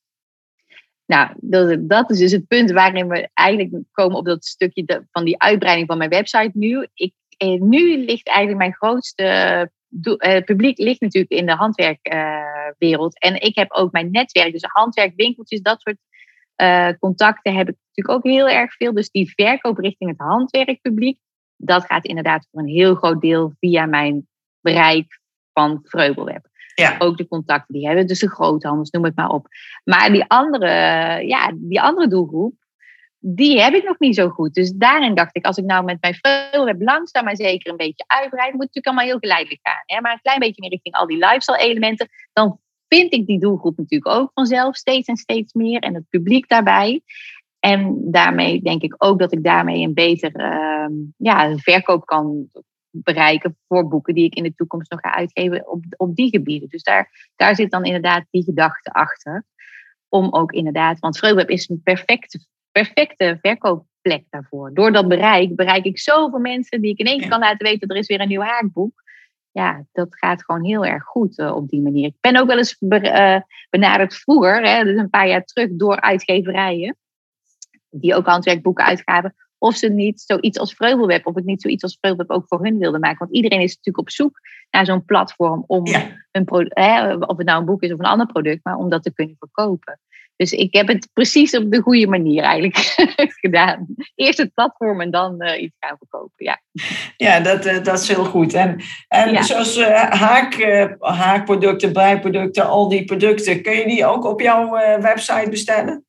Nou, 1.06 1.30
dat, 1.36 1.88
dat 1.88 2.10
is 2.10 2.18
dus 2.18 2.32
het 2.32 2.46
punt 2.46 2.70
waarin 2.70 3.08
we 3.08 3.28
eigenlijk 3.34 3.84
komen 3.92 4.16
op 4.16 4.24
dat 4.24 4.44
stukje 4.44 5.06
van 5.10 5.24
die 5.24 5.42
uitbreiding 5.42 5.86
van 5.86 5.98
mijn 5.98 6.10
website 6.10 6.50
nu. 6.54 6.86
Ik, 6.94 7.12
eh, 7.36 7.60
nu 7.60 8.04
ligt 8.04 8.26
eigenlijk 8.26 8.58
mijn 8.58 8.74
grootste 8.74 9.70
uh, 10.02 10.40
publiek 10.44 10.78
ligt 10.78 11.00
natuurlijk 11.00 11.32
in 11.32 11.46
de 11.46 11.54
handwerkwereld. 11.54 13.24
Uh, 13.24 13.30
en 13.30 13.40
ik 13.40 13.56
heb 13.56 13.72
ook 13.72 13.92
mijn 13.92 14.10
netwerk, 14.10 14.52
dus 14.52 14.62
handwerkwinkeltjes, 14.62 15.60
dat 15.60 15.80
soort 15.80 15.96
uh, 16.56 16.88
contacten 16.98 17.54
heb 17.54 17.68
ik 17.68 17.76
natuurlijk 17.86 18.26
ook 18.26 18.32
heel 18.32 18.48
erg 18.48 18.74
veel. 18.74 18.92
Dus 18.94 19.10
die 19.10 19.32
verkoop 19.36 19.78
richting 19.78 20.10
het 20.10 20.18
handwerkpubliek, 20.18 21.18
dat 21.56 21.84
gaat 21.84 22.04
inderdaad 22.04 22.48
voor 22.50 22.60
een 22.60 22.68
heel 22.68 22.94
groot 22.94 23.20
deel 23.20 23.52
via 23.60 23.86
mijn 23.86 24.28
bereik 24.60 25.20
van 25.52 25.80
Vreubelweb. 25.82 26.50
Ja. 26.74 26.96
Ook 26.98 27.16
de 27.16 27.28
contacten 27.28 27.74
die 27.74 27.86
hebben, 27.86 28.06
dus 28.06 28.18
de 28.18 28.30
groothandels, 28.30 28.90
noem 28.90 29.04
het 29.04 29.16
maar 29.16 29.28
op. 29.28 29.46
Maar 29.84 30.12
die 30.12 30.24
andere, 30.24 30.68
ja, 31.26 31.52
die 31.54 31.80
andere 31.80 32.08
doelgroep, 32.08 32.54
die 33.18 33.60
heb 33.60 33.74
ik 33.74 33.84
nog 33.84 33.98
niet 33.98 34.14
zo 34.14 34.28
goed. 34.28 34.54
Dus 34.54 34.72
daarin 34.72 35.14
dacht 35.14 35.36
ik, 35.36 35.46
als 35.46 35.56
ik 35.56 35.64
nou 35.64 35.84
met 35.84 35.96
mijn 36.00 36.14
Vreubelweb 36.14 36.82
langzaam 36.82 37.24
maar 37.24 37.36
zeker 37.36 37.70
een 37.70 37.76
beetje 37.76 38.04
uitbreid, 38.06 38.52
moet 38.52 38.62
het 38.62 38.74
natuurlijk 38.74 38.86
allemaal 38.86 39.04
heel 39.04 39.18
geleidelijk 39.18 39.60
gaan. 39.62 39.82
Hè? 39.86 40.00
Maar 40.00 40.12
een 40.12 40.20
klein 40.22 40.38
beetje 40.38 40.60
meer 40.60 40.70
richting 40.70 40.94
al 40.94 41.06
die 41.06 41.18
lifestyle 41.18 41.58
elementen, 41.58 42.08
dan 42.32 42.60
vind 42.94 43.12
ik 43.12 43.26
die 43.26 43.40
doelgroep 43.40 43.76
natuurlijk 43.76 44.14
ook 44.16 44.30
vanzelf 44.34 44.76
steeds 44.76 45.08
en 45.08 45.16
steeds 45.16 45.52
meer. 45.52 45.80
En 45.80 45.94
het 45.94 46.08
publiek 46.08 46.48
daarbij. 46.48 47.02
En 47.58 48.10
daarmee 48.10 48.62
denk 48.62 48.82
ik 48.82 48.94
ook 48.98 49.18
dat 49.18 49.32
ik 49.32 49.44
daarmee 49.44 49.82
een 49.82 49.94
beter 49.94 50.40
uh, 50.40 50.96
ja, 51.16 51.56
verkoop 51.56 52.06
kan 52.06 52.48
bereiken 52.90 53.56
voor 53.68 53.88
boeken 53.88 54.14
die 54.14 54.24
ik 54.24 54.34
in 54.34 54.42
de 54.42 54.54
toekomst 54.54 54.90
nog 54.90 55.00
ga 55.00 55.14
uitgeven 55.14 55.68
op, 55.68 55.84
op 55.96 56.16
die 56.16 56.28
gebieden. 56.28 56.68
Dus 56.68 56.82
daar, 56.82 57.30
daar 57.36 57.54
zit 57.54 57.70
dan 57.70 57.84
inderdaad 57.84 58.24
die 58.30 58.44
gedachte 58.44 58.90
achter. 58.92 59.44
Om 60.08 60.32
ook 60.32 60.52
inderdaad, 60.52 60.98
want 60.98 61.18
Vreugweb 61.18 61.48
is 61.48 61.68
een 61.68 61.80
perfecte, 61.82 62.46
perfecte 62.72 63.38
verkoopplek 63.40 64.24
daarvoor. 64.30 64.74
Door 64.74 64.92
dat 64.92 65.08
bereik 65.08 65.56
bereik 65.56 65.84
ik 65.84 65.98
zoveel 65.98 66.38
mensen 66.38 66.80
die 66.80 66.90
ik 66.90 66.98
in 66.98 67.06
één 67.06 67.18
keer 67.18 67.28
kan 67.28 67.40
laten 67.40 67.66
weten, 67.66 67.88
er 67.88 67.96
is 67.96 68.06
weer 68.06 68.20
een 68.20 68.28
nieuw 68.28 68.40
haakboek 68.40 69.01
ja, 69.52 69.84
dat 69.92 70.16
gaat 70.16 70.44
gewoon 70.44 70.64
heel 70.64 70.84
erg 70.84 71.04
goed 71.04 71.38
uh, 71.38 71.54
op 71.54 71.68
die 71.68 71.82
manier. 71.82 72.06
Ik 72.06 72.16
ben 72.20 72.36
ook 72.36 72.46
wel 72.46 72.58
eens 72.58 72.76
uh, 72.80 73.40
benaderd 73.70 74.14
vroeger, 74.14 74.62
hè, 74.66 74.84
dus 74.84 74.98
een 74.98 75.10
paar 75.10 75.28
jaar 75.28 75.44
terug, 75.44 75.68
door 75.72 76.00
uitgeverijen. 76.00 76.96
Die 77.90 78.14
ook 78.14 78.26
handwerkboeken 78.26 78.84
uitgaven. 78.84 79.34
Of 79.58 79.76
ze 79.76 79.88
niet 79.88 80.20
zoiets 80.20 80.58
als 80.58 80.74
Vreugdelweb, 80.74 81.26
of 81.26 81.36
ik 81.36 81.44
niet 81.44 81.62
zoiets 81.62 81.82
als 81.82 81.96
Vreugdelweb 82.00 82.36
ook 82.36 82.46
voor 82.46 82.64
hun 82.64 82.78
wilde 82.78 82.98
maken. 82.98 83.18
Want 83.18 83.32
iedereen 83.32 83.60
is 83.60 83.76
natuurlijk 83.76 83.98
op 83.98 84.10
zoek 84.10 84.40
naar 84.70 84.86
zo'n 84.86 85.04
platform 85.04 85.64
om 85.66 85.84
een 86.30 86.46
hè, 86.68 87.14
of 87.14 87.36
het 87.36 87.46
nou 87.46 87.60
een 87.60 87.66
boek 87.66 87.82
is 87.82 87.92
of 87.92 87.98
een 87.98 88.04
ander 88.04 88.26
product, 88.26 88.64
maar 88.64 88.76
om 88.76 88.88
dat 88.88 89.02
te 89.02 89.12
kunnen 89.12 89.36
verkopen. 89.38 90.00
Dus 90.42 90.52
ik 90.52 90.74
heb 90.74 90.88
het 90.88 91.08
precies 91.12 91.56
op 91.56 91.70
de 91.70 91.80
goede 91.80 92.06
manier 92.06 92.42
eigenlijk 92.42 92.94
gedaan. 93.42 93.86
Eerst 94.14 94.38
het 94.38 94.54
platform 94.54 95.00
en 95.00 95.10
dan 95.10 95.42
uh, 95.42 95.62
iets 95.62 95.76
gaan 95.80 95.96
verkopen. 95.98 96.32
Ja, 96.36 96.62
ja 97.16 97.40
dat, 97.40 97.66
uh, 97.66 97.82
dat 97.82 98.00
is 98.00 98.08
heel 98.08 98.24
goed. 98.24 98.54
En, 98.54 98.80
en 99.08 99.44
zoals 99.44 99.78
uh, 99.78 100.02
haak, 100.02 100.62
haakproducten, 101.00 101.92
bijproducten, 101.92 102.66
al 102.66 102.88
die 102.88 103.04
producten, 103.04 103.62
kun 103.62 103.76
je 103.76 103.86
die 103.86 104.06
ook 104.06 104.24
op 104.24 104.40
jouw 104.40 104.70
website 105.00 105.50
bestellen? 105.50 106.04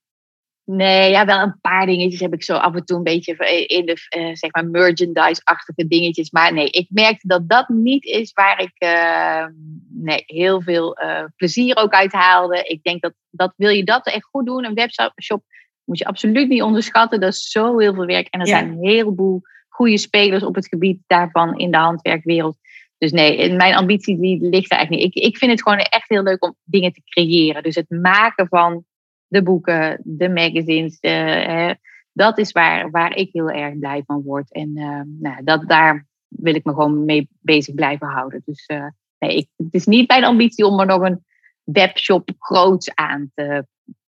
Nee, 0.66 1.10
ja, 1.10 1.24
wel 1.24 1.40
een 1.40 1.60
paar 1.60 1.86
dingetjes 1.86 2.20
heb 2.20 2.32
ik 2.32 2.42
zo 2.42 2.54
af 2.54 2.74
en 2.74 2.84
toe 2.84 2.96
een 2.96 3.02
beetje 3.02 3.36
in 3.66 3.86
de 3.86 3.96
uh, 4.16 4.34
zeg 4.34 4.52
maar 4.52 4.66
merchandise-achtige 4.66 5.86
dingetjes. 5.86 6.30
Maar 6.30 6.52
nee, 6.52 6.70
ik 6.70 6.86
merkte 6.90 7.26
dat 7.26 7.48
dat 7.48 7.68
niet 7.68 8.04
is 8.04 8.32
waar 8.32 8.60
ik 8.60 8.72
uh, 8.78 9.46
nee, 9.88 10.22
heel 10.26 10.62
veel 10.62 11.02
uh, 11.02 11.24
plezier 11.36 11.76
ook 11.76 11.92
uit 11.92 12.12
haalde. 12.12 12.62
Ik 12.62 12.82
denk 12.82 13.02
dat, 13.02 13.12
dat 13.30 13.52
wil 13.56 13.70
je 13.70 13.84
dat 13.84 14.06
echt 14.06 14.24
goed 14.24 14.46
doen, 14.46 14.64
een 14.64 14.74
webshop 14.74 15.42
moet 15.84 15.98
je 15.98 16.04
absoluut 16.04 16.48
niet 16.48 16.62
onderschatten. 16.62 17.20
Dat 17.20 17.32
is 17.32 17.50
zo 17.50 17.78
heel 17.78 17.94
veel 17.94 18.06
werk 18.06 18.26
en 18.26 18.40
er 18.40 18.46
zijn 18.46 18.68
een 18.68 18.86
heleboel 18.86 19.42
goede 19.68 19.98
spelers 19.98 20.42
op 20.42 20.54
het 20.54 20.68
gebied 20.68 20.98
daarvan 21.06 21.58
in 21.58 21.70
de 21.70 21.76
handwerkwereld. 21.76 22.56
Dus 22.98 23.12
nee, 23.12 23.52
mijn 23.52 23.74
ambitie 23.74 24.20
die 24.20 24.40
ligt 24.40 24.70
er 24.70 24.76
eigenlijk 24.76 24.90
niet. 24.90 25.16
Ik, 25.16 25.24
ik 25.24 25.36
vind 25.36 25.50
het 25.50 25.62
gewoon 25.62 25.78
echt 25.78 26.08
heel 26.08 26.22
leuk 26.22 26.44
om 26.44 26.56
dingen 26.64 26.92
te 26.92 27.02
creëren. 27.04 27.62
Dus 27.62 27.74
het 27.74 27.90
maken 27.90 28.46
van 28.48 28.84
de 29.34 29.42
boeken, 29.42 30.00
de 30.04 30.28
magazines. 30.28 31.00
De, 31.00 31.76
dat 32.12 32.38
is 32.38 32.52
waar, 32.52 32.90
waar 32.90 33.16
ik 33.16 33.28
heel 33.32 33.50
erg 33.50 33.78
blij 33.78 34.02
van 34.06 34.22
word. 34.22 34.52
En 34.52 34.72
nou, 35.20 35.44
dat, 35.44 35.68
daar 35.68 36.06
wil 36.28 36.54
ik 36.54 36.64
me 36.64 36.72
gewoon 36.72 37.04
mee 37.04 37.28
bezig 37.40 37.74
blijven 37.74 38.06
houden. 38.06 38.42
Dus 38.44 38.66
nee, 39.18 39.36
ik, 39.36 39.48
het 39.56 39.74
is 39.74 39.86
niet 39.86 40.08
mijn 40.08 40.24
ambitie 40.24 40.66
om 40.66 40.80
er 40.80 40.86
nog 40.86 41.02
een 41.02 41.24
webshop 41.64 42.30
groots 42.38 42.94
aan 42.94 43.30
te 43.34 43.66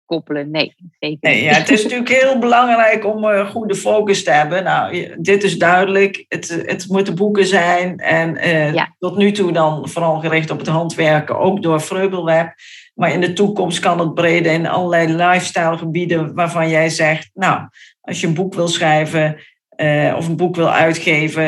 koppelen. 0.08 0.50
Nee, 0.50 0.74
zeker 0.98 1.30
nee, 1.30 1.42
ja, 1.42 1.52
Het 1.52 1.70
is 1.70 1.82
natuurlijk 1.82 2.10
heel 2.10 2.38
belangrijk 2.38 3.06
om 3.06 3.24
een 3.24 3.46
goede 3.46 3.74
focus 3.74 4.24
te 4.24 4.30
hebben. 4.30 4.64
Nou, 4.64 5.14
dit 5.20 5.42
is 5.42 5.58
duidelijk. 5.58 6.24
Het, 6.28 6.62
het 6.66 6.88
moeten 6.88 7.14
boeken 7.14 7.46
zijn. 7.46 7.98
En 7.98 8.36
eh, 8.36 8.84
tot 8.98 9.16
nu 9.16 9.32
toe 9.32 9.52
dan 9.52 9.88
vooral 9.88 10.20
gericht 10.20 10.50
op 10.50 10.58
het 10.58 10.68
handwerken, 10.68 11.38
ook 11.38 11.62
door 11.62 11.80
Vreubelweb. 11.80 12.54
Maar 12.98 13.12
in 13.12 13.20
de 13.20 13.32
toekomst 13.32 13.78
kan 13.78 14.00
het 14.00 14.14
breder 14.14 14.52
in 14.52 14.66
allerlei 14.66 15.12
lifestyle 15.12 15.78
gebieden 15.78 16.34
waarvan 16.34 16.68
jij 16.68 16.88
zegt, 16.88 17.30
nou, 17.34 17.68
als 18.00 18.20
je 18.20 18.26
een 18.26 18.34
boek 18.34 18.54
wil 18.54 18.68
schrijven 18.68 19.36
uh, 19.76 20.14
of 20.16 20.28
een 20.28 20.36
boek 20.36 20.56
wil 20.56 20.70
uitgeven, 20.70 21.44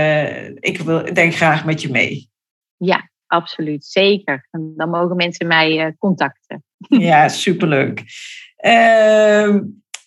ik 0.61 0.81
wil, 0.81 1.15
denk 1.15 1.35
graag 1.35 1.65
met 1.65 1.83
je 1.83 1.91
mee. 1.91 2.31
Ja, 2.77 3.11
absoluut. 3.27 3.85
Zeker. 3.85 4.49
dan 4.51 4.91
mogen 4.91 5.17
mensen 5.17 5.47
mij 5.47 5.87
uh, 5.87 5.93
contacten. 5.99 6.65
Ja, 6.89 7.29
superleuk. 7.29 7.99
Uh, 8.65 9.57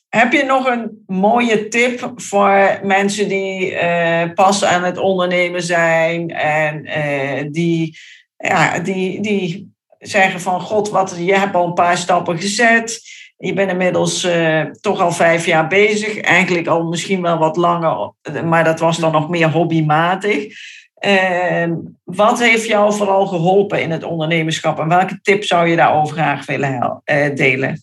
heb 0.10 0.32
je 0.32 0.44
nog 0.46 0.66
een 0.66 1.04
mooie 1.06 1.68
tip 1.68 2.12
voor 2.16 2.80
mensen 2.84 3.28
die 3.28 3.72
uh, 3.72 4.34
pas 4.34 4.64
aan 4.64 4.84
het 4.84 4.98
ondernemen 4.98 5.64
zijn 5.64 6.30
en 6.30 7.52
die, 7.52 7.98
ja, 8.38 8.80
die, 8.80 9.22
die 9.22 9.73
zeggen 10.04 10.42
van 10.42 10.62
God, 10.62 10.90
wat, 10.90 11.16
je 11.18 11.38
hebt 11.38 11.56
al 11.56 11.68
een 11.68 11.74
paar 11.74 11.98
stappen 11.98 12.40
gezet. 12.40 13.02
Je 13.38 13.54
bent 13.54 13.72
inmiddels 13.72 14.26
uh, 14.26 14.62
toch 14.62 15.00
al 15.00 15.12
vijf 15.12 15.46
jaar 15.46 15.68
bezig. 15.68 16.22
Eigenlijk 16.22 16.68
al 16.68 16.84
misschien 16.84 17.22
wel 17.22 17.38
wat 17.38 17.58
langer, 17.58 18.12
maar 18.44 18.64
dat 18.64 18.80
was 18.80 18.98
dan 18.98 19.12
nog 19.12 19.30
meer 19.30 19.50
hobbymatig. 19.50 20.48
Ehm, 20.96 21.76
wat 22.04 22.40
heeft 22.40 22.68
jou 22.68 22.94
vooral 22.94 23.26
geholpen 23.26 23.82
in 23.82 23.92
het 23.92 24.04
ondernemerschap 24.04 24.80
en 24.80 24.88
welke 24.88 25.20
tip 25.22 25.44
zou 25.44 25.68
je 25.68 25.76
daarover 25.76 26.16
graag 26.16 26.46
willen 26.46 27.02
delen? 27.36 27.82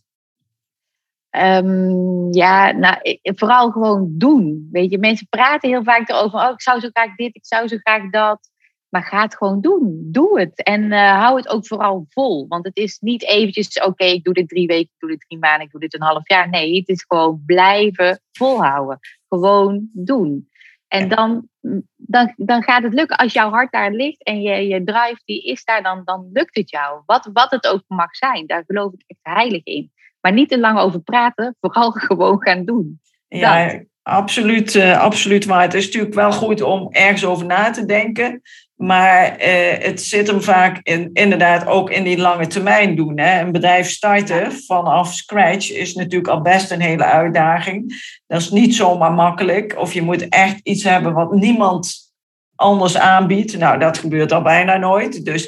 Um, 1.31 2.33
ja, 2.33 2.73
nou, 2.73 3.19
vooral 3.23 3.71
gewoon 3.71 4.09
doen. 4.13 4.69
Weet 4.73 4.91
je, 4.91 4.99
mensen 4.99 5.27
praten 5.29 5.69
heel 5.69 5.83
vaak 5.83 6.09
erover. 6.09 6.39
Oh, 6.39 6.51
ik 6.51 6.63
zou 6.63 6.81
zo 6.81 6.89
graag 6.93 7.15
dit, 7.15 7.37
ik 7.37 7.47
zou 7.47 7.69
zo 7.69 7.77
graag 7.81 8.11
dat. 8.11 8.50
Maar 8.91 9.03
ga 9.03 9.23
het 9.23 9.37
gewoon 9.37 9.61
doen. 9.61 10.09
Doe 10.13 10.41
het. 10.41 10.63
En 10.63 10.83
uh, 10.83 11.21
hou 11.21 11.37
het 11.37 11.49
ook 11.49 11.67
vooral 11.67 12.07
vol. 12.09 12.47
Want 12.49 12.65
het 12.65 12.77
is 12.77 12.99
niet 12.99 13.25
eventjes, 13.25 13.83
oké, 13.83 14.05
ik 14.05 14.25
doe 14.25 14.35
dit 14.35 14.49
drie 14.49 14.67
weken, 14.67 14.91
ik 14.93 14.99
doe 14.99 15.11
dit 15.11 15.21
drie 15.21 15.39
maanden, 15.39 15.67
ik 15.67 15.71
doe 15.71 15.81
dit 15.81 15.95
een 15.95 16.03
half 16.03 16.29
jaar. 16.29 16.49
Nee, 16.49 16.77
het 16.77 16.89
is 16.89 17.05
gewoon 17.09 17.43
blijven 17.47 18.21
volhouden. 18.33 18.99
Gewoon 19.29 19.89
doen. 19.93 20.49
En 20.91 21.09
dan, 21.09 21.49
dan, 21.97 22.33
dan 22.37 22.63
gaat 22.63 22.83
het 22.83 22.95
lukken. 22.95 23.17
Als 23.17 23.33
jouw 23.33 23.51
hart 23.51 23.73
daar 23.73 23.91
ligt 23.91 24.25
en 24.25 24.43
je, 24.43 24.69
je 24.69 24.85
drive 24.85 25.21
die 25.25 25.45
is 25.45 25.65
daar, 25.65 25.83
dan, 25.83 26.03
dan 26.05 26.31
lukt 26.33 26.57
het 26.57 26.71
jou. 26.71 27.03
Wat, 27.07 27.31
wat 27.33 27.51
het 27.51 27.67
ook 27.67 27.83
mag 27.87 28.17
zijn. 28.17 28.47
Daar 28.47 28.65
geloof 28.67 28.93
ik 28.93 29.05
echt 29.07 29.37
heilig 29.37 29.65
in. 29.65 29.93
Maar 30.21 30.33
niet 30.33 30.49
te 30.49 30.59
lang 30.59 30.79
over 30.79 31.01
praten, 31.01 31.57
vooral 31.61 31.91
gewoon 31.91 32.43
gaan 32.43 32.65
doen. 32.65 33.01
Ja, 33.29 33.81
absoluut, 34.03 34.75
uh, 34.75 35.01
absoluut 35.01 35.45
waar. 35.45 35.63
Het 35.63 35.75
is 35.75 35.85
natuurlijk 35.85 36.15
wel 36.15 36.33
goed 36.33 36.63
om 36.63 36.93
ergens 36.93 37.25
over 37.25 37.47
na 37.47 37.71
te 37.71 37.85
denken. 37.85 38.43
Maar 38.83 39.41
uh, 39.41 39.85
het 39.85 40.03
zit 40.03 40.27
hem 40.27 40.43
vaak 40.43 40.79
in, 40.83 41.11
inderdaad 41.13 41.67
ook 41.67 41.91
in 41.91 42.05
die 42.05 42.19
lange 42.19 42.47
termijn 42.47 42.97
doen. 42.97 43.19
Hè. 43.19 43.41
Een 43.41 43.53
bedrijf 43.53 43.91
starten 43.91 44.53
vanaf 44.53 45.15
scratch 45.15 45.73
is 45.73 45.95
natuurlijk 45.95 46.29
al 46.29 46.41
best 46.41 46.71
een 46.71 46.81
hele 46.81 47.05
uitdaging. 47.05 48.03
Dat 48.27 48.41
is 48.41 48.51
niet 48.51 48.75
zomaar 48.75 49.13
makkelijk. 49.13 49.79
Of 49.79 49.93
je 49.93 50.03
moet 50.03 50.29
echt 50.29 50.61
iets 50.63 50.85
hebben 50.85 51.13
wat 51.13 51.33
niemand 51.33 52.13
anders 52.55 52.97
aanbiedt. 52.97 53.59
Nou, 53.59 53.79
dat 53.79 53.99
gebeurt 53.99 54.33
al 54.33 54.43
bijna 54.43 54.77
nooit. 54.77 55.25
Dus 55.25 55.47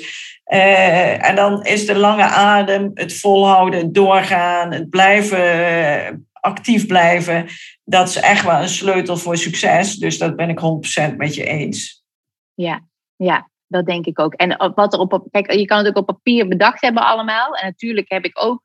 uh, 0.53 1.29
en 1.29 1.37
dan 1.37 1.65
is 1.65 1.87
de 1.87 1.97
lange 1.97 2.25
adem, 2.25 2.91
het 2.95 3.19
volhouden, 3.19 3.81
het 3.81 3.95
doorgaan, 3.95 4.73
het 4.73 4.91
blijven, 4.91 5.59
uh, 5.59 6.19
actief 6.33 6.87
blijven. 6.87 7.47
Dat 7.85 8.09
is 8.09 8.17
echt 8.17 8.45
wel 8.45 8.61
een 8.61 8.69
sleutel 8.69 9.17
voor 9.17 9.37
succes. 9.37 9.97
Dus 9.97 10.19
dat 10.19 10.37
ben 10.37 10.49
ik 10.49 10.61
100% 11.13 11.17
met 11.17 11.35
je 11.35 11.45
eens. 11.45 12.05
Ja, 12.55 12.91
ja, 13.23 13.51
dat 13.67 13.87
denk 13.87 14.07
ik 14.07 14.19
ook. 14.19 14.35
En 14.35 14.73
wat 14.75 14.93
er 14.93 14.99
op, 14.99 15.29
kijk, 15.31 15.53
je 15.53 15.65
kan 15.65 15.79
het 15.79 15.87
ook 15.87 15.97
op 15.97 16.07
papier 16.07 16.49
bedacht 16.49 16.81
hebben 16.81 17.03
allemaal. 17.03 17.55
En 17.55 17.67
natuurlijk 17.67 18.11
heb 18.11 18.25
ik 18.25 18.43
ook, 18.45 18.63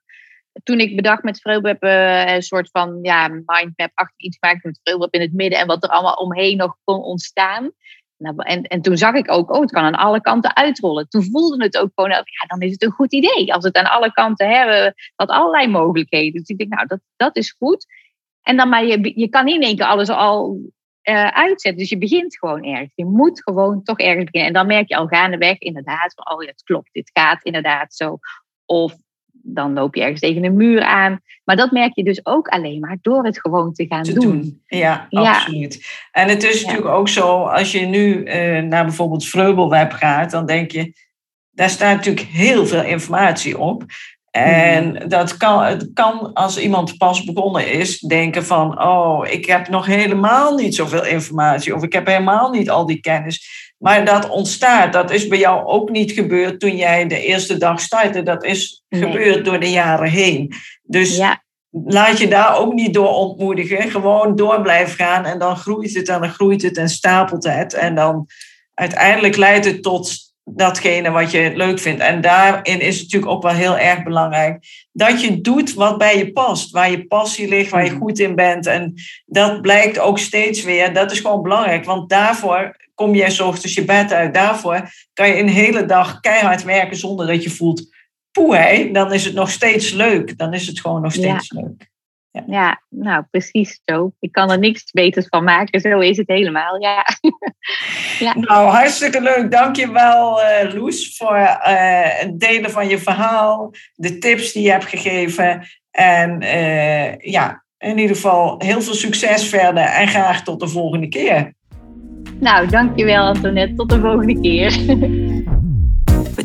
toen 0.63 0.79
ik 0.79 0.95
bedacht 0.95 1.23
met 1.23 1.41
Vreubweb, 1.41 1.83
uh, 1.83 2.33
een 2.33 2.41
soort 2.41 2.69
van 2.71 2.99
ja, 3.01 3.27
mindmap-achtig 3.27 4.17
iets 4.17 4.37
gemaakt 4.39 4.63
met 4.63 4.79
Vreubweb 4.83 5.13
in 5.13 5.21
het 5.21 5.33
midden. 5.33 5.59
En 5.59 5.67
wat 5.67 5.83
er 5.83 5.89
allemaal 5.89 6.13
omheen 6.13 6.57
nog 6.57 6.77
kon 6.83 7.03
ontstaan. 7.03 7.71
Nou, 8.17 8.35
en, 8.37 8.63
en 8.63 8.81
toen 8.81 8.97
zag 8.97 9.13
ik 9.15 9.31
ook, 9.31 9.53
oh, 9.53 9.61
het 9.61 9.71
kan 9.71 9.83
aan 9.83 9.95
alle 9.95 10.21
kanten 10.21 10.55
uitrollen. 10.55 11.09
Toen 11.09 11.23
voelde 11.23 11.63
het 11.63 11.77
ook 11.77 11.91
gewoon, 11.95 12.09
ja, 12.09 12.23
dan 12.47 12.61
is 12.61 12.71
het 12.71 12.83
een 12.83 12.91
goed 12.91 13.13
idee. 13.13 13.53
Als 13.53 13.63
het 13.63 13.75
aan 13.75 13.91
alle 13.91 14.11
kanten 14.11 14.49
hebben, 14.49 14.93
wat 15.15 15.29
allerlei 15.29 15.67
mogelijkheden. 15.67 16.39
Dus 16.39 16.47
ik 16.47 16.57
denk, 16.57 16.73
nou, 16.73 16.87
dat, 16.87 16.99
dat 17.15 17.35
is 17.35 17.51
goed. 17.51 17.85
En 18.41 18.57
dan 18.57 18.69
maar, 18.69 18.85
je, 18.85 19.11
je 19.15 19.29
kan 19.29 19.45
niet 19.45 19.55
in 19.55 19.61
één 19.61 19.75
keer 19.75 19.85
alles 19.85 20.09
al 20.09 20.59
uh, 21.09 21.27
uitzetten. 21.27 21.77
Dus 21.77 21.89
je 21.89 21.97
begint 21.97 22.37
gewoon 22.37 22.63
ergens. 22.63 22.91
Je 22.95 23.05
moet 23.05 23.43
gewoon 23.43 23.83
toch 23.83 23.99
ergens 23.99 24.23
beginnen. 24.23 24.47
En 24.47 24.53
dan 24.53 24.67
merk 24.67 24.87
je 24.87 24.95
al 24.95 25.07
gaandeweg 25.07 25.57
inderdaad 25.57 26.13
van, 26.15 26.35
oh 26.35 26.43
ja, 26.43 26.49
het 26.49 26.63
klopt, 26.63 26.89
dit 26.91 27.09
gaat 27.13 27.43
inderdaad 27.43 27.93
zo. 27.93 28.19
Of 28.65 28.95
dan 29.31 29.73
loop 29.73 29.95
je 29.95 30.01
ergens 30.01 30.19
tegen 30.19 30.43
een 30.43 30.55
muur 30.55 30.81
aan. 30.81 31.21
Maar 31.43 31.55
dat 31.55 31.71
merk 31.71 31.95
je 31.95 32.03
dus 32.03 32.25
ook 32.25 32.47
alleen 32.47 32.79
maar 32.79 32.97
door 33.01 33.25
het 33.25 33.39
gewoon 33.39 33.73
te 33.73 33.85
gaan 33.87 34.03
doen. 34.03 34.61
Ja, 34.67 35.07
absoluut. 35.09 36.05
En 36.11 36.27
het 36.27 36.43
is 36.43 36.65
natuurlijk 36.65 36.93
ook 36.93 37.09
zo, 37.09 37.43
als 37.43 37.71
je 37.71 37.79
nu 37.79 38.23
uh, 38.23 38.61
naar 38.61 38.85
bijvoorbeeld 38.85 39.25
Vreubelweb 39.25 39.91
gaat, 39.91 40.31
dan 40.31 40.45
denk 40.45 40.71
je, 40.71 40.93
daar 41.51 41.69
staat 41.69 41.95
natuurlijk 41.95 42.27
heel 42.27 42.65
veel 42.65 42.83
informatie 42.83 43.57
op. 43.57 43.85
En 44.45 44.91
mhm. 44.91 45.07
dat 45.07 45.37
kan, 45.37 45.63
het 45.63 45.89
kan 45.93 46.33
als 46.33 46.57
iemand 46.57 46.97
pas 46.97 47.23
begonnen 47.23 47.71
is, 47.71 47.99
denken 47.99 48.45
van, 48.45 48.83
oh, 48.83 49.27
ik 49.29 49.45
heb 49.45 49.67
nog 49.67 49.85
helemaal 49.85 50.55
niet 50.55 50.75
zoveel 50.75 51.05
informatie 51.05 51.75
of 51.75 51.83
ik 51.83 51.93
heb 51.93 52.07
helemaal 52.07 52.49
niet 52.49 52.69
al 52.69 52.85
die 52.85 52.99
kennis. 52.99 53.73
Maar 53.77 54.05
dat 54.05 54.29
ontstaat, 54.29 54.93
dat 54.93 55.11
is 55.11 55.27
bij 55.27 55.37
jou 55.37 55.65
ook 55.65 55.89
niet 55.89 56.11
gebeurd 56.11 56.59
toen 56.59 56.75
jij 56.75 57.07
de 57.07 57.21
eerste 57.21 57.57
dag 57.57 57.79
startte. 57.79 58.23
Dat 58.23 58.43
is 58.43 58.83
gebeurd 58.89 59.45
door 59.45 59.59
de 59.59 59.71
jaren 59.71 60.09
heen. 60.09 60.53
Dus 60.83 61.21
laat 61.69 62.17
je 62.17 62.27
daar 62.27 62.57
ook 62.57 62.73
niet 62.73 62.93
door 62.93 63.13
ontmoedigen. 63.13 63.91
Gewoon 63.91 64.35
door 64.35 64.61
blijven 64.61 64.95
gaan 64.95 65.25
en 65.25 65.39
dan 65.39 65.55
groeit 65.55 65.95
het 65.95 66.09
en 66.09 66.21
dan 66.21 66.29
groeit 66.29 66.61
het 66.61 66.77
en 66.77 66.89
stapelt 66.89 67.43
het. 67.43 67.73
En 67.73 67.95
dan 67.95 68.27
uiteindelijk 68.73 69.35
leidt 69.35 69.65
het 69.65 69.83
tot 69.83 70.26
datgene 70.49 71.11
wat 71.11 71.31
je 71.31 71.51
leuk 71.55 71.79
vindt. 71.79 72.01
En 72.01 72.21
daarin 72.21 72.81
is 72.81 72.93
het 72.95 73.03
natuurlijk 73.03 73.31
ook 73.31 73.43
wel 73.43 73.51
heel 73.51 73.77
erg 73.77 74.03
belangrijk 74.03 74.65
dat 74.91 75.21
je 75.21 75.41
doet 75.41 75.73
wat 75.73 75.97
bij 75.97 76.17
je 76.17 76.31
past, 76.31 76.71
waar 76.71 76.91
je 76.91 77.07
passie 77.07 77.47
ligt, 77.47 77.71
waar 77.71 77.83
je 77.83 77.91
mhm. 77.91 77.99
goed 77.99 78.19
in 78.19 78.35
bent. 78.35 78.65
En 78.65 78.93
dat 79.25 79.61
blijkt 79.61 79.99
ook 79.99 80.19
steeds 80.19 80.63
weer. 80.63 80.93
Dat 80.93 81.11
is 81.11 81.19
gewoon 81.19 81.41
belangrijk, 81.41 81.85
want 81.85 82.09
daarvoor 82.09 82.75
kom 82.93 83.15
jij 83.15 83.29
s 83.29 83.39
ochtends 83.39 83.73
je 83.75 83.85
bed 83.85 84.13
uit. 84.13 84.33
Daarvoor 84.33 84.89
kan 85.13 85.27
je 85.27 85.39
een 85.39 85.49
hele 85.49 85.85
dag 85.85 86.19
keihard 86.19 86.63
werken 86.63 86.97
zonder 86.97 87.27
dat 87.27 87.43
je 87.43 87.49
voelt, 87.49 87.95
poeh, 88.31 88.93
dan 88.93 89.13
is 89.13 89.25
het 89.25 89.33
nog 89.33 89.49
steeds 89.49 89.91
leuk. 89.91 90.37
Dan 90.37 90.53
is 90.53 90.67
het 90.67 90.79
gewoon 90.79 91.01
nog 91.01 91.13
steeds 91.13 91.51
leuk. 91.51 91.89
Ja. 92.37 92.43
ja. 92.47 92.81
nou 92.89 93.23
precies 93.31 93.81
zo. 93.85 94.11
Ik 94.19 94.31
kan 94.31 94.51
er 94.51 94.59
niks 94.59 94.91
beters 94.91 95.27
van 95.27 95.43
maken. 95.43 95.81
Zo 95.81 95.99
is 95.99 96.17
het 96.17 96.27
helemaal, 96.27 96.81
ja. 96.81 97.05
ja. 98.25 98.33
Nou, 98.35 98.67
hartstikke 98.67 99.21
leuk. 99.21 99.51
Dankjewel 99.51 100.41
uh, 100.41 100.73
Loes 100.73 101.17
voor 101.17 101.37
uh, 101.37 101.55
het 102.03 102.39
delen 102.39 102.71
van 102.71 102.87
je 102.87 102.97
verhaal. 102.99 103.71
De 103.93 104.17
tips 104.17 104.51
die 104.51 104.63
je 104.63 104.71
hebt 104.71 104.85
gegeven. 104.85 105.67
En 105.91 106.43
uh, 106.43 107.15
ja, 107.17 107.63
in 107.77 107.97
ieder 107.97 108.15
geval 108.15 108.55
heel 108.57 108.81
veel 108.81 108.93
succes 108.93 109.49
verder. 109.49 109.83
En 109.83 110.07
graag 110.07 110.43
tot 110.43 110.59
de 110.59 110.67
volgende 110.67 111.07
keer. 111.07 111.53
Nou, 112.39 112.67
dankjewel 112.67 113.25
Antoinette. 113.25 113.75
Tot 113.75 113.89
de 113.89 113.99
volgende 113.99 114.41
keer. 114.41 114.71